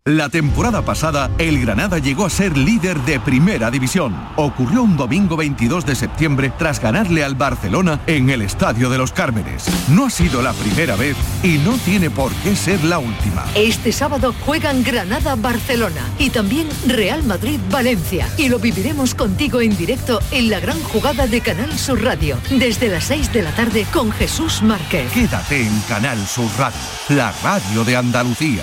La 0.07 0.29
temporada 0.29 0.83
pasada, 0.83 1.33
el 1.37 1.61
Granada 1.61 1.99
llegó 1.99 2.27
a 2.27 2.31
ser 2.31 2.57
líder 2.57 2.97
de 3.01 3.19
primera 3.19 3.73
división. 3.73 4.15
Ocurrió 4.37 4.85
un 4.85 4.97
domingo 4.97 5.37
22 5.37 5.85
de 5.85 5.97
septiembre 5.97 6.53
tras 6.57 6.79
ganarle 6.79 7.25
al 7.25 7.35
Barcelona 7.35 7.99
en 8.07 8.31
el 8.31 8.43
Estadio 8.43 8.89
de 8.89 8.99
los 8.99 9.11
Cármenes. 9.11 9.65
No 9.89 10.07
ha 10.07 10.11
sido 10.11 10.43
la 10.43 10.53
primera 10.53 10.95
vez 10.95 11.17
y 11.43 11.59
no 11.59 11.77
tiene 11.79 12.09
por 12.09 12.31
qué 12.35 12.55
ser 12.55 12.85
la 12.85 13.01
última. 13.01 13.47
Este 13.57 13.91
sábado 13.91 14.33
juegan 14.45 14.85
Granada-Barcelona 14.85 16.03
y 16.21 16.31
también 16.31 16.69
Real 16.87 17.25
Madrid-Valencia. 17.25 18.29
Y 18.37 18.49
lo 18.49 18.61
viviremos 18.61 19.17
contigo 19.17 19.61
en 19.61 19.77
directo 19.77 20.21
en 20.31 20.51
la 20.51 20.61
gran 20.61 20.81
jugada 20.85 21.27
de 21.27 21.41
Canal 21.41 21.77
Sur 21.77 22.05
Radio, 22.05 22.39
desde 22.49 22.87
las 22.91 23.07
6 23.07 23.33
de 23.33 23.43
la 23.43 23.51
tarde 23.51 23.85
con 23.93 24.13
Jesús 24.13 24.63
Márquez. 24.63 25.11
Quédate 25.11 25.67
en 25.67 25.81
Canal 25.89 26.25
Sur 26.29 26.49
Radio, 26.57 26.79
la 27.09 27.35
radio 27.43 27.83
de 27.83 27.97
Andalucía. 27.97 28.63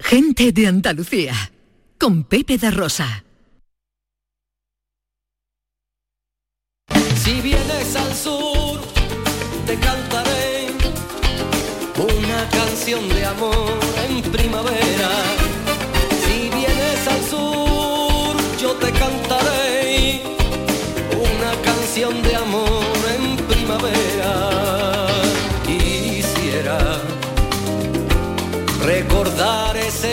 Gente 0.00 0.52
de 0.52 0.66
Andalucía, 0.66 1.34
con 1.98 2.24
Pepe 2.24 2.58
da 2.58 2.70
Rosa. 2.70 3.24
Si 7.22 7.40
vienes 7.40 7.96
al 7.96 8.14
sur, 8.14 8.80
te 9.66 9.78
cantaré 9.78 10.68
una 11.96 12.48
canción 12.50 13.08
de 13.08 13.24
amor 13.26 13.78
en 14.08 14.22
primavera. 14.32 15.39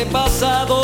Pasado. 0.05 0.81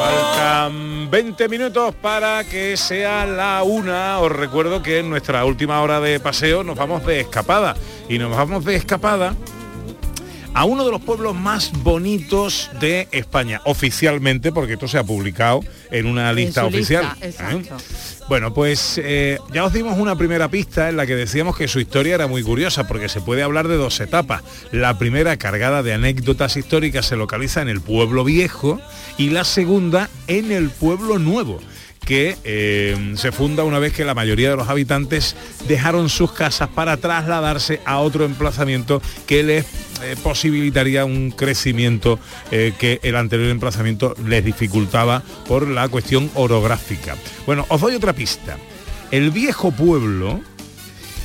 Faltan 0.00 1.10
20 1.10 1.48
minutos 1.48 1.94
para 1.94 2.44
que 2.44 2.76
sea 2.76 3.24
la 3.26 3.62
una. 3.62 4.18
Os 4.18 4.32
recuerdo 4.32 4.82
que 4.82 4.98
en 4.98 5.10
nuestra 5.10 5.44
última 5.44 5.80
hora 5.80 6.00
de 6.00 6.20
paseo 6.20 6.64
nos 6.64 6.76
vamos 6.76 7.06
de 7.06 7.20
escapada. 7.20 7.76
Y 8.08 8.18
nos 8.18 8.36
vamos 8.36 8.64
de 8.64 8.76
escapada 8.76 9.34
a 10.54 10.64
uno 10.64 10.84
de 10.84 10.92
los 10.92 11.00
pueblos 11.00 11.34
más 11.34 11.72
bonitos 11.82 12.70
de 12.80 13.08
España, 13.10 13.60
oficialmente, 13.64 14.52
porque 14.52 14.74
esto 14.74 14.88
se 14.88 14.98
ha 14.98 15.04
publicado 15.04 15.60
en 15.90 16.06
una 16.06 16.32
lista 16.32 16.64
oficial. 16.64 17.16
lista, 17.20 17.52
¿eh? 17.52 17.62
Bueno, 18.28 18.54
pues 18.54 18.98
eh, 19.02 19.38
ya 19.52 19.64
os 19.64 19.72
dimos 19.72 19.98
una 19.98 20.16
primera 20.16 20.48
pista 20.48 20.88
en 20.88 20.96
la 20.96 21.06
que 21.06 21.14
decíamos 21.14 21.56
que 21.56 21.68
su 21.68 21.80
historia 21.80 22.14
era 22.14 22.26
muy 22.26 22.42
curiosa 22.42 22.86
porque 22.86 23.08
se 23.08 23.20
puede 23.20 23.42
hablar 23.42 23.68
de 23.68 23.76
dos 23.76 24.00
etapas. 24.00 24.42
La 24.72 24.96
primera, 24.96 25.36
cargada 25.36 25.82
de 25.82 25.92
anécdotas 25.92 26.56
históricas, 26.56 27.06
se 27.06 27.16
localiza 27.16 27.60
en 27.60 27.68
el 27.68 27.80
pueblo 27.80 28.24
viejo 28.24 28.80
y 29.18 29.30
la 29.30 29.44
segunda 29.44 30.08
en 30.26 30.52
el 30.52 30.70
pueblo 30.70 31.18
nuevo 31.18 31.60
que 32.04 32.36
eh, 32.44 33.14
se 33.16 33.32
funda 33.32 33.64
una 33.64 33.78
vez 33.78 33.92
que 33.92 34.04
la 34.04 34.14
mayoría 34.14 34.50
de 34.50 34.56
los 34.56 34.68
habitantes 34.68 35.36
dejaron 35.66 36.08
sus 36.08 36.32
casas 36.32 36.68
para 36.68 36.96
trasladarse 36.96 37.80
a 37.84 37.98
otro 37.98 38.24
emplazamiento 38.24 39.00
que 39.26 39.42
les 39.42 39.66
eh, 40.02 40.16
posibilitaría 40.22 41.04
un 41.04 41.30
crecimiento 41.30 42.18
eh, 42.50 42.72
que 42.78 43.00
el 43.02 43.16
anterior 43.16 43.50
emplazamiento 43.50 44.14
les 44.26 44.44
dificultaba 44.44 45.22
por 45.46 45.66
la 45.68 45.88
cuestión 45.88 46.30
orográfica. 46.34 47.16
Bueno, 47.46 47.64
os 47.68 47.80
doy 47.80 47.94
otra 47.94 48.12
pista. 48.12 48.58
El 49.10 49.30
viejo 49.30 49.70
pueblo 49.72 50.40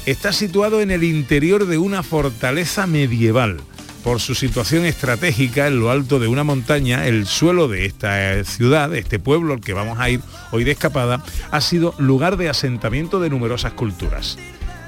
está 0.05 0.33
situado 0.33 0.81
en 0.81 0.91
el 0.91 1.03
interior 1.03 1.65
de 1.65 1.77
una 1.77 2.03
fortaleza 2.03 2.87
medieval. 2.87 3.61
Por 4.03 4.21
su 4.21 4.33
situación 4.33 4.85
estratégica 4.85 5.67
en 5.67 5.79
lo 5.79 5.91
alto 5.91 6.19
de 6.19 6.27
una 6.27 6.43
montaña, 6.43 7.05
el 7.05 7.27
suelo 7.27 7.67
de 7.67 7.85
esta 7.85 8.33
eh, 8.33 8.45
ciudad, 8.45 8.89
de 8.89 8.99
este 8.99 9.19
pueblo 9.19 9.53
al 9.53 9.61
que 9.61 9.73
vamos 9.73 9.99
a 9.99 10.09
ir 10.09 10.21
hoy 10.51 10.63
de 10.63 10.71
escapada, 10.71 11.23
ha 11.51 11.61
sido 11.61 11.93
lugar 11.97 12.37
de 12.37 12.49
asentamiento 12.49 13.19
de 13.19 13.29
numerosas 13.29 13.73
culturas. 13.73 14.37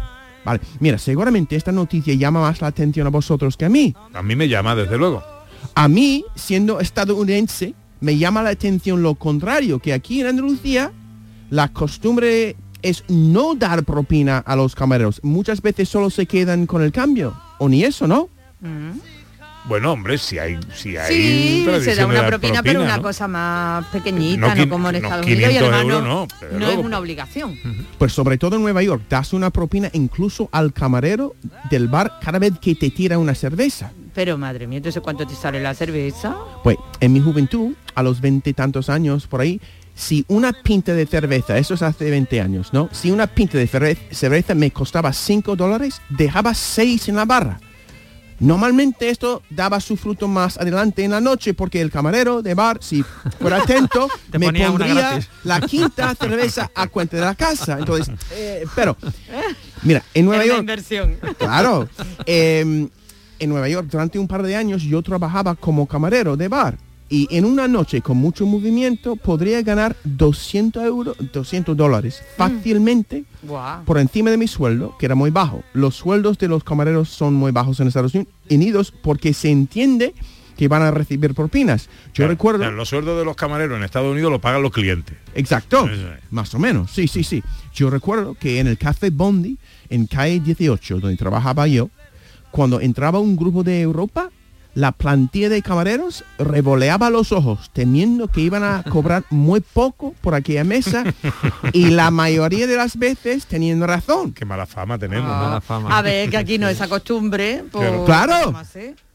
Vale, 0.45 0.61
mira, 0.79 0.99
seguramente 0.99 1.57
esta 1.57 1.73
noticia 1.73 2.15
llama 2.15 2.41
más 2.41 2.61
la 2.61 2.69
atención 2.69 3.07
a 3.07 3.11
vosotros 3.11 3.57
que 3.57 3.65
a 3.65 3.69
mí. 3.69 3.95
A 4.15 4.23
mí 4.23 4.37
me 4.37 4.49
llama, 4.49 4.77
desde 4.77 4.97
luego. 4.97 5.25
A 5.75 5.89
mí, 5.89 6.25
siendo 6.35 6.79
estadounidense, 6.79 7.75
me 8.01 8.19
llama 8.19 8.43
la 8.43 8.51
atención 8.51 9.03
lo 9.03 9.15
contrario, 9.15 9.79
que 9.79 9.93
aquí 9.93 10.21
en 10.21 10.29
Andalucía 10.29 10.93
la 11.51 11.69
costumbre 11.69 12.57
es 12.83 13.05
no 13.09 13.55
dar 13.55 13.85
propina 13.85 14.39
a 14.39 14.57
los 14.57 14.75
camareros. 14.75 15.21
Muchas 15.23 15.63
veces 15.63 15.89
solo 15.89 16.11
se 16.11 16.27
quedan 16.27 16.67
con 16.67 16.83
el 16.83 16.93
cambio. 16.93 17.35
O 17.59 17.69
ni 17.69 17.85
eso, 17.85 18.07
¿no? 18.07 18.29
Bueno, 19.69 19.93
hombre, 19.93 20.17
si 20.17 20.39
hay, 20.39 20.59
si 20.73 20.97
hay 20.97 21.13
Sí, 21.13 21.67
se 21.83 21.97
da 21.97 22.07
una 22.07 22.27
propina, 22.29 22.63
pero 22.63 22.81
una 22.83 22.99
¿no? 22.99 23.03
cosa 23.03 23.27
más 23.27 23.85
pequeñita, 23.87 24.55
No 24.55 24.69
como 24.69 24.91
en 24.91 24.93
no, 24.93 24.99
Estados 24.99 25.27
Unidos. 25.27 25.43
Y 25.43 25.47
500 25.57 25.73
además 25.73 25.83
euros 25.83 26.03
no, 26.05 26.29
no, 26.53 26.59
luego. 26.59 26.81
es 26.81 26.87
una 26.87 26.99
obligación. 27.01 27.59
Pues 27.99 28.13
sobre 28.13 28.39
todo 28.39 28.57
en 28.57 28.63
Nueva 28.63 28.83
York, 28.85 29.03
das 29.09 29.33
una 29.33 29.51
propina 29.51 29.91
incluso 29.93 30.49
al 30.53 30.73
camarero 30.73 31.35
del 31.69 31.89
bar 31.89 32.21
cada 32.23 32.39
vez 32.39 32.53
que 32.61 32.77
te 32.77 32.91
tira 32.91 33.19
una 33.19 33.35
cerveza. 33.35 33.91
Pero 34.15 34.39
madre 34.39 34.69
mía, 34.69 34.77
entonces 34.79 35.03
¿cuánto 35.03 35.27
te 35.27 35.35
sale 35.35 35.61
la 35.61 35.75
cerveza? 35.75 36.37
Pues 36.63 36.77
en 37.01 37.13
mi 37.13 37.21
juventud, 37.21 37.73
a 37.97 38.03
los 38.05 38.21
veintitantos 38.21 38.89
años 38.89 39.27
por 39.27 39.41
ahí, 39.41 39.61
si 39.95 40.25
una 40.29 40.53
pinta 40.53 40.93
de 40.93 41.07
cerveza, 41.07 41.57
eso 41.59 41.75
es 41.75 41.83
hace 41.83 42.11
20 42.11 42.41
años, 42.41 42.73
¿no? 42.73 42.89
Si 42.93 43.11
una 43.11 43.27
pinta 43.27 43.57
de 43.59 43.67
cerve- 43.69 43.97
cerveza 44.13 44.55
me 44.55 44.71
costaba 44.71 45.13
5 45.13 45.57
dólares, 45.57 46.01
dejaba 46.11 46.55
6 46.55 47.09
en 47.09 47.17
la 47.17 47.25
barra. 47.25 47.59
Normalmente 48.39 49.09
esto 49.09 49.43
daba 49.49 49.81
su 49.81 49.97
fruto 49.97 50.29
más 50.29 50.59
adelante 50.59 51.03
en 51.03 51.13
la 51.13 51.23
noche 51.23 51.55
porque 51.55 51.81
el 51.81 51.91
camarero 51.91 52.43
de 52.43 52.53
bar, 52.53 52.77
si 52.83 53.03
fuera 53.41 53.57
atento, 53.63 54.09
Te 54.31 54.39
me 54.39 54.53
pondría 54.53 55.19
la 55.45 55.61
quinta 55.63 56.15
cerveza 56.21 56.71
a 56.75 56.87
cuenta 56.89 57.17
de 57.17 57.23
la 57.23 57.35
casa. 57.35 57.79
Entonces, 57.79 58.15
eh, 58.33 58.67
pero, 58.75 58.95
mira, 59.83 60.03
en 60.13 60.27
Nueva 60.27 60.45
York... 60.45 60.61
inversión. 60.61 61.17
Claro. 61.39 61.89
eh, 62.27 62.87
en 63.39 63.49
Nueva 63.51 63.69
York, 63.71 63.89
durante 63.91 64.19
un 64.19 64.29
par 64.29 64.43
de 64.43 64.55
años, 64.57 64.83
yo 64.83 65.01
trabajaba 65.01 65.55
como 65.55 65.87
camarero 65.87 66.37
de 66.37 66.49
bar. 66.49 66.77
Y 67.09 67.29
en 67.31 67.45
una 67.45 67.69
noche 67.69 68.01
con 68.01 68.17
mucho 68.17 68.47
movimiento 68.47 69.15
podría 69.15 69.63
ganar 69.63 69.97
200 70.05 70.85
euros, 70.85 71.17
200 71.33 71.77
dólares 71.77 72.23
fácilmente 72.37 73.25
Guau. 73.43 73.85
por 73.85 73.99
encima 73.99 74.31
de 74.31 74.37
mi 74.37 74.49
sueldo, 74.49 74.97
que 74.99 75.07
era 75.07 75.15
muy 75.15 75.31
bajo. 75.31 75.63
Los 75.73 75.95
sueldos 75.95 76.37
de 76.39 76.49
los 76.49 76.65
camareros 76.65 77.09
son 77.09 77.35
muy 77.35 77.53
bajos 77.53 77.79
en 77.79 77.87
Estados 77.87 78.13
Unidos 78.51 78.93
porque 79.03 79.33
se 79.35 79.51
entiende 79.51 80.15
que 80.57 80.69
van 80.69 80.83
a 80.83 80.91
recibir 80.91 81.35
propinas. 81.35 81.89
Yo 82.15 82.27
recuerdo... 82.27 82.61
Claro, 82.61 82.77
los 82.77 82.89
sueldos 82.89 83.19
de 83.19 83.25
los 83.25 83.37
camareros 83.37 83.77
en 83.77 83.85
Estados 83.85 84.11
Unidos 84.11 84.33
los 84.33 84.41
pagan 84.41 84.63
los 84.63 84.73
clientes. 84.73 85.17
Exacto, 85.35 85.89
más 86.31 86.55
o 86.55 86.59
menos, 86.59 86.91
sí, 86.91 87.07
sí, 87.07 87.23
sí. 87.23 87.43
Yo 87.75 87.91
recuerdo 87.91 88.35
que 88.35 88.59
en 88.59 88.67
el 88.67 88.79
Café 88.79 89.11
Bondi, 89.11 89.59
en 89.91 90.07
calle 90.07 90.41
18, 90.41 90.99
donde 90.99 91.17
trabajaba 91.17 91.67
yo, 91.67 91.91
cuando 92.51 92.81
entraba 92.81 93.21
un 93.21 93.37
grupo 93.37 93.63
de 93.63 93.83
Europa, 93.83 94.31
la 94.77 94.93
plantilla 94.93 95.49
de 95.49 95.63
camareros 95.63 96.23
revoleaba 96.39 97.09
los 97.09 97.33
ojos, 97.33 97.71
temiendo 97.73 98.29
que 98.29 98.43
iban 98.43 98.63
a 98.63 98.83
cobrar 98.91 99.25
muy 99.31 99.61
poco 99.61 100.15
por 100.21 100.35
aquella 100.35 100.65
mesa 100.65 101.03
y 101.73 101.87
la 101.89 102.11
mayoría 102.11 102.67
de 102.67 102.77
las 102.77 102.99
veces 102.99 103.47
teniendo 103.47 103.87
razón. 103.87 104.35
Qué 104.35 104.45
mala 104.45 104.67
fama 104.67 104.99
tenemos. 104.99 105.31
Ah, 105.33 105.63
A 105.89 106.03
ver, 106.03 106.29
que 106.29 106.37
aquí 106.37 106.59
no 106.59 106.69
es 106.69 106.75
esa 106.77 106.89
costumbre. 106.89 107.65
pues, 107.73 107.91
Claro. 108.05 108.53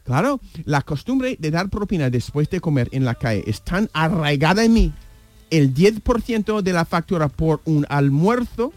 Claro, 0.04 0.40
la 0.64 0.82
costumbre 0.82 1.36
de 1.38 1.52
dar 1.52 1.68
propina 1.68 2.10
después 2.10 2.50
de 2.50 2.60
comer 2.60 2.88
en 2.90 3.04
la 3.04 3.14
calle 3.14 3.44
es 3.46 3.62
tan 3.62 3.88
arraigada 3.92 4.64
en 4.64 4.72
mí. 4.72 4.92
El 5.48 5.72
10% 5.72 6.60
de 6.60 6.72
la 6.72 6.84
factura 6.84 7.28
por 7.28 7.60
un 7.66 7.86
almuerzo 7.88 8.72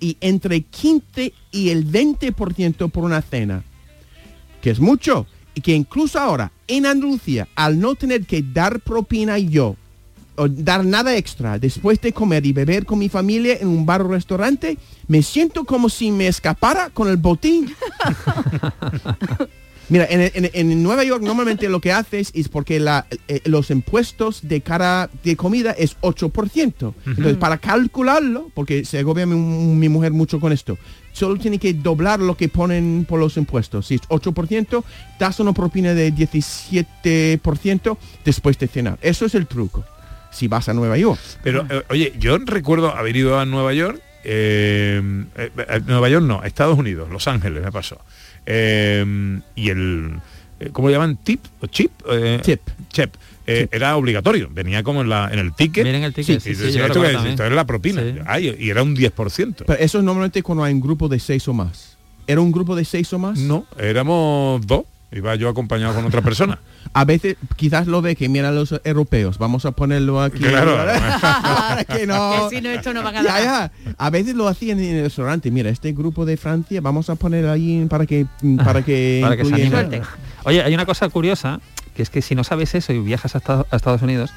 y 0.00 0.16
entre 0.22 0.62
15 0.62 1.34
y 1.50 1.68
el 1.68 1.86
20% 1.86 2.90
por 2.90 3.04
una 3.04 3.20
cena. 3.20 3.62
Que 4.62 4.70
es 4.70 4.80
mucho. 4.80 5.26
Y 5.54 5.60
que 5.60 5.72
incluso 5.74 6.18
ahora 6.18 6.50
en 6.66 6.86
Andalucía, 6.86 7.46
al 7.54 7.78
no 7.78 7.94
tener 7.94 8.24
que 8.26 8.42
dar 8.42 8.80
propina 8.80 9.38
yo, 9.38 9.76
o 10.36 10.48
dar 10.48 10.84
nada 10.84 11.16
extra 11.16 11.60
después 11.60 12.00
de 12.00 12.12
comer 12.12 12.44
y 12.44 12.52
beber 12.52 12.84
con 12.86 12.98
mi 12.98 13.08
familia 13.08 13.56
en 13.60 13.68
un 13.68 13.86
bar 13.86 14.02
o 14.02 14.08
restaurante, 14.08 14.78
me 15.06 15.22
siento 15.22 15.64
como 15.64 15.88
si 15.88 16.10
me 16.10 16.26
escapara 16.26 16.90
con 16.90 17.08
el 17.08 17.18
botín. 17.18 17.72
Mira, 19.90 20.06
en, 20.08 20.22
en- 20.34 20.50
en 20.54 20.82
Nueva 20.82 21.04
York 21.04 21.22
normalmente 21.22 21.68
lo 21.68 21.78
que 21.80 21.92
haces 21.92 22.30
es 22.34 22.48
porque 22.48 22.80
la- 22.80 23.06
eh, 23.28 23.42
los 23.44 23.70
impuestos 23.70 24.40
de 24.42 24.62
cara 24.62 25.10
de 25.22 25.36
comida 25.36 25.72
es 25.72 25.96
8%. 26.00 26.94
Entonces, 27.06 27.36
para 27.36 27.58
calcularlo, 27.58 28.50
porque 28.54 28.84
se 28.86 28.98
agobia 29.00 29.26
mi, 29.26 29.36
mi 29.36 29.88
mujer 29.90 30.12
mucho 30.12 30.40
con 30.40 30.52
esto, 30.52 30.78
solo 31.14 31.38
tiene 31.38 31.58
que 31.58 31.72
doblar 31.72 32.20
lo 32.20 32.36
que 32.36 32.50
ponen 32.50 33.06
por 33.08 33.18
los 33.20 33.38
impuestos. 33.38 33.86
Si 33.86 33.94
es 33.94 34.02
8%, 34.02 34.84
das 35.18 35.40
una 35.40 35.54
propina 35.54 35.94
de 35.94 36.12
17% 36.12 37.96
después 38.24 38.58
de 38.58 38.68
cenar. 38.68 38.98
Eso 39.00 39.24
es 39.24 39.34
el 39.34 39.46
truco. 39.46 39.84
Si 40.30 40.48
vas 40.48 40.68
a 40.68 40.74
Nueva 40.74 40.98
York. 40.98 41.20
Pero, 41.42 41.64
eh, 41.70 41.84
oye, 41.88 42.12
yo 42.18 42.36
recuerdo 42.38 42.94
haber 42.94 43.16
ido 43.16 43.38
a 43.38 43.46
Nueva 43.46 43.72
York, 43.72 44.02
eh, 44.24 45.00
eh, 45.36 45.50
eh, 45.56 45.80
Nueva 45.86 46.08
York 46.08 46.24
no, 46.24 46.42
Estados 46.42 46.76
Unidos, 46.76 47.08
Los 47.10 47.28
Ángeles 47.28 47.62
me 47.62 47.70
pasó. 47.70 48.00
Eh, 48.44 49.40
y 49.54 49.70
el, 49.70 50.18
¿cómo 50.72 50.88
le 50.88 50.94
llaman? 50.94 51.16
¿Tip? 51.16 51.40
¿O 51.60 51.68
chip? 51.68 51.92
Chip. 52.40 52.60
Chip. 52.90 53.14
Eh, 53.46 53.68
Era 53.70 53.96
obligatorio, 53.96 54.48
venía 54.50 54.82
como 54.82 55.02
en, 55.02 55.08
la, 55.08 55.28
en 55.32 55.38
el 55.38 55.54
ticket. 55.54 55.84
Viene 55.84 55.98
en 55.98 56.04
el 56.04 56.14
ticket, 56.14 56.40
sí, 56.40 56.50
y 56.50 56.54
sí, 56.54 56.62
decía, 56.62 56.86
esto, 56.86 57.02
también. 57.02 57.26
esto 57.26 57.44
era 57.44 57.54
la 57.54 57.66
propina. 57.66 58.02
Ay, 58.26 58.56
y 58.58 58.70
era 58.70 58.82
un 58.82 58.96
10%. 58.96 59.64
Pero 59.66 59.78
eso 59.78 59.98
es 59.98 60.04
normalmente 60.04 60.42
cuando 60.42 60.64
hay 60.64 60.72
un 60.72 60.80
grupo 60.80 61.08
de 61.08 61.18
seis 61.18 61.46
o 61.48 61.52
más. 61.52 61.96
¿Era 62.26 62.40
un 62.40 62.52
grupo 62.52 62.74
de 62.74 62.84
seis 62.84 63.12
o 63.12 63.18
más? 63.18 63.38
No, 63.38 63.66
éramos 63.78 64.66
dos. 64.66 64.84
Iba 65.12 65.36
yo 65.36 65.48
acompañado 65.48 65.94
con 65.94 66.04
otra 66.04 66.22
persona. 66.22 66.58
A 66.92 67.04
veces 67.04 67.36
quizás 67.56 67.86
lo 67.86 68.02
ve 68.02 68.14
que 68.14 68.28
mira 68.28 68.50
a 68.50 68.52
los 68.52 68.72
europeos. 68.84 69.38
Vamos 69.38 69.64
a 69.64 69.72
ponerlo 69.72 70.20
aquí. 70.20 70.38
Claro. 70.38 70.76
Para 71.20 71.84
que 71.88 72.06
no. 72.06 72.48
Que 72.48 72.56
si 72.56 72.62
no, 72.62 72.70
esto 72.70 72.92
no 72.94 73.02
van 73.02 73.16
a 73.16 73.22
Ya, 73.22 73.40
ya. 73.40 73.72
A 73.98 74.10
veces 74.10 74.34
lo 74.34 74.46
hacían 74.46 74.78
en 74.78 74.96
el 74.96 75.04
restaurante. 75.04 75.50
Mira, 75.50 75.70
este 75.70 75.92
grupo 75.92 76.24
de 76.24 76.36
Francia, 76.36 76.80
vamos 76.80 77.10
a 77.10 77.16
poner 77.16 77.46
ahí 77.46 77.84
para 77.88 78.06
que 78.06 78.26
para 78.64 78.84
que, 78.84 79.20
para 79.22 79.36
que 79.36 79.44
se. 79.44 80.02
Oye, 80.44 80.62
hay 80.62 80.74
una 80.74 80.86
cosa 80.86 81.08
curiosa, 81.08 81.60
que 81.94 82.02
es 82.02 82.10
que 82.10 82.22
si 82.22 82.34
no 82.34 82.44
sabes 82.44 82.74
eso 82.74 82.92
y 82.92 82.98
viajas 82.98 83.34
a 83.34 83.38
Estados, 83.38 83.66
a 83.70 83.76
Estados 83.76 84.02
Unidos, 84.02 84.32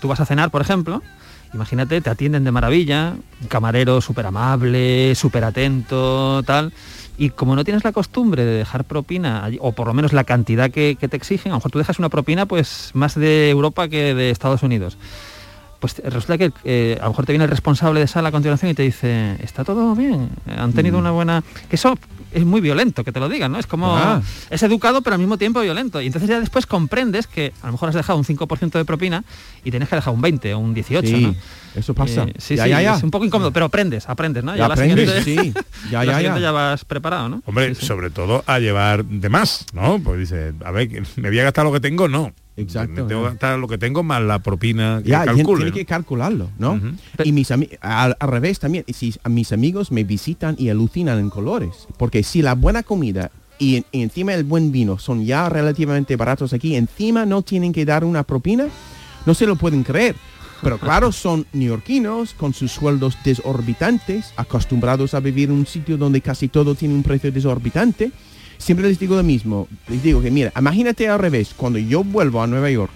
tú 0.00 0.08
vas 0.08 0.20
a 0.20 0.26
cenar, 0.26 0.50
por 0.50 0.62
ejemplo, 0.62 1.02
imagínate, 1.52 2.00
te 2.00 2.10
atienden 2.10 2.44
de 2.44 2.50
maravilla, 2.52 3.14
un 3.40 3.48
camarero 3.48 4.00
súper 4.00 4.26
amable, 4.26 5.14
súper 5.14 5.44
atento, 5.44 6.42
tal, 6.44 6.72
y 7.18 7.30
como 7.30 7.54
no 7.56 7.64
tienes 7.64 7.84
la 7.84 7.92
costumbre 7.92 8.44
de 8.44 8.52
dejar 8.58 8.84
propina, 8.84 9.48
o 9.60 9.72
por 9.72 9.86
lo 9.86 9.94
menos 9.94 10.12
la 10.12 10.24
cantidad 10.24 10.70
que, 10.70 10.96
que 10.98 11.08
te 11.08 11.16
exigen, 11.16 11.52
a 11.52 11.54
lo 11.54 11.58
mejor 11.58 11.70
tú 11.72 11.78
dejas 11.78 11.98
una 11.98 12.08
propina 12.08 12.46
pues 12.46 12.90
más 12.94 13.14
de 13.14 13.50
Europa 13.50 13.88
que 13.88 14.14
de 14.14 14.30
Estados 14.30 14.62
Unidos. 14.62 14.96
Pues 15.80 16.00
resulta 16.04 16.36
que 16.36 16.52
eh, 16.64 16.98
a 17.00 17.04
lo 17.04 17.10
mejor 17.10 17.24
te 17.26 17.32
viene 17.32 17.44
el 17.44 17.50
responsable 17.50 18.00
de 18.00 18.06
sala 18.06 18.28
a 18.28 18.32
continuación 18.32 18.70
y 18.70 18.74
te 18.74 18.82
dice, 18.82 19.36
está 19.42 19.64
todo 19.64 19.94
bien, 19.94 20.28
han 20.46 20.72
tenido 20.72 20.98
Mm. 20.98 21.00
una 21.00 21.10
buena... 21.10 21.42
Que 21.68 21.76
eso 21.76 21.96
es 22.32 22.44
muy 22.44 22.60
violento 22.60 23.04
que 23.04 23.12
te 23.12 23.20
lo 23.20 23.28
digan, 23.28 23.52
¿no? 23.52 23.58
Es 23.58 23.66
como... 23.66 23.96
Ah. 23.96 24.22
Es 24.50 24.62
educado 24.62 25.02
pero 25.02 25.14
al 25.14 25.20
mismo 25.20 25.38
tiempo 25.38 25.60
violento. 25.60 26.00
Y 26.00 26.06
entonces 26.06 26.28
ya 26.28 26.40
después 26.40 26.66
comprendes 26.66 27.26
que 27.26 27.52
a 27.62 27.66
lo 27.66 27.72
mejor 27.72 27.88
has 27.88 27.94
dejado 27.94 28.18
un 28.18 28.24
5% 28.24 28.70
de 28.72 28.84
propina 28.84 29.24
y 29.64 29.70
tienes 29.70 29.88
que 29.88 29.96
dejar 29.96 30.12
un 30.14 30.20
20 30.20 30.54
o 30.54 30.58
un 30.58 30.74
18, 30.74 31.06
Sí, 31.08 31.22
¿no? 31.26 31.34
eso 31.74 31.94
pasa. 31.94 32.24
Eh, 32.24 32.34
sí, 32.38 32.56
Ya, 32.56 32.64
sí, 32.64 32.70
ya, 32.70 32.82
ya. 32.82 32.94
es 32.96 33.02
un 33.02 33.10
poco 33.10 33.24
incómodo, 33.24 33.52
pero 33.52 33.66
aprendes, 33.66 34.08
aprendes, 34.08 34.42
¿no? 34.44 34.54
Ya 34.56 34.68
la 34.68 34.74
aprendes, 34.74 35.22
siguiente- 35.24 35.52
sí. 35.60 35.64
Ya, 35.90 35.98
la 36.04 36.12
ya, 36.12 36.16
siguiente 36.18 36.40
ya. 36.40 36.46
ya 36.46 36.52
vas 36.52 36.84
preparado, 36.84 37.28
¿no? 37.28 37.42
Hombre, 37.46 37.74
sobre 37.74 38.10
todo 38.10 38.42
a 38.46 38.58
llevar 38.58 39.04
de 39.04 39.28
más, 39.28 39.66
¿no? 39.72 39.98
Pues 40.02 40.18
dice, 40.20 40.52
a 40.64 40.70
ver, 40.70 40.88
que 40.88 41.02
me 41.16 41.28
voy 41.30 41.38
a 41.40 41.44
gastar 41.44 41.64
lo 41.64 41.72
que 41.72 41.80
tengo, 41.80 42.08
no. 42.08 42.32
Exacto, 42.62 42.94
tengo 43.06 43.08
que 43.08 43.14
ya. 43.14 43.30
gastar 43.30 43.58
lo 43.58 43.68
que 43.68 43.78
tengo 43.78 44.02
más 44.02 44.22
la 44.22 44.38
propina 44.40 45.00
que 45.02 45.10
Ya, 45.10 45.24
calcule. 45.24 45.56
tiene 45.58 45.70
¿no? 45.70 45.76
que 45.76 45.84
calcularlo, 45.86 46.50
¿no? 46.58 46.80
Y 47.24 47.32
mis 47.32 47.50
ami- 47.50 47.76
al, 47.80 48.16
al 48.18 48.28
revés 48.28 48.58
también, 48.58 48.84
si 48.92 49.14
a 49.22 49.28
mis 49.28 49.52
amigos 49.52 49.90
me 49.92 50.04
visitan 50.04 50.56
y 50.58 50.68
alucinan 50.68 51.18
en 51.18 51.30
colores, 51.30 51.86
porque 51.96 52.22
si 52.22 52.42
la 52.42 52.54
buena 52.54 52.82
comida 52.82 53.30
y, 53.58 53.84
y 53.92 54.02
encima 54.02 54.32
el 54.34 54.44
buen 54.44 54.72
vino 54.72 54.98
son 54.98 55.24
ya 55.24 55.48
relativamente 55.48 56.16
baratos 56.16 56.52
aquí, 56.52 56.76
encima 56.76 57.26
no 57.26 57.42
tienen 57.42 57.72
que 57.72 57.84
dar 57.84 58.04
una 58.04 58.22
propina, 58.22 58.66
no 59.26 59.34
se 59.34 59.46
lo 59.46 59.56
pueden 59.56 59.82
creer. 59.82 60.16
Pero 60.62 60.78
claro, 60.78 61.10
son 61.12 61.46
neoyorquinos 61.52 62.34
con 62.34 62.52
sus 62.54 62.70
sueldos 62.72 63.16
desorbitantes, 63.24 64.32
acostumbrados 64.36 65.14
a 65.14 65.20
vivir 65.20 65.48
en 65.50 65.56
un 65.56 65.66
sitio 65.66 65.96
donde 65.96 66.20
casi 66.20 66.48
todo 66.48 66.74
tiene 66.74 66.94
un 66.94 67.02
precio 67.02 67.30
desorbitante. 67.32 68.12
Siempre 68.60 68.86
les 68.86 68.98
digo 68.98 69.16
lo 69.16 69.22
mismo, 69.22 69.66
les 69.88 70.02
digo 70.02 70.20
que 70.20 70.30
mira, 70.30 70.52
imagínate 70.56 71.08
al 71.08 71.18
revés, 71.18 71.54
cuando 71.56 71.78
yo 71.78 72.04
vuelvo 72.04 72.42
a 72.42 72.46
Nueva 72.46 72.70
York, 72.70 72.92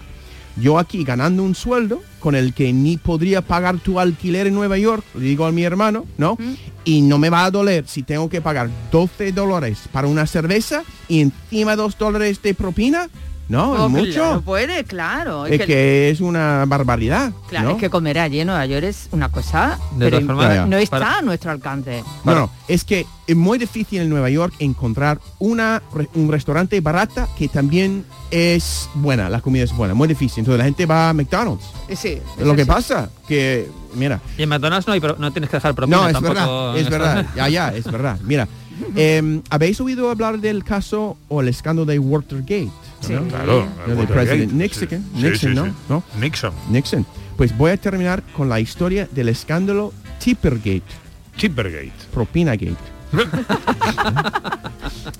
yo 0.57 0.79
aquí 0.79 1.03
ganando 1.03 1.43
un 1.43 1.55
sueldo 1.55 2.01
con 2.19 2.35
el 2.35 2.53
que 2.53 2.71
ni 2.71 2.97
podría 2.97 3.41
pagar 3.41 3.79
tu 3.79 3.99
alquiler 3.99 4.47
en 4.47 4.53
Nueva 4.53 4.77
York, 4.77 5.03
le 5.15 5.25
digo 5.25 5.45
a 5.45 5.51
mi 5.51 5.63
hermano, 5.63 6.05
¿no? 6.17 6.37
Y 6.85 7.01
no 7.01 7.17
me 7.17 7.29
va 7.29 7.45
a 7.45 7.51
doler 7.51 7.85
si 7.87 8.03
tengo 8.03 8.29
que 8.29 8.41
pagar 8.41 8.69
12 8.91 9.31
dólares 9.31 9.79
para 9.91 10.07
una 10.07 10.27
cerveza 10.27 10.83
y 11.09 11.21
encima 11.21 11.75
2 11.75 11.97
dólares 11.97 12.41
de 12.41 12.53
propina. 12.53 13.09
No, 13.47 13.75
es 13.75 13.81
Oh, 13.81 13.89
mucho. 13.89 14.11
Claro, 14.13 14.41
puede, 14.41 14.83
claro. 14.85 15.45
es 15.45 15.61
que 15.61 16.09
es 16.09 16.19
una 16.19 16.65
barbaridad. 16.67 17.31
Claro, 17.47 17.69
¿no? 17.69 17.75
es 17.75 17.81
que 17.81 17.89
comer 17.91 18.17
allí 18.17 18.39
en 18.39 18.47
Nueva 18.47 18.65
York 18.65 18.83
es 18.85 19.07
una 19.11 19.29
cosa, 19.29 19.77
De 19.97 20.09
pero 20.09 20.25
formas, 20.25 20.67
no 20.67 20.77
está 20.77 20.97
para- 20.99 21.17
a 21.19 21.21
nuestro 21.21 21.51
alcance. 21.51 22.03
No, 22.23 22.33
no, 22.33 22.49
es 22.67 22.83
que 22.83 23.05
es 23.27 23.35
muy 23.35 23.57
difícil 23.59 24.01
en 24.01 24.09
Nueva 24.09 24.29
York 24.31 24.53
encontrar 24.59 25.19
una, 25.39 25.81
un 26.15 26.31
restaurante 26.31 26.79
barata 26.81 27.27
que 27.37 27.47
también 27.47 28.03
es 28.31 28.89
buena, 28.95 29.29
la 29.29 29.41
comida 29.41 29.63
es 29.63 29.75
buena, 29.75 29.93
muy 29.93 30.07
difícil. 30.07 30.39
Entonces 30.39 30.57
la 30.57 30.65
gente 30.65 30.85
va 30.87 31.09
a 31.09 31.13
McDonald's. 31.13 31.65
Sí, 31.95 32.17
Lo 32.39 32.55
que 32.55 32.65
pasa, 32.65 33.09
que, 33.27 33.69
mira, 33.93 34.19
Y 34.39 34.43
en 34.43 34.49
McDonald's 34.49 34.87
no, 34.87 34.93
hay 34.93 34.99
no 34.99 35.31
tienes 35.31 35.49
que 35.51 35.57
dejar 35.57 35.75
propina 35.75 35.97
no, 35.97 36.07
es 36.07 36.13
tampoco. 36.13 36.33
verdad, 36.33 36.77
es 36.77 36.89
verdad, 36.89 37.25
ya, 37.35 37.47
ya, 37.49 37.69
es 37.75 37.83
verdad. 37.85 38.17
Mira, 38.23 38.47
em, 38.95 39.41
¿habéis 39.51 39.79
oído 39.81 40.09
hablar 40.09 40.39
del 40.39 40.63
caso 40.63 41.15
o 41.29 41.41
el 41.41 41.47
escándalo 41.47 41.85
de 41.85 41.99
Watergate? 41.99 42.69
Sí. 43.07 43.13
¿no? 43.13 43.23
Claro, 43.27 43.67
sí. 43.85 44.47
Nixon, 44.51 44.89
Sí, 44.89 44.97
Nixon, 45.13 45.37
sí, 45.37 45.47
¿no? 45.55 45.65
sí. 45.65 45.71
¿no? 45.89 46.03
Nixon. 46.19 46.53
Nixon. 46.69 47.05
Pues 47.37 47.55
voy 47.57 47.71
a 47.71 47.77
terminar 47.77 48.23
con 48.35 48.49
la 48.49 48.59
historia 48.59 49.07
del 49.11 49.29
escándalo 49.29 49.93
Tippergate. 50.19 50.83
Tippergate. 51.37 51.91
Propinagate. 52.13 52.75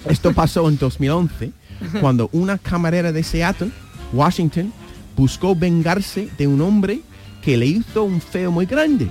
Esto 0.09 0.33
pasó 0.33 0.67
en 0.69 0.77
2011, 0.77 1.51
cuando 1.99 2.29
una 2.31 2.57
camarera 2.57 3.11
de 3.11 3.23
Seattle, 3.23 3.71
Washington, 4.13 4.71
buscó 5.15 5.55
vengarse 5.55 6.29
de 6.37 6.47
un 6.47 6.61
hombre 6.61 7.01
que 7.41 7.57
le 7.57 7.65
hizo 7.65 8.03
un 8.03 8.21
feo 8.21 8.51
muy 8.51 8.65
grande. 8.65 9.07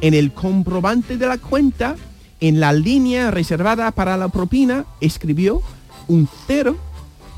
En 0.00 0.14
el 0.14 0.32
comprobante 0.32 1.16
de 1.16 1.26
la 1.26 1.38
cuenta, 1.38 1.96
en 2.40 2.60
la 2.60 2.72
línea 2.72 3.30
reservada 3.30 3.90
para 3.92 4.16
la 4.16 4.28
propina, 4.28 4.84
escribió 5.00 5.62
un 6.08 6.28
cero 6.46 6.76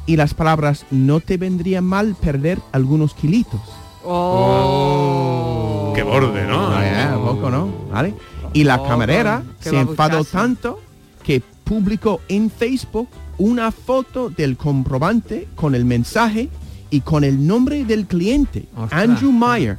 y 0.08 0.16
las 0.16 0.32
palabras 0.32 0.86
no 0.90 1.20
te 1.20 1.36
vendría 1.36 1.82
mal 1.82 2.16
perder 2.18 2.58
algunos 2.72 3.12
kilitos. 3.12 3.60
Oh. 4.04 5.92
Qué 5.94 6.02
borde, 6.02 6.46
¿no? 6.46 6.70
Ya, 6.80 7.14
poco, 7.22 7.50
¿no? 7.50 7.68
¿Vale? 7.92 8.14
Y 8.54 8.64
la 8.64 8.82
camarera 8.82 9.42
qué 9.62 9.68
se 9.68 9.78
enfadó 9.78 10.24
tanto 10.24 10.80
que 11.22 11.42
publicó 11.62 12.22
en 12.28 12.50
Facebook 12.50 13.10
una 13.36 13.70
foto 13.70 14.30
del 14.30 14.56
comprobante 14.56 15.46
con 15.54 15.74
el 15.74 15.84
mensaje 15.84 16.48
y 16.88 17.02
con 17.02 17.22
el 17.22 17.46
nombre 17.46 17.84
del 17.84 18.06
cliente, 18.06 18.66
Ostras. 18.74 19.02
Andrew 19.02 19.30
Meyer, 19.30 19.76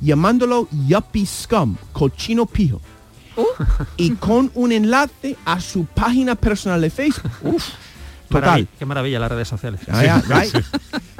llamándolo 0.00 0.68
Yuppie 0.86 1.26
Scum, 1.26 1.74
cochino 1.92 2.46
pijo. 2.46 2.80
Uh. 3.36 3.46
Y 3.96 4.12
con 4.12 4.52
un 4.54 4.70
enlace 4.70 5.36
a 5.44 5.60
su 5.60 5.86
página 5.86 6.36
personal 6.36 6.80
de 6.80 6.90
Facebook. 6.90 7.32
Uf, 7.42 7.64
total. 8.40 8.68
Qué 8.78 8.86
maravilla 8.86 9.18
las 9.20 9.30
redes 9.30 9.48
sociales. 9.48 9.80
Right. 9.86 10.54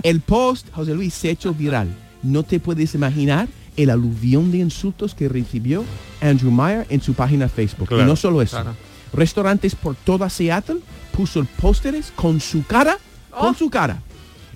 El 0.03 0.21
post, 0.21 0.69
José 0.73 0.95
Luis, 0.95 1.15
se 1.15 1.29
ha 1.29 1.31
hecho 1.33 1.55
viral. 1.55 1.89
No 2.23 2.43
te 2.43 2.59
puedes 2.61 2.95
imaginar 2.95 3.49
el 3.77 3.91
aluvión 3.91 4.51
de 4.53 4.59
insultos 4.59 5.15
que 5.15 5.29
recibió 5.29 5.85
Andrew 6.21 6.51
Meyer 6.51 6.87
en 6.91 7.01
su 7.01 7.15
página 7.15 7.49
Facebook. 7.49 7.89
Claro, 7.89 8.03
y 8.03 8.07
no 8.07 8.17
solo 8.17 8.43
eso. 8.43 8.57
claro. 8.61 8.77
Restaurantes 9.13 9.75
por 9.75 9.95
toda 9.95 10.29
Seattle 10.31 10.81
puso 11.13 11.45
pósteres 11.61 12.13
con 12.15 12.41
su 12.41 12.65
cara, 12.67 12.99
Oh. 13.35 13.41
con 13.41 13.57
su 13.57 13.71
cara. 13.71 13.99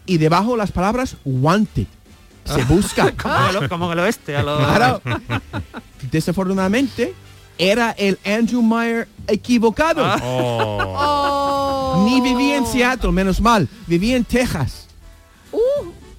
Y 0.04 0.18
debajo 0.18 0.56
las 0.56 0.70
palabras 0.70 1.16
wanted. 1.24 1.86
Se 2.44 2.62
busca. 2.64 3.10
como, 3.16 3.62
el, 3.62 3.68
como 3.68 3.92
el 3.92 3.98
oeste, 4.00 4.36
a 4.36 4.42
lo... 4.42 4.58
Claro. 4.58 5.02
Desafortunadamente, 6.10 7.14
era 7.58 7.90
el 7.92 8.18
Andrew 8.24 8.62
Meyer 8.62 9.08
equivocado. 9.26 10.02
Ah. 10.04 10.18
Oh. 10.22 12.04
Ni 12.08 12.20
vivía 12.20 12.56
en 12.56 12.66
Seattle, 12.66 13.12
menos 13.12 13.40
mal. 13.40 13.68
Vivía 13.86 14.16
en 14.16 14.24
Texas. 14.24 14.86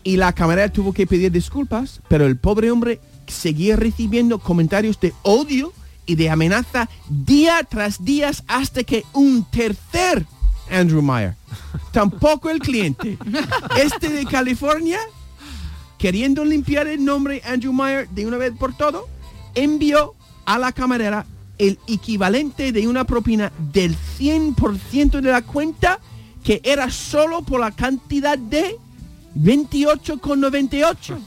Y 0.03 0.17
la 0.17 0.33
camarera 0.33 0.69
tuvo 0.69 0.93
que 0.93 1.05
pedir 1.05 1.31
disculpas, 1.31 2.01
pero 2.07 2.25
el 2.25 2.37
pobre 2.37 2.71
hombre 2.71 2.99
seguía 3.27 3.75
recibiendo 3.75 4.39
comentarios 4.39 4.99
de 4.99 5.13
odio 5.23 5.73
y 6.05 6.15
de 6.15 6.29
amenaza 6.29 6.89
día 7.09 7.61
tras 7.69 8.03
día 8.03 8.31
hasta 8.47 8.83
que 8.83 9.03
un 9.13 9.43
tercer 9.43 10.25
Andrew 10.71 11.01
Meyer, 11.01 11.35
tampoco 11.91 12.49
el 12.49 12.59
cliente, 12.59 13.17
este 13.77 14.09
de 14.09 14.25
California, 14.25 14.99
queriendo 15.97 16.43
limpiar 16.45 16.87
el 16.87 17.03
nombre 17.03 17.41
Andrew 17.45 17.73
Meyer 17.73 18.07
de 18.09 18.25
una 18.25 18.37
vez 18.37 18.53
por 18.57 18.75
todo, 18.75 19.07
envió 19.55 20.15
a 20.47 20.57
la 20.57 20.71
camarera 20.71 21.27
el 21.59 21.77
equivalente 21.87 22.71
de 22.71 22.87
una 22.87 23.03
propina 23.03 23.51
del 23.73 23.95
100% 23.95 25.19
de 25.21 25.31
la 25.31 25.41
cuenta 25.43 25.99
que 26.43 26.61
era 26.63 26.89
solo 26.89 27.41
por 27.41 27.59
la 27.59 27.71
cantidad 27.71 28.37
de 28.37 28.77
28,98. 29.35 31.17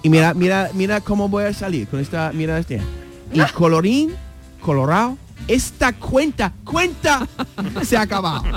y 0.02 0.08
mira, 0.08 0.34
mira, 0.34 0.70
mira 0.74 1.00
cómo 1.00 1.28
voy 1.28 1.44
a 1.44 1.54
salir 1.54 1.86
con 1.86 2.00
esta, 2.00 2.32
mira 2.34 2.58
este. 2.58 2.82
Y 3.32 3.40
colorín, 3.52 4.16
colorado, 4.60 5.16
esta 5.46 5.92
cuenta, 5.92 6.52
cuenta, 6.64 7.28
se 7.84 7.96
ha 7.96 8.00
acabado. 8.02 8.42
Mi 8.42 8.50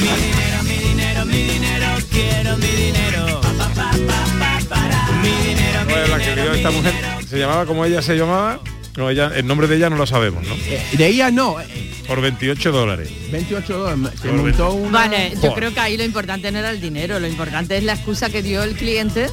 dinero, 0.00 0.62
mi 0.64 0.76
dinero, 0.88 1.24
mi 1.26 1.42
dinero, 1.44 1.86
quiero 2.10 2.56
mi 2.56 2.66
dinero. 2.66 3.40
Pa, 3.40 3.52
pa, 3.52 3.70
pa, 3.74 3.90
pa, 4.06 4.24
pa, 4.38 4.58
para. 4.68 5.06
Mi 5.22 5.30
dinero, 5.46 5.84
mi 5.86 5.92
Pues 5.92 6.10
la 6.10 6.18
que 6.18 6.24
dinero, 6.24 6.42
dio 6.42 6.52
esta 6.54 6.70
mujer 6.70 6.92
dinero. 6.92 6.97
Se 7.28 7.38
llamaba 7.38 7.66
como 7.66 7.84
ella 7.84 8.02
se 8.02 8.16
llamaba. 8.16 8.60
No, 8.96 9.08
ella, 9.10 9.30
el 9.36 9.46
nombre 9.46 9.68
de 9.68 9.76
ella 9.76 9.90
no 9.90 9.96
lo 9.96 10.06
sabemos, 10.06 10.42
¿no? 10.44 10.54
De 10.96 11.06
ella 11.06 11.30
no, 11.30 11.60
eh, 11.60 11.66
Por 12.08 12.20
28 12.20 12.72
dólares. 12.72 13.08
28 13.30 13.78
dólares. 13.78 14.20
Se 14.20 14.32
montó 14.32 14.72
una... 14.72 14.90
Vale, 14.90 15.30
yo 15.34 15.36
Joder. 15.40 15.54
creo 15.54 15.74
que 15.74 15.80
ahí 15.80 15.96
lo 15.96 16.02
importante 16.04 16.50
no 16.50 16.58
era 16.58 16.70
el 16.70 16.80
dinero, 16.80 17.20
lo 17.20 17.28
importante 17.28 17.76
es 17.76 17.84
la 17.84 17.92
excusa 17.92 18.28
que 18.28 18.42
dio 18.42 18.62
el 18.64 18.74
cliente 18.74 19.30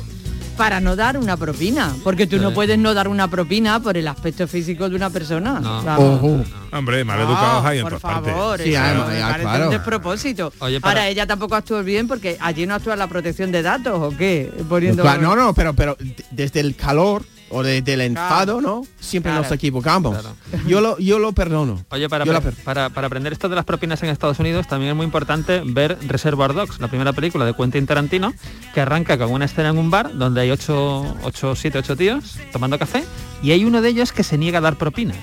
para 0.56 0.80
no 0.80 0.96
dar 0.96 1.18
una 1.18 1.36
propina, 1.36 1.96
porque 2.04 2.28
tú 2.28 2.38
no 2.38 2.54
puedes 2.54 2.78
no 2.78 2.94
dar 2.94 3.08
una 3.08 3.28
propina 3.28 3.80
por 3.82 3.98
el 3.98 4.08
aspecto 4.08 4.48
físico 4.48 4.88
de 4.88 4.96
una 4.96 5.10
persona. 5.10 5.60
No. 5.60 6.44
Hombre, 6.72 7.04
mal 7.04 7.20
educados 7.20 7.66
Ah, 7.66 7.70
hay 7.70 7.80
en 7.80 7.84
por 7.84 8.00
favor, 8.00 8.24
partes. 8.60 8.66
Sí, 8.68 8.74
eso 8.74 8.82
además, 8.84 9.10
me 9.10 9.18
ya, 9.20 9.28
parece 9.30 9.42
claro. 9.50 9.66
un 9.66 9.72
despropósito. 9.72 10.54
Oye, 10.60 10.80
para- 10.80 11.02
Ahora 11.02 11.10
ella 11.10 11.26
tampoco 11.26 11.56
actuó 11.56 11.84
bien 11.84 12.08
porque 12.08 12.38
allí 12.40 12.66
no 12.68 12.76
actúa 12.76 12.96
la 12.96 13.08
protección 13.08 13.52
de 13.52 13.64
datos 13.64 14.00
o 14.00 14.16
qué, 14.16 14.52
poniendo 14.70 15.02
Claro, 15.02 15.22
no, 15.24 15.36
no, 15.36 15.54
pero, 15.54 15.74
pero 15.74 15.98
desde 16.32 16.60
el 16.62 16.76
calor 16.76 17.24
o 17.56 17.64
desde 17.64 17.94
el 17.94 18.02
enfado. 18.02 18.62
¿no? 18.62 18.84
Siempre 19.00 19.32
Claro. 19.32 19.44
nos 19.44 19.52
equivocamos. 19.52 20.18
Claro. 20.18 20.36
Yo 20.68 20.82
lo, 20.82 20.98
yo 21.00 21.20
lo 21.20 21.32
perdono. 21.34 21.84
Oye, 21.90 22.10
para, 22.10 22.26
per- 22.26 22.54
para, 22.64 22.90
para 22.90 23.08
aprender 23.08 23.34
esto 23.34 23.50
de 23.50 23.56
las 23.56 23.66
propinas 23.66 24.02
en 24.04 24.10
Estados 24.10 24.40
Unidos 24.40 24.68
también 24.68 24.92
es 24.92 24.96
muy 24.96 25.06
importante 25.06 25.62
ver 25.66 25.98
Reservoir 26.08 26.54
Dogs, 26.54 26.80
la 26.80 26.88
primera 26.88 27.14
película 27.14 27.46
de 27.46 27.54
Quentin 27.54 27.86
Tarantino, 27.86 28.34
que 28.74 28.82
arranca 28.82 29.18
con 29.18 29.32
una 29.32 29.46
escena 29.46 29.70
en 29.70 29.78
un 29.78 29.90
bar 29.90 30.16
donde 30.18 30.42
hay 30.42 30.52
8, 30.52 31.18
8 31.24 31.56
7, 31.56 31.80
8 31.80 31.96
tíos 31.96 32.38
tomando 32.52 32.78
café 32.80 33.04
y 33.44 33.52
hay 33.52 33.66
uno 33.66 33.82
de 33.82 33.90
ellos 33.90 34.12
que 34.12 34.24
se 34.24 34.38
niega 34.38 34.58
a 34.60 34.62
dar 34.62 34.76
propina. 34.78 35.14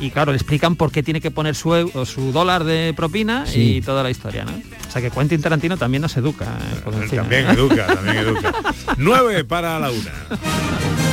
Y 0.00 0.10
claro, 0.12 0.30
le 0.30 0.36
explican 0.38 0.76
por 0.76 0.92
qué 0.92 1.02
tiene 1.02 1.20
que 1.20 1.32
poner 1.32 1.56
su, 1.56 1.90
su 2.06 2.30
dólar 2.30 2.62
de 2.62 2.94
propina 2.96 3.46
Sí. 3.46 3.78
y 3.78 3.80
toda 3.82 4.04
la 4.04 4.10
historia, 4.10 4.44
¿no? 4.44 4.52
O 4.52 4.90
sea 4.92 5.02
que 5.02 5.10
Quentin 5.10 5.42
Tarantino 5.42 5.76
también 5.76 6.02
nos 6.02 6.16
educa. 6.16 6.44
eh, 6.44 6.80
con 6.84 6.94
el 6.94 7.08
cine, 7.10 7.22
También 7.22 7.48
educa, 7.48 7.86
también 7.88 8.16
educa. 8.18 8.52
9 8.96 9.44
para 9.44 9.78
la 9.80 9.90
una. 9.90 11.07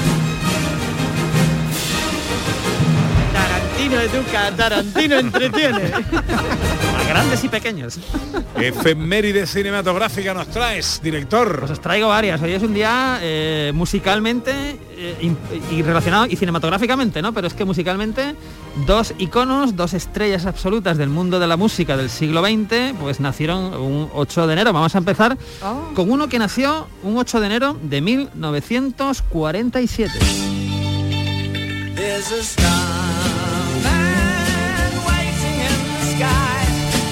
Tarantino 3.89 3.99
educa, 4.01 4.51
Tarantino 4.55 5.15
entretiene. 5.19 5.91
A 5.93 7.03
grandes 7.07 7.43
y 7.43 7.49
pequeños. 7.49 7.99
Efeméride 8.59 9.45
cinematográfica 9.45 10.33
nos 10.33 10.47
traes, 10.47 10.99
director. 11.03 11.59
Pues 11.59 11.69
os 11.71 11.79
traigo 11.81 12.07
varias. 12.07 12.41
Hoy 12.41 12.53
es 12.53 12.63
un 12.63 12.73
día 12.73 13.19
eh, 13.21 13.71
musicalmente 13.75 14.51
eh, 14.97 15.31
y 15.71 15.83
relacionado 15.83 16.25
y 16.25 16.35
cinematográficamente, 16.35 17.21
¿no? 17.21 17.31
Pero 17.31 17.45
es 17.45 17.53
que 17.53 17.63
musicalmente 17.63 18.33
dos 18.87 19.13
iconos, 19.19 19.75
dos 19.75 19.93
estrellas 19.93 20.47
absolutas 20.47 20.97
del 20.97 21.09
mundo 21.09 21.39
de 21.39 21.45
la 21.45 21.57
música 21.57 21.95
del 21.95 22.09
siglo 22.09 22.43
XX, 22.43 22.95
pues 22.99 23.19
nacieron 23.19 23.75
un 23.75 24.09
8 24.15 24.47
de 24.47 24.53
enero. 24.53 24.73
Vamos 24.73 24.95
a 24.95 24.97
empezar 24.97 25.37
Oh. 25.61 25.91
con 25.93 26.09
uno 26.11 26.27
que 26.27 26.39
nació 26.39 26.87
un 27.03 27.17
8 27.19 27.39
de 27.39 27.45
enero 27.45 27.77
de 27.83 28.01
1947. 28.01 30.11
Sky. 36.15 36.63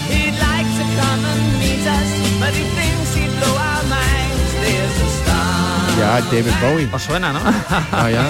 He'd 0.09 0.37
like 0.39 0.69
to 0.79 0.85
come 0.99 1.21
and 1.25 1.43
meet 1.59 1.83
us, 1.85 2.09
but 2.39 2.53
he 2.55 2.63
thinks 2.77 3.15
he'd 3.15 3.33
blow 3.39 3.55
our 3.55 3.83
minds. 3.91 4.49
There's 4.63 4.97
a 5.01 5.09
star. 5.19 5.99
Ya, 5.99 6.21
David 6.31 6.55
Bowie. 6.61 6.87
Os 6.93 7.03
suena, 7.03 7.33
¿no? 7.33 7.39
Ah, 7.91 8.09
ya. 8.09 8.25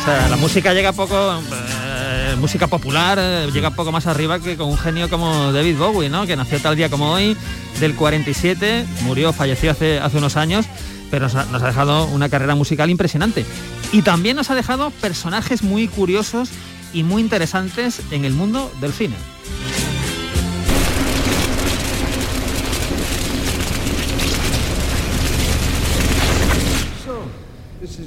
O 0.00 0.04
sea, 0.04 0.28
la 0.28 0.36
música 0.36 0.72
llega 0.72 0.92
poco, 0.92 1.42
eh, 1.52 2.36
música 2.38 2.66
popular, 2.66 3.18
eh, 3.20 3.50
llega 3.52 3.70
poco 3.70 3.92
más 3.92 4.06
arriba 4.06 4.38
que 4.38 4.56
con 4.56 4.68
un 4.68 4.78
genio 4.78 5.08
como 5.08 5.52
David 5.52 5.76
Bowie, 5.76 6.08
¿no? 6.08 6.26
Que 6.26 6.36
nació 6.36 6.58
tal 6.60 6.76
día 6.76 6.88
como 6.88 7.12
hoy, 7.12 7.36
del 7.80 7.94
47, 7.94 8.86
murió, 9.02 9.32
falleció 9.32 9.70
hace, 9.70 9.98
hace 9.98 10.18
unos 10.18 10.36
años, 10.36 10.66
pero 11.10 11.26
nos 11.26 11.34
ha, 11.34 11.44
nos 11.46 11.62
ha 11.62 11.66
dejado 11.66 12.06
una 12.06 12.28
carrera 12.28 12.54
musical 12.54 12.88
impresionante. 12.88 13.44
Y 13.92 14.02
también 14.02 14.36
nos 14.36 14.50
ha 14.50 14.54
dejado 14.54 14.90
personajes 14.90 15.62
muy 15.62 15.88
curiosos 15.88 16.50
y 16.92 17.02
muy 17.02 17.22
interesantes 17.22 18.00
en 18.10 18.24
el 18.24 18.32
mundo 18.32 18.72
del 18.80 18.92
cine. 18.92 19.16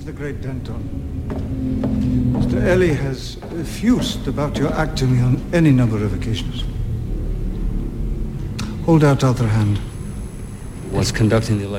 The 0.05 0.11
great 0.11 0.41
Danton. 0.41 0.83
Mr. 2.33 2.61
Ellie 2.67 2.93
has 2.93 3.37
effused 3.51 4.27
about 4.27 4.57
your 4.57 4.73
act 4.73 4.97
to 4.97 5.05
me 5.05 5.21
on 5.21 5.41
any 5.53 5.71
number 5.71 6.03
of 6.03 6.13
occasions. 6.13 6.63
Hold 8.85 9.03
out 9.05 9.23
other 9.23 9.47
hand. 9.47 9.79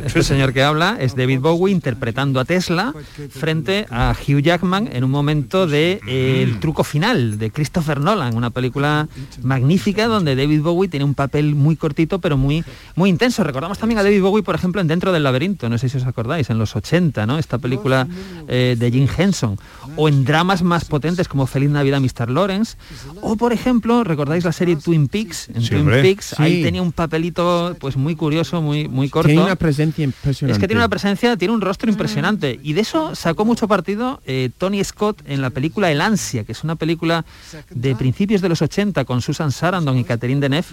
Este 0.05 0.23
señor 0.23 0.53
que 0.53 0.63
habla 0.63 0.97
es 1.01 1.15
David 1.15 1.41
Bowie 1.41 1.73
interpretando 1.73 2.41
a 2.41 2.45
Tesla 2.45 2.93
frente 3.31 3.87
a 3.91 4.13
Hugh 4.15 4.41
Jackman 4.41 4.89
en 4.93 5.05
un 5.05 5.11
momento 5.11 5.67
de 5.67 6.01
eh, 6.07 6.43
El 6.43 6.59
truco 6.61 6.83
final 6.85 7.39
de 7.39 7.51
Christopher 7.51 8.01
Nolan, 8.01 8.37
una 8.37 8.51
película 8.51 9.09
magnífica 9.43 10.07
donde 10.09 10.35
David 10.37 10.63
Bowie 10.63 10.89
tiene 10.91 11.05
un 11.05 11.15
papel 11.15 11.55
muy 11.55 11.77
cortito 11.77 12.19
pero 12.19 12.37
muy 12.37 12.65
muy 12.97 13.09
intenso. 13.09 13.45
Recordamos 13.45 13.79
también 13.79 13.99
a 13.99 14.03
David 14.03 14.21
Bowie, 14.21 14.43
por 14.43 14.57
ejemplo, 14.57 14.81
en 14.81 14.89
Dentro 14.89 15.13
del 15.13 15.23
laberinto, 15.23 15.69
no 15.69 15.79
sé 15.79 15.89
si 15.89 15.97
os 15.97 16.05
acordáis, 16.05 16.51
en 16.51 16.59
los 16.59 16.75
80, 16.77 17.25
¿no? 17.27 17.39
Esta 17.39 17.59
película 17.59 18.07
eh, 18.49 18.77
de 18.79 18.91
Jim 18.91 19.07
Henson 19.17 19.57
o 19.97 20.09
en 20.09 20.25
dramas 20.25 20.63
más 20.63 20.85
potentes 20.87 21.29
como 21.29 21.47
Feliz 21.47 21.71
Navidad 21.71 22.01
Mr. 22.01 22.31
Lawrence 22.31 22.77
o 23.23 23.37
por 23.37 23.53
ejemplo, 23.53 24.03
¿recordáis 24.05 24.45
la 24.45 24.53
serie 24.53 24.77
Twin 24.77 25.09
Peaks? 25.09 25.49
En 25.55 25.63
Sí, 25.63 25.69
Twin 25.69 25.81
hombre. 25.83 26.03
Peaks 26.03 26.39
ahí 26.41 26.57
Sí. 26.57 26.63
tenía 26.63 26.83
un 26.83 26.93
papelito 26.93 27.77
pues 27.81 27.97
muy 27.97 28.17
curioso, 28.17 28.61
muy 28.61 28.89
muy 28.89 29.04
muy 29.05 29.11
corto. 29.11 29.29
Tiene 29.29 29.43
una 29.43 29.57
presencia 29.57 30.05
impresionante. 30.05 30.53
Es 30.53 30.59
que 30.59 30.67
tiene 30.67 30.81
una 30.81 30.89
presencia, 30.89 31.37
tiene 31.37 31.55
un 31.55 31.61
rostro 31.61 31.91
impresionante. 31.91 32.59
Y 32.63 32.73
de 32.73 32.81
eso 32.81 33.15
sacó 33.15 33.45
mucho 33.45 33.69
partido 33.69 34.21
eh, 34.27 34.51
Tony 34.59 34.83
Scott 34.83 35.23
en 35.27 35.41
la 35.41 35.51
película 35.51 35.91
El 35.91 36.01
Ansia, 36.01 36.45
que 36.45 36.53
es 36.53 36.65
una 36.65 36.77
película 36.77 37.25
de 37.71 37.95
principios 37.97 38.41
de 38.41 38.49
los 38.49 38.63
80 38.63 39.05
con 39.05 39.21
Susan 39.23 39.53
Sarandon 39.53 39.99
y 39.99 40.05
Catherine 40.05 40.41
Deneuve, 40.41 40.67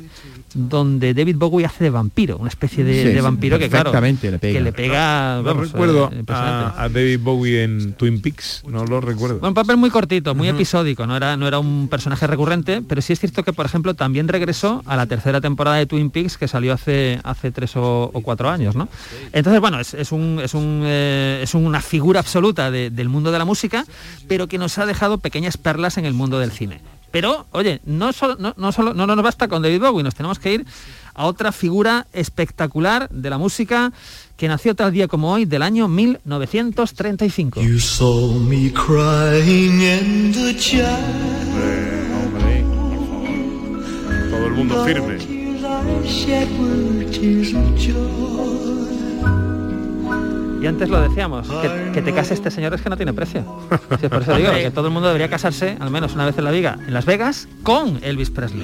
donde 0.54 1.14
David 1.14 1.36
Bowie 1.38 1.66
hace 1.66 1.84
de 1.84 1.90
vampiro, 1.90 2.38
una 2.38 2.50
especie 2.50 2.84
de, 2.84 3.02
Sí, 3.02 3.08
de 3.10 3.16
sí, 3.16 3.22
vampiro 3.22 3.58
que 3.58 3.70
claro, 3.70 3.92
le 3.92 4.14
pega. 4.18 4.40
que 4.40 4.62
le 4.62 4.74
pega. 4.74 5.38
No 5.38 5.44
vamos, 5.44 5.72
recuerdo 5.72 6.12
eh, 6.14 6.24
a 6.28 6.90
David 6.92 7.20
Bowie 7.22 7.64
en 7.64 7.94
Twin 7.94 8.22
Peaks, 8.22 8.64
no 8.68 8.86
lo 8.86 9.02
recuerdo. 9.02 9.40
Bueno, 9.40 9.50
un 9.50 9.54
papel 9.54 9.78
muy 9.78 9.90
cortito, 9.90 10.36
muy 10.36 10.48
episódico, 10.48 11.08
no 11.08 11.16
era, 11.16 11.38
no 11.38 11.48
era 11.48 11.60
un 11.60 11.88
personaje 11.90 12.28
recurrente, 12.28 12.82
pero 12.82 13.02
sí 13.02 13.14
es 13.14 13.20
cierto 13.20 13.44
que, 13.44 13.54
por 13.54 13.66
ejemplo, 13.66 13.94
también 13.94 14.28
regresó 14.28 14.84
a 14.86 14.96
la 14.96 15.06
tercera 15.06 15.42
temporada 15.42 15.78
de 15.78 15.86
Twin 15.86 16.10
Peaks 16.10 16.38
que 16.38 16.48
salió 16.48 16.74
hace, 16.74 17.20
hace 17.24 17.52
tres 17.52 17.76
o, 17.76 18.10
o 18.14 18.21
cuatro 18.22 18.50
años, 18.50 18.76
¿no? 18.76 18.88
Entonces, 19.34 19.60
bueno, 19.62 19.80
es, 19.80 19.94
es 19.94 20.12
un, 20.12 20.40
es, 20.44 20.54
un, 20.54 20.82
eh, 20.86 21.40
es 21.44 21.54
una 21.54 21.82
figura 21.82 22.20
absoluta 22.20 22.72
de- 22.72 22.90
del 22.90 23.10
mundo 23.10 23.32
de 23.32 23.38
la 23.40 23.46
música, 23.46 23.86
pero 24.28 24.48
que 24.48 24.58
nos 24.58 24.78
ha 24.78 24.86
dejado 24.86 25.18
pequeñas 25.18 25.58
perlas 25.58 25.98
en 25.98 26.06
el 26.06 26.14
mundo 26.14 26.40
del 26.40 26.52
cine. 26.52 26.82
Pero, 27.12 27.46
oye, 27.52 27.82
no, 27.86 28.14
solo, 28.14 28.38
no, 28.40 28.54
no, 28.56 28.72
solo, 28.72 28.94
no 28.94 29.06
nos 29.06 29.22
basta 29.22 29.48
con 29.50 29.62
David 29.62 29.82
Bowie, 29.82 30.02
nos 30.04 30.16
tenemos 30.16 30.40
que 30.40 30.54
ir 30.54 30.66
a 31.14 31.26
otra 31.26 31.52
figura 31.52 32.08
espectacular 32.14 33.10
de 33.10 33.30
la 33.30 33.38
música 33.38 33.92
que 34.38 34.48
nació 34.48 34.76
tal 34.76 34.94
día 34.94 35.10
como 35.10 35.32
hoy 35.34 35.44
del 35.44 35.62
año 35.62 35.90
1935. 35.90 37.62
You 37.62 37.80
saw 37.80 38.40
me 38.40 38.72
crying 38.72 39.82
in 39.82 40.32
the 40.32 40.56
child. 40.58 40.88
Todo 44.32 44.46
el 44.48 44.54
mundo 44.54 44.86
firme. 44.86 45.41
Y 50.62 50.68
antes 50.68 50.90
lo 50.90 51.02
decíamos, 51.02 51.48
que, 51.50 51.92
que 51.92 52.02
te 52.04 52.14
case 52.14 52.36
este 52.36 52.52
señor 52.52 52.74
es 52.76 52.82
que 52.82 52.90
no 52.90 52.98
tiene 52.98 53.14
precio. 53.14 53.44
Por 54.10 54.22
eso 54.22 54.36
digo 54.36 54.52
que 54.52 54.70
todo 54.70 54.88
el 54.88 54.94
mundo 54.94 55.08
debería 55.08 55.30
casarse, 55.30 55.76
al 55.80 55.90
menos 55.90 56.14
una 56.14 56.26
vez 56.26 56.38
en 56.38 56.44
la 56.44 56.52
vida, 56.52 56.78
en 56.86 56.94
Las 56.94 57.06
Vegas, 57.06 57.48
con 57.64 58.00
Elvis 58.04 58.30
Presley. 58.30 58.64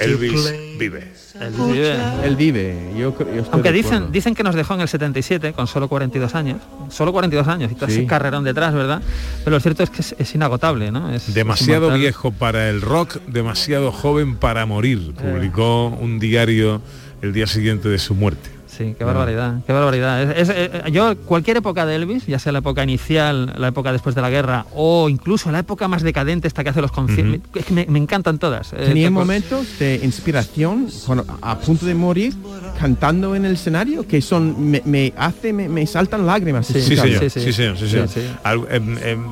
Elvis 0.00 0.67
vive. 0.78 1.12
Elvis 1.40 1.66
vive. 1.66 1.96
Él 2.24 2.36
vive. 2.36 2.76
Yo, 2.96 3.14
creo- 3.14 3.28
yo 3.28 3.34
estoy 3.42 3.52
Aunque 3.52 3.72
dicen, 3.72 4.10
dicen 4.12 4.34
que 4.34 4.42
nos 4.42 4.54
dejó 4.54 4.74
en 4.74 4.80
el 4.80 4.88
77 4.88 5.52
con 5.52 5.66
solo 5.66 5.88
42 5.88 6.34
años. 6.34 6.58
Solo 6.90 7.12
42 7.12 7.46
años 7.48 7.70
y 7.70 7.74
todo 7.74 7.88
Sí. 7.88 7.96
ese 7.96 8.06
carrerón 8.06 8.44
detrás, 8.44 8.72
¿verdad? 8.74 9.02
Pero 9.44 9.56
lo 9.56 9.60
cierto 9.60 9.82
es 9.82 9.90
que 9.90 10.00
es, 10.02 10.14
es 10.18 10.34
inagotable, 10.34 10.90
¿no? 10.90 11.12
Es, 11.12 11.32
Demasiado 11.34 11.92
es 11.94 11.98
viejo 12.00 12.30
para 12.32 12.68
el 12.70 12.80
rock, 12.80 13.16
demasiado 13.26 13.92
joven 13.92 14.36
para 14.36 14.64
morir. 14.66 15.12
Publicó 15.14 15.88
un 15.88 16.18
diario 16.18 16.80
el 17.22 17.32
día 17.32 17.46
siguiente 17.46 17.88
de 17.88 17.98
su 17.98 18.14
muerte. 18.14 18.57
Sí, 18.78 18.94
qué 18.96 19.02
barbaridad, 19.04 19.56
qué 19.66 19.72
barbaridad. 19.72 20.22
Es- 20.38 20.48
es- 20.48 20.54
eh, 20.56 20.82
yo, 20.92 21.16
cualquier 21.18 21.56
época 21.56 21.84
de 21.84 21.96
Elvis, 21.96 22.26
ya 22.26 22.38
sea 22.38 22.52
la 22.52 22.60
época 22.60 22.84
inicial, 22.84 23.52
la 23.58 23.68
época 23.68 23.90
después 23.90 24.14
de 24.14 24.22
la 24.22 24.30
guerra, 24.30 24.66
o 24.72 25.08
incluso 25.08 25.50
la 25.50 25.58
época 25.58 25.88
más 25.88 26.02
decadente, 26.02 26.46
esta 26.46 26.62
que 26.62 26.70
hace 26.70 26.80
los 26.80 26.92
conciertos, 26.92 27.40
que 27.52 27.74
me, 27.74 27.86
me 27.86 27.98
encantan 27.98 28.38
todas. 28.38 28.72
Eh, 28.72 28.76
Tenía 28.86 29.10
momentos 29.10 29.66
de 29.80 30.00
inspiración 30.04 30.86
cuando 31.04 31.26
a 31.42 31.58
punto 31.58 31.86
de 31.86 31.94
morir 31.94 32.34
cantando 32.78 33.34
en 33.34 33.44
el 33.44 33.54
escenario 33.54 34.06
que 34.06 34.22
son 34.22 34.70
me, 34.70 34.80
me 34.84 35.12
hace 35.16 35.52
me, 35.52 35.68
me 35.68 35.84
saltan 35.86 36.24
lágrimas 36.26 36.68
Sí, 36.68 36.78
escucharlo. 36.78 37.14
señor, 37.18 37.30
sí, 37.30 37.52
señor, 37.52 37.78
sí, 37.78 37.88
señor. 37.88 38.08
Al- 38.44 38.66
em, 38.70 38.92
em, 38.98 38.98
em, 39.02 39.24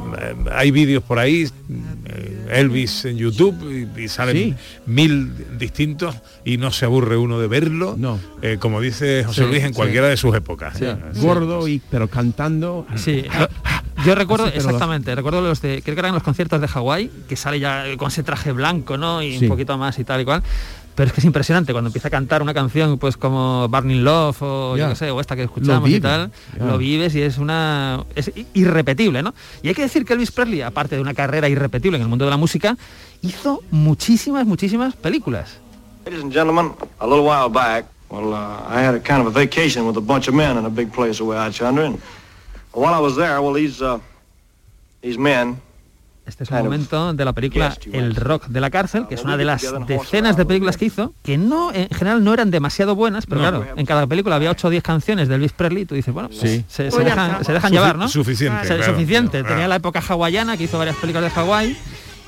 hay 0.53 0.70
vídeos 0.72 1.05
por 1.05 1.20
ahí, 1.20 1.49
eh, 2.07 2.47
Elvis 2.51 3.05
en 3.05 3.16
YouTube, 3.16 3.55
y, 3.97 4.01
y 4.03 4.09
salen 4.09 4.37
Sí. 4.37 4.55
mil 4.87 5.59
distintos 5.59 6.14
y 6.45 6.57
no 6.59 6.70
se 6.70 6.84
aburre 6.84 7.16
uno 7.16 7.39
de 7.39 7.47
verlo, 7.49 7.97
eh, 8.43 8.57
como 8.61 8.80
dice 8.80 9.24
José 9.24 9.43
Sí, 9.45 9.49
Luis, 9.51 9.62
en 9.62 9.68
sí. 9.70 9.74
cualquiera 9.74 10.09
de 10.09 10.16
sus 10.16 10.34
épocas. 10.34 10.76
Sí, 10.78 10.84
Eh, 10.84 10.97
gordo 11.16 11.66
y 11.68 11.80
pero 11.91 12.09
cantando 12.09 12.87
Sí, 12.97 13.24
lo- 13.39 13.49
yo 14.07 14.14
recuerdo 14.14 14.47
exactamente, 14.49 15.14
recuerdo 15.14 15.41
los 15.41 15.61
de, 15.62 15.82
creo 15.82 15.95
que 15.95 16.01
eran 16.01 16.14
los 16.14 16.22
conciertos 16.22 16.61
de 16.61 16.68
Hawái, 16.68 17.11
que 17.28 17.37
sale 17.37 17.61
ya 17.61 17.84
con 17.97 18.09
ese 18.09 18.22
traje 18.22 18.53
blanco, 18.53 18.97
¿no? 18.97 19.22
Y 19.22 19.39
Sí. 19.39 19.45
un 19.45 19.51
poquito 19.51 19.76
más 19.78 19.99
y 19.99 20.05
tal 20.05 20.20
y 20.20 20.24
cual. 20.24 20.43
Pero 20.95 21.09
es 21.09 21.12
que 21.12 21.20
es 21.20 21.26
impresionante 21.26 21.72
cuando 21.72 21.89
empieza 21.89 22.09
a 22.09 22.11
cantar 22.11 22.41
una 22.41 22.55
canción, 22.55 22.97
pues 22.97 23.18
como 23.18 23.68
Burning 23.68 24.03
Love 24.03 24.39
o 24.41 24.76
yo 24.78 24.84
Ya. 24.84 24.89
qué 24.89 24.97
sé, 24.97 25.11
o 25.11 25.20
esta 25.20 25.37
que 25.37 25.43
escuchamos 25.43 25.91
y 25.91 26.01
tal, 26.01 26.30
lo 26.59 26.78
vives 26.78 27.14
y 27.14 27.20
es 27.20 27.37
una 27.37 28.03
es 28.14 28.30
irrepetible, 28.55 29.22
¿no? 29.22 29.34
Y 29.62 29.68
hay 29.68 29.74
que 29.74 29.82
decir 29.82 30.07
que 30.07 30.14
Elvis 30.14 30.30
Presley, 30.30 30.62
aparte 30.62 30.95
de 30.97 31.03
una 31.03 31.12
carrera 31.12 31.51
irrepetible 31.51 31.97
en 31.99 32.03
el 32.03 32.09
mundo 32.09 32.24
de 32.24 32.30
la 32.30 32.39
música, 32.39 32.78
hizo 33.26 33.62
muchísimas, 33.70 34.46
muchísimas 34.46 34.94
películas. 34.96 35.58
Ladies 36.04 36.22
and 36.22 36.32
gentlemen, 36.32 36.72
a 37.00 37.06
little 37.06 37.24
while 37.24 37.48
back, 37.50 37.86
well, 38.10 38.32
uh, 38.32 38.68
I 38.70 38.80
had 38.84 38.94
a 38.94 39.00
kind 39.00 39.20
of 39.20 39.26
a 39.26 39.30
vacation 39.38 39.86
with 39.86 39.96
a 39.96 40.00
bunch 40.00 40.28
of 40.28 40.34
men 40.34 40.56
in 40.58 40.64
a 40.64 40.68
big 40.70 40.90
place 40.92 41.20
away 41.20 41.36
out 41.36 41.52
yonder, 41.52 41.84
and 41.86 41.98
while 42.72 42.94
I 42.94 43.00
was 43.00 43.16
there, 43.16 43.40
well, 43.40 43.52
these, 43.54 43.82
uh, 43.82 43.98
these 45.02 45.18
men, 45.18 45.60
Este 46.26 46.42
es 46.42 46.50
un 46.50 46.58
momento 46.64 47.12
de 47.12 47.24
la 47.24 47.32
película 47.32 47.76
El 47.92 48.16
Rock 48.16 48.46
de 48.48 48.60
la 48.60 48.68
Cárcel, 48.68 49.06
que 49.06 49.14
es 49.14 49.22
una 49.22 49.36
de 49.36 49.44
las 49.44 49.62
decenas 49.86 50.36
de 50.36 50.44
películas 50.44 50.76
que 50.76 50.86
hizo, 50.86 51.12
que 51.22 51.38
no, 51.38 51.72
en 51.72 51.88
general 51.90 52.24
no 52.24 52.32
eran 52.34 52.50
demasiado 52.50 52.96
buenas, 52.96 53.26
pero 53.26 53.40
No. 53.42 53.48
claro, 53.60 53.74
en 53.76 53.86
cada 53.86 54.08
película 54.08 54.34
había 54.34 54.50
8 54.50 54.66
o 54.66 54.70
10 54.70 54.82
canciones 54.82 55.28
de 55.28 55.36
Elvis 55.36 55.52
Presley, 55.52 55.82
y 55.84 55.86
tú 55.86 55.94
dices, 55.94 56.12
bueno, 56.12 56.28
pues 56.28 56.40
Sí. 56.40 56.64
se, 56.68 56.90
se 56.90 56.96
Pues 56.96 57.04
dejan, 57.04 57.44
se 57.44 57.52
dejan 57.52 57.70
Sufi- 57.70 57.74
llevar, 57.74 57.96
¿no? 57.98 58.08
suficiente, 58.08 58.66
Se- 58.66 58.76
claro. 58.76 58.92
suficiente. 58.92 59.38
Claro. 59.40 59.48
Tenía 59.54 59.68
la 59.68 59.76
época 59.76 60.00
hawaiana, 60.08 60.56
que 60.56 60.64
hizo 60.64 60.78
varias 60.78 60.96
películas 60.96 61.30
de 61.32 61.40
Hawái, 61.40 61.76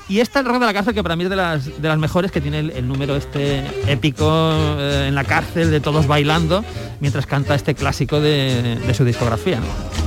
y 0.09 0.19
esta 0.19 0.39
El 0.39 0.45
Rock 0.45 0.59
de 0.59 0.65
la 0.65 0.73
Cárcel, 0.73 0.93
que 0.93 1.03
para 1.03 1.15
mí 1.15 1.23
es 1.23 1.29
de 1.29 1.35
las, 1.35 1.81
de 1.81 1.87
las 1.87 1.97
mejores, 1.97 2.31
que 2.31 2.41
tiene 2.41 2.59
el, 2.59 2.71
el 2.71 2.87
número 2.87 3.15
este 3.15 3.63
épico 3.87 4.27
eh, 4.79 5.05
en 5.07 5.15
la 5.15 5.23
cárcel, 5.23 5.71
de 5.71 5.79
todos 5.79 6.07
bailando, 6.07 6.65
mientras 6.99 7.25
canta 7.25 7.55
este 7.55 7.75
clásico 7.75 8.19
de, 8.19 8.75
de 8.75 8.93
su 8.93 9.05
discografía. 9.05 9.59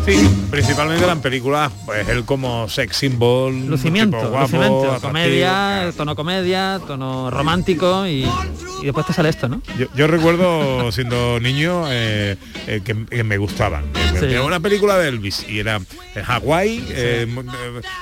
Sí, 0.05 0.29
principalmente 0.51 1.05
eran 1.05 1.21
películas, 1.21 1.71
pues 1.87 2.09
él 2.09 2.25
como 2.25 2.69
sex 2.69 2.97
symbol, 2.97 3.69
Lucimiento, 3.69 4.17
tipo 4.17 4.31
guapo, 4.31 4.57
lucimiento, 4.57 4.99
comedia, 5.01 5.93
tono 5.97 6.17
comedia, 6.17 6.81
tono 6.85 7.31
romántico 7.31 8.05
y, 8.05 8.25
y 8.81 8.85
después 8.85 9.07
te 9.07 9.13
sale 9.13 9.29
esto, 9.29 9.49
¿no? 9.49 9.63
Yo, 9.79 9.87
yo 9.95 10.09
recuerdo 10.09 10.91
siendo 10.91 11.39
niño 11.39 11.85
eh, 11.89 12.37
eh, 12.67 12.81
que, 12.85 13.07
que 13.07 13.23
me 13.23 13.39
gustaban. 13.39 13.85
Sí. 14.19 14.27
Era 14.27 14.43
una 14.43 14.59
película 14.59 14.99
de 14.99 15.09
Elvis 15.09 15.47
y 15.49 15.61
era 15.61 15.81
en 16.17 16.25
Hawái, 16.25 16.85
eh, 16.91 17.27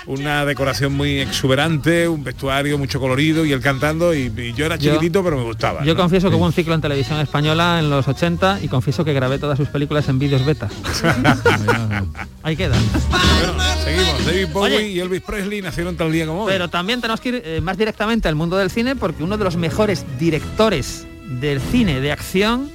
una 0.07 0.47
decoración 0.47 0.95
muy 0.95 1.21
exuberante, 1.21 1.90
un 2.09 2.23
vestuario 2.25 2.79
mucho 2.79 2.99
colorido 3.01 3.45
y 3.45 3.53
él 3.53 3.61
cantando 3.61 4.15
y, 4.15 4.33
y 4.37 4.53
yo 4.55 4.67
era 4.67 4.77
Yo- 4.77 4.93
chiquitito 4.93 5.23
pero 5.25 5.37
me 5.37 5.45
gustaba. 5.45 5.85
Yo 5.85 5.95
¿no? 5.95 6.01
confieso 6.01 6.31
que 6.31 6.37
hubo 6.37 6.45
un 6.47 6.53
ciclo 6.53 6.75
en 6.75 6.81
televisión 6.81 7.19
española 7.21 7.79
en 7.79 7.91
los 7.91 8.07
80 8.09 8.61
y 8.63 8.69
confieso 8.69 9.05
que 9.05 9.13
grabé 9.13 9.39
todas 9.39 9.57
sus 9.59 9.69
películas 9.69 10.09
en 10.09 10.19
vídeos 10.19 10.45
beta. 10.45 10.69
Ahí 12.43 12.57
queda. 12.57 12.77
Bueno, 13.11 13.55
seguimos. 13.85 14.27
David 14.27 14.47
Bowie 14.53 14.77
Oye. 14.77 14.89
y 14.89 15.01
Elvis 15.01 15.21
Presley 15.23 15.63
nacieron 15.63 15.97
tal 15.97 16.11
día 16.13 16.27
como 16.27 16.45
hoy. 16.45 16.53
Pero 16.53 16.69
también 16.69 17.01
tenemos 17.01 17.21
que 17.21 17.29
ir 17.31 17.43
eh, 17.45 17.61
más 17.61 17.77
directamente 17.77 18.29
al 18.29 18.35
mundo 18.35 18.57
del 18.57 18.71
cine 18.71 18.97
porque 18.97 19.23
uno 19.23 19.37
de 19.39 19.45
los 19.45 19.57
mejores 19.57 20.05
directores 20.19 21.07
del 21.41 21.61
cine 21.61 22.01
de 22.01 22.13
acción, 22.13 22.71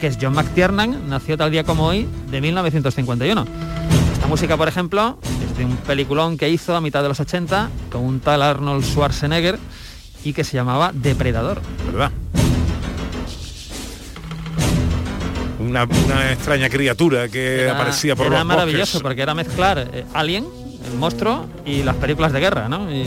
que 0.00 0.06
es 0.08 0.18
John 0.20 0.34
McTiernan, 0.34 1.08
nació 1.08 1.36
tal 1.36 1.50
día 1.50 1.64
como 1.64 1.86
hoy 1.86 2.06
de 2.30 2.40
1951. 2.40 3.46
Esta 4.22 4.28
música, 4.28 4.56
por 4.56 4.68
ejemplo, 4.68 5.18
es 5.44 5.58
de 5.58 5.64
un 5.64 5.76
peliculón 5.78 6.38
que 6.38 6.48
hizo 6.48 6.76
a 6.76 6.80
mitad 6.80 7.02
de 7.02 7.08
los 7.08 7.18
80 7.18 7.68
con 7.90 8.02
un 8.04 8.20
tal 8.20 8.40
Arnold 8.40 8.84
Schwarzenegger 8.84 9.58
y 10.22 10.32
que 10.32 10.44
se 10.44 10.54
llamaba 10.56 10.92
Depredador. 10.94 11.60
¿Verdad? 11.90 12.12
Una, 15.58 15.84
una 15.84 16.32
extraña 16.32 16.68
criatura 16.68 17.28
que 17.28 17.62
Era- 17.64 17.74
aparecía 17.74 18.14
por 18.14 18.26
era 18.28 18.38
los 18.38 18.46
maravilloso 18.46 18.80
bosques. 18.84 19.02
porque 19.02 19.22
era 19.22 19.34
mezclar 19.34 19.88
eh, 19.92 20.04
Alien, 20.14 20.46
el 20.90 20.98
monstruo, 20.98 21.46
y 21.64 21.82
las 21.82 21.96
películas 21.96 22.32
de 22.32 22.40
guerra, 22.40 22.68
¿no? 22.68 22.90
Y 22.92 23.04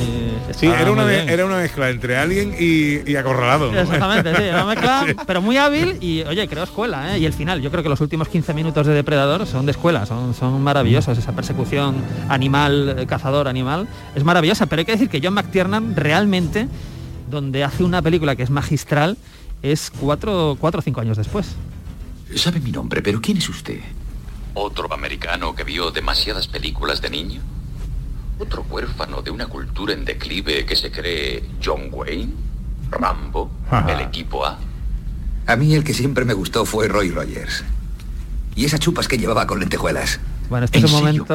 Sí, 0.56 0.68
era 0.68 0.92
una, 0.92 1.12
era 1.12 1.46
mezcla 1.48 1.90
entre 1.90 2.18
Alien 2.18 2.56
y, 2.60 3.10
y 3.10 3.16
Acorralado. 3.16 3.72
¿no? 3.72 3.80
Exactamente, 3.80 4.36
sí, 4.36 4.44
era 4.44 4.64
una 4.64 4.74
mezcla, 4.74 5.04
Sí. 5.08 5.14
pero 5.26 5.42
muy 5.42 5.58
hábil 5.58 5.98
y, 6.02 6.22
oye, 6.24 6.48
creo 6.48 6.64
escuela, 6.64 7.16
¿eh? 7.16 7.20
Y 7.20 7.26
el 7.26 7.34
final, 7.34 7.62
yo 7.62 7.72
creo 7.72 7.84
que 7.84 7.90
los 7.90 8.02
últimos 8.02 8.28
15 8.30 8.54
minutos 8.54 8.88
de 8.88 8.94
Depredador 8.94 9.46
son 9.46 9.66
de 9.66 9.72
escuela, 9.72 10.06
son, 10.06 10.34
son 10.34 10.62
maravillosos, 10.62 11.18
esa 11.18 11.34
persecución 11.34 11.96
animal, 12.30 12.96
eh, 13.00 13.06
cazador, 13.06 13.48
animal, 13.48 13.88
es 14.16 14.24
maravillosa, 14.24 14.66
pero 14.68 14.80
hay 14.82 14.86
que 14.86 14.92
decir 14.94 15.10
que 15.10 15.20
John 15.24 15.34
McTiernan 15.34 15.96
realmente, 15.96 16.68
donde 17.30 17.64
hace 17.64 17.84
una 17.84 18.02
película 18.02 18.36
que 18.36 18.44
es 18.44 18.50
magistral, 18.50 19.18
es 19.62 19.92
cuatro, 20.00 20.58
cuatro 20.60 20.80
o 20.80 20.82
cinco 20.82 21.02
años 21.02 21.18
después. 21.18 21.56
Sabe 22.36 22.60
mi 22.60 22.72
nombre, 22.72 23.02
pero 23.02 23.20
¿quién 23.22 23.38
es 23.38 23.50
usted? 23.50 23.80
¿Otro 24.54 24.92
americano 24.94 25.54
que 25.56 25.64
vio 25.64 25.92
demasiadas 25.92 26.48
películas 26.48 27.02
de 27.02 27.10
niño? 27.10 27.42
¿Otro 28.38 28.66
huérfano 28.70 29.22
de 29.22 29.32
una 29.32 29.48
cultura 29.48 29.94
en 29.94 30.04
declive 30.04 30.66
que 30.66 30.76
se 30.76 30.92
cree 30.92 31.44
John 31.64 31.90
Wayne? 31.92 32.34
¿Rambo? 32.92 33.50
¿El 33.88 34.02
equipo 34.02 34.46
A? 34.46 34.60
A 35.48 35.56
mí 35.56 35.74
el 35.74 35.84
que 35.84 35.94
siempre 35.94 36.26
me 36.26 36.34
gustó 36.34 36.66
fue 36.66 36.88
Roy 36.88 37.12
Rogers. 37.12 37.64
Y 38.56 38.66
esas 38.66 38.80
chupas 38.80 39.08
que 39.08 39.18
llevaba 39.18 39.48
con 39.48 39.60
lentejuelas. 39.60 40.20
Bueno, 40.50 40.66
este 40.66 40.80
es 40.80 40.86
un 40.86 40.92
momento... 40.92 41.26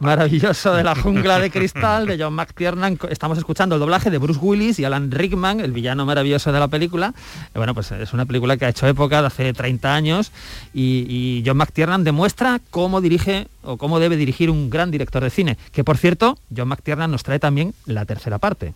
maravilloso 0.00 0.74
de 0.74 0.84
la 0.84 0.94
jungla 0.94 1.38
de 1.38 1.50
cristal 1.52 2.06
de 2.06 2.22
John 2.22 2.34
McTiernan. 2.34 2.98
Estamos 3.10 3.38
escuchando 3.38 3.74
el 3.74 3.80
doblaje 3.80 4.10
de 4.10 4.18
Bruce 4.18 4.40
Willis 4.40 4.78
y 4.78 4.84
Alan 4.84 5.10
Rickman, 5.10 5.60
el 5.60 5.72
villano 5.72 6.04
maravilloso 6.06 6.52
de 6.52 6.60
la 6.60 6.68
película. 6.68 7.14
Eh, 7.54 7.58
Bueno, 7.58 7.74
pues 7.74 7.90
es 7.92 8.12
una 8.12 8.26
película 8.26 8.56
que 8.56 8.66
ha 8.66 8.68
hecho 8.68 8.86
época 8.86 9.20
de 9.20 9.26
hace 9.26 9.52
30 9.52 9.94
años 9.94 10.32
y, 10.74 11.06
y 11.08 11.42
John 11.46 11.56
McTiernan 11.56 12.04
demuestra 12.04 12.60
cómo 12.70 13.00
dirige 13.00 13.48
o 13.62 13.76
cómo 13.76 13.98
debe 13.98 14.16
dirigir 14.16 14.50
un 14.50 14.70
gran 14.70 14.90
director 14.90 15.22
de 15.22 15.30
cine. 15.30 15.58
Que 15.72 15.84
por 15.84 15.96
cierto, 15.96 16.38
John 16.54 16.68
McTiernan 16.68 17.10
nos 17.10 17.22
trae 17.22 17.38
también 17.38 17.74
la 17.86 18.04
tercera 18.04 18.38
parte. 18.38 18.74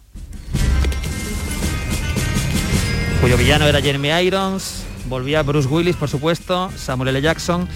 Cuyo 3.20 3.36
villano 3.36 3.66
era 3.66 3.80
Jeremy 3.80 4.08
Irons, 4.24 4.82
volvía 5.08 5.42
Bruce 5.44 5.68
Willis, 5.68 5.94
por 5.94 6.08
supuesto, 6.08 6.70
Samuel 6.76 7.10
L. 7.10 7.22
Jackson. 7.22 7.68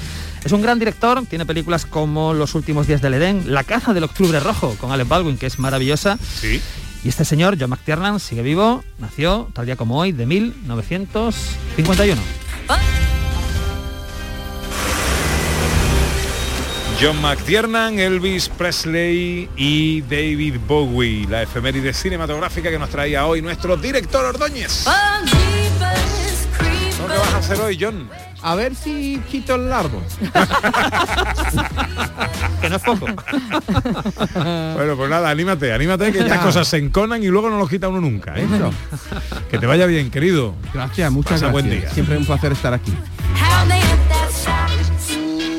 Es 0.46 0.52
un 0.52 0.62
gran 0.62 0.78
director, 0.78 1.26
tiene 1.26 1.44
películas 1.44 1.86
como 1.86 2.32
Los 2.32 2.54
últimos 2.54 2.86
días 2.86 3.02
del 3.02 3.14
Edén, 3.14 3.52
La 3.52 3.64
caza 3.64 3.92
del 3.92 4.04
octubre 4.04 4.38
rojo 4.38 4.76
con 4.80 4.92
Alec 4.92 5.08
Baldwin, 5.08 5.36
que 5.38 5.46
es 5.46 5.58
maravillosa. 5.58 6.20
Sí. 6.22 6.62
Y 7.02 7.08
este 7.08 7.24
señor, 7.24 7.56
John 7.58 7.70
McTiernan, 7.70 8.20
sigue 8.20 8.42
vivo, 8.42 8.84
nació 8.98 9.50
tal 9.54 9.66
día 9.66 9.74
como 9.74 9.98
hoy, 9.98 10.12
de 10.12 10.24
1951. 10.24 12.22
John 17.00 17.20
McTiernan, 17.20 17.98
Elvis 17.98 18.48
Presley 18.48 19.50
y 19.56 20.02
David 20.02 20.60
Bowie, 20.68 21.26
la 21.28 21.42
efeméride 21.42 21.92
cinematográfica 21.92 22.70
que 22.70 22.78
nos 22.78 22.90
traía 22.90 23.26
hoy 23.26 23.42
nuestro 23.42 23.76
director 23.76 24.24
Ordóñez. 24.24 24.84
¿No 24.86 25.65
¿Qué 27.16 27.22
vas 27.22 27.32
a 27.32 27.38
hacer 27.38 27.58
hoy, 27.62 27.78
John? 27.80 28.10
A 28.42 28.54
ver 28.56 28.74
si 28.74 29.18
quito 29.30 29.54
el 29.54 29.72
árbol. 29.72 30.02
que 32.60 32.68
no 32.68 32.76
es 32.76 32.82
poco. 32.82 33.06
Bueno, 34.34 34.96
pues 34.98 35.08
nada, 35.08 35.30
anímate, 35.30 35.72
anímate 35.72 36.12
que 36.12 36.18
estas 36.18 36.40
cosas 36.40 36.68
se 36.68 36.76
enconan 36.76 37.22
y 37.22 37.28
luego 37.28 37.48
no 37.48 37.58
los 37.58 37.70
quita 37.70 37.88
uno 37.88 38.02
nunca. 38.02 38.34
¿eh? 38.36 38.46
Que 39.50 39.58
te 39.58 39.64
vaya 39.64 39.86
bien, 39.86 40.10
querido. 40.10 40.54
Gracias, 40.74 41.10
muchas 41.10 41.40
Pasa 41.40 41.46
gracias. 41.46 41.52
buen 41.52 41.70
día. 41.80 41.90
Siempre 41.90 42.16
es 42.16 42.20
un 42.20 42.26
placer 42.26 42.52
estar 42.52 42.74
aquí. 42.74 42.92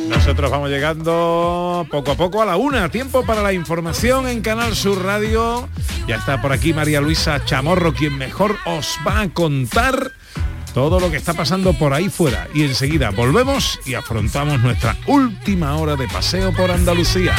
Nosotros 0.08 0.51
vamos 0.51 0.70
llegando 0.70 1.88
poco 1.89 2.12
a 2.12 2.16
poco 2.16 2.43
a 2.43 2.45
la 2.45 2.55
una. 2.55 2.89
Tiempo 2.89 3.26
para 3.26 3.41
la 3.41 3.51
información 3.51 4.28
en 4.28 4.41
Canal 4.41 4.76
Sur 4.76 5.03
Radio. 5.03 5.68
Ya 6.08 6.18
está 6.18 6.39
por 6.39 6.53
aquí 6.53 6.72
María 6.72 7.01
Luisa 7.01 7.43
Chamorro, 7.45 7.95
quien 7.95 8.16
mejor 8.16 8.58
os 8.66 8.99
va 9.08 9.22
a 9.22 9.30
contar 9.30 10.12
todo 10.78 10.99
lo 10.99 11.09
que 11.09 11.17
está 11.17 11.34
pasando 11.34 11.73
por 11.73 11.91
ahí 11.91 12.07
fuera. 12.07 12.47
Y 12.53 12.61
enseguida 12.61 13.09
volvemos 13.09 13.80
y 13.84 13.95
afrontamos 13.95 14.59
nuestra 14.59 14.95
última 15.07 15.75
hora 15.75 15.95
de 15.95 16.07
paseo 16.07 16.53
por 16.53 16.69
Andalucía. 16.69 17.34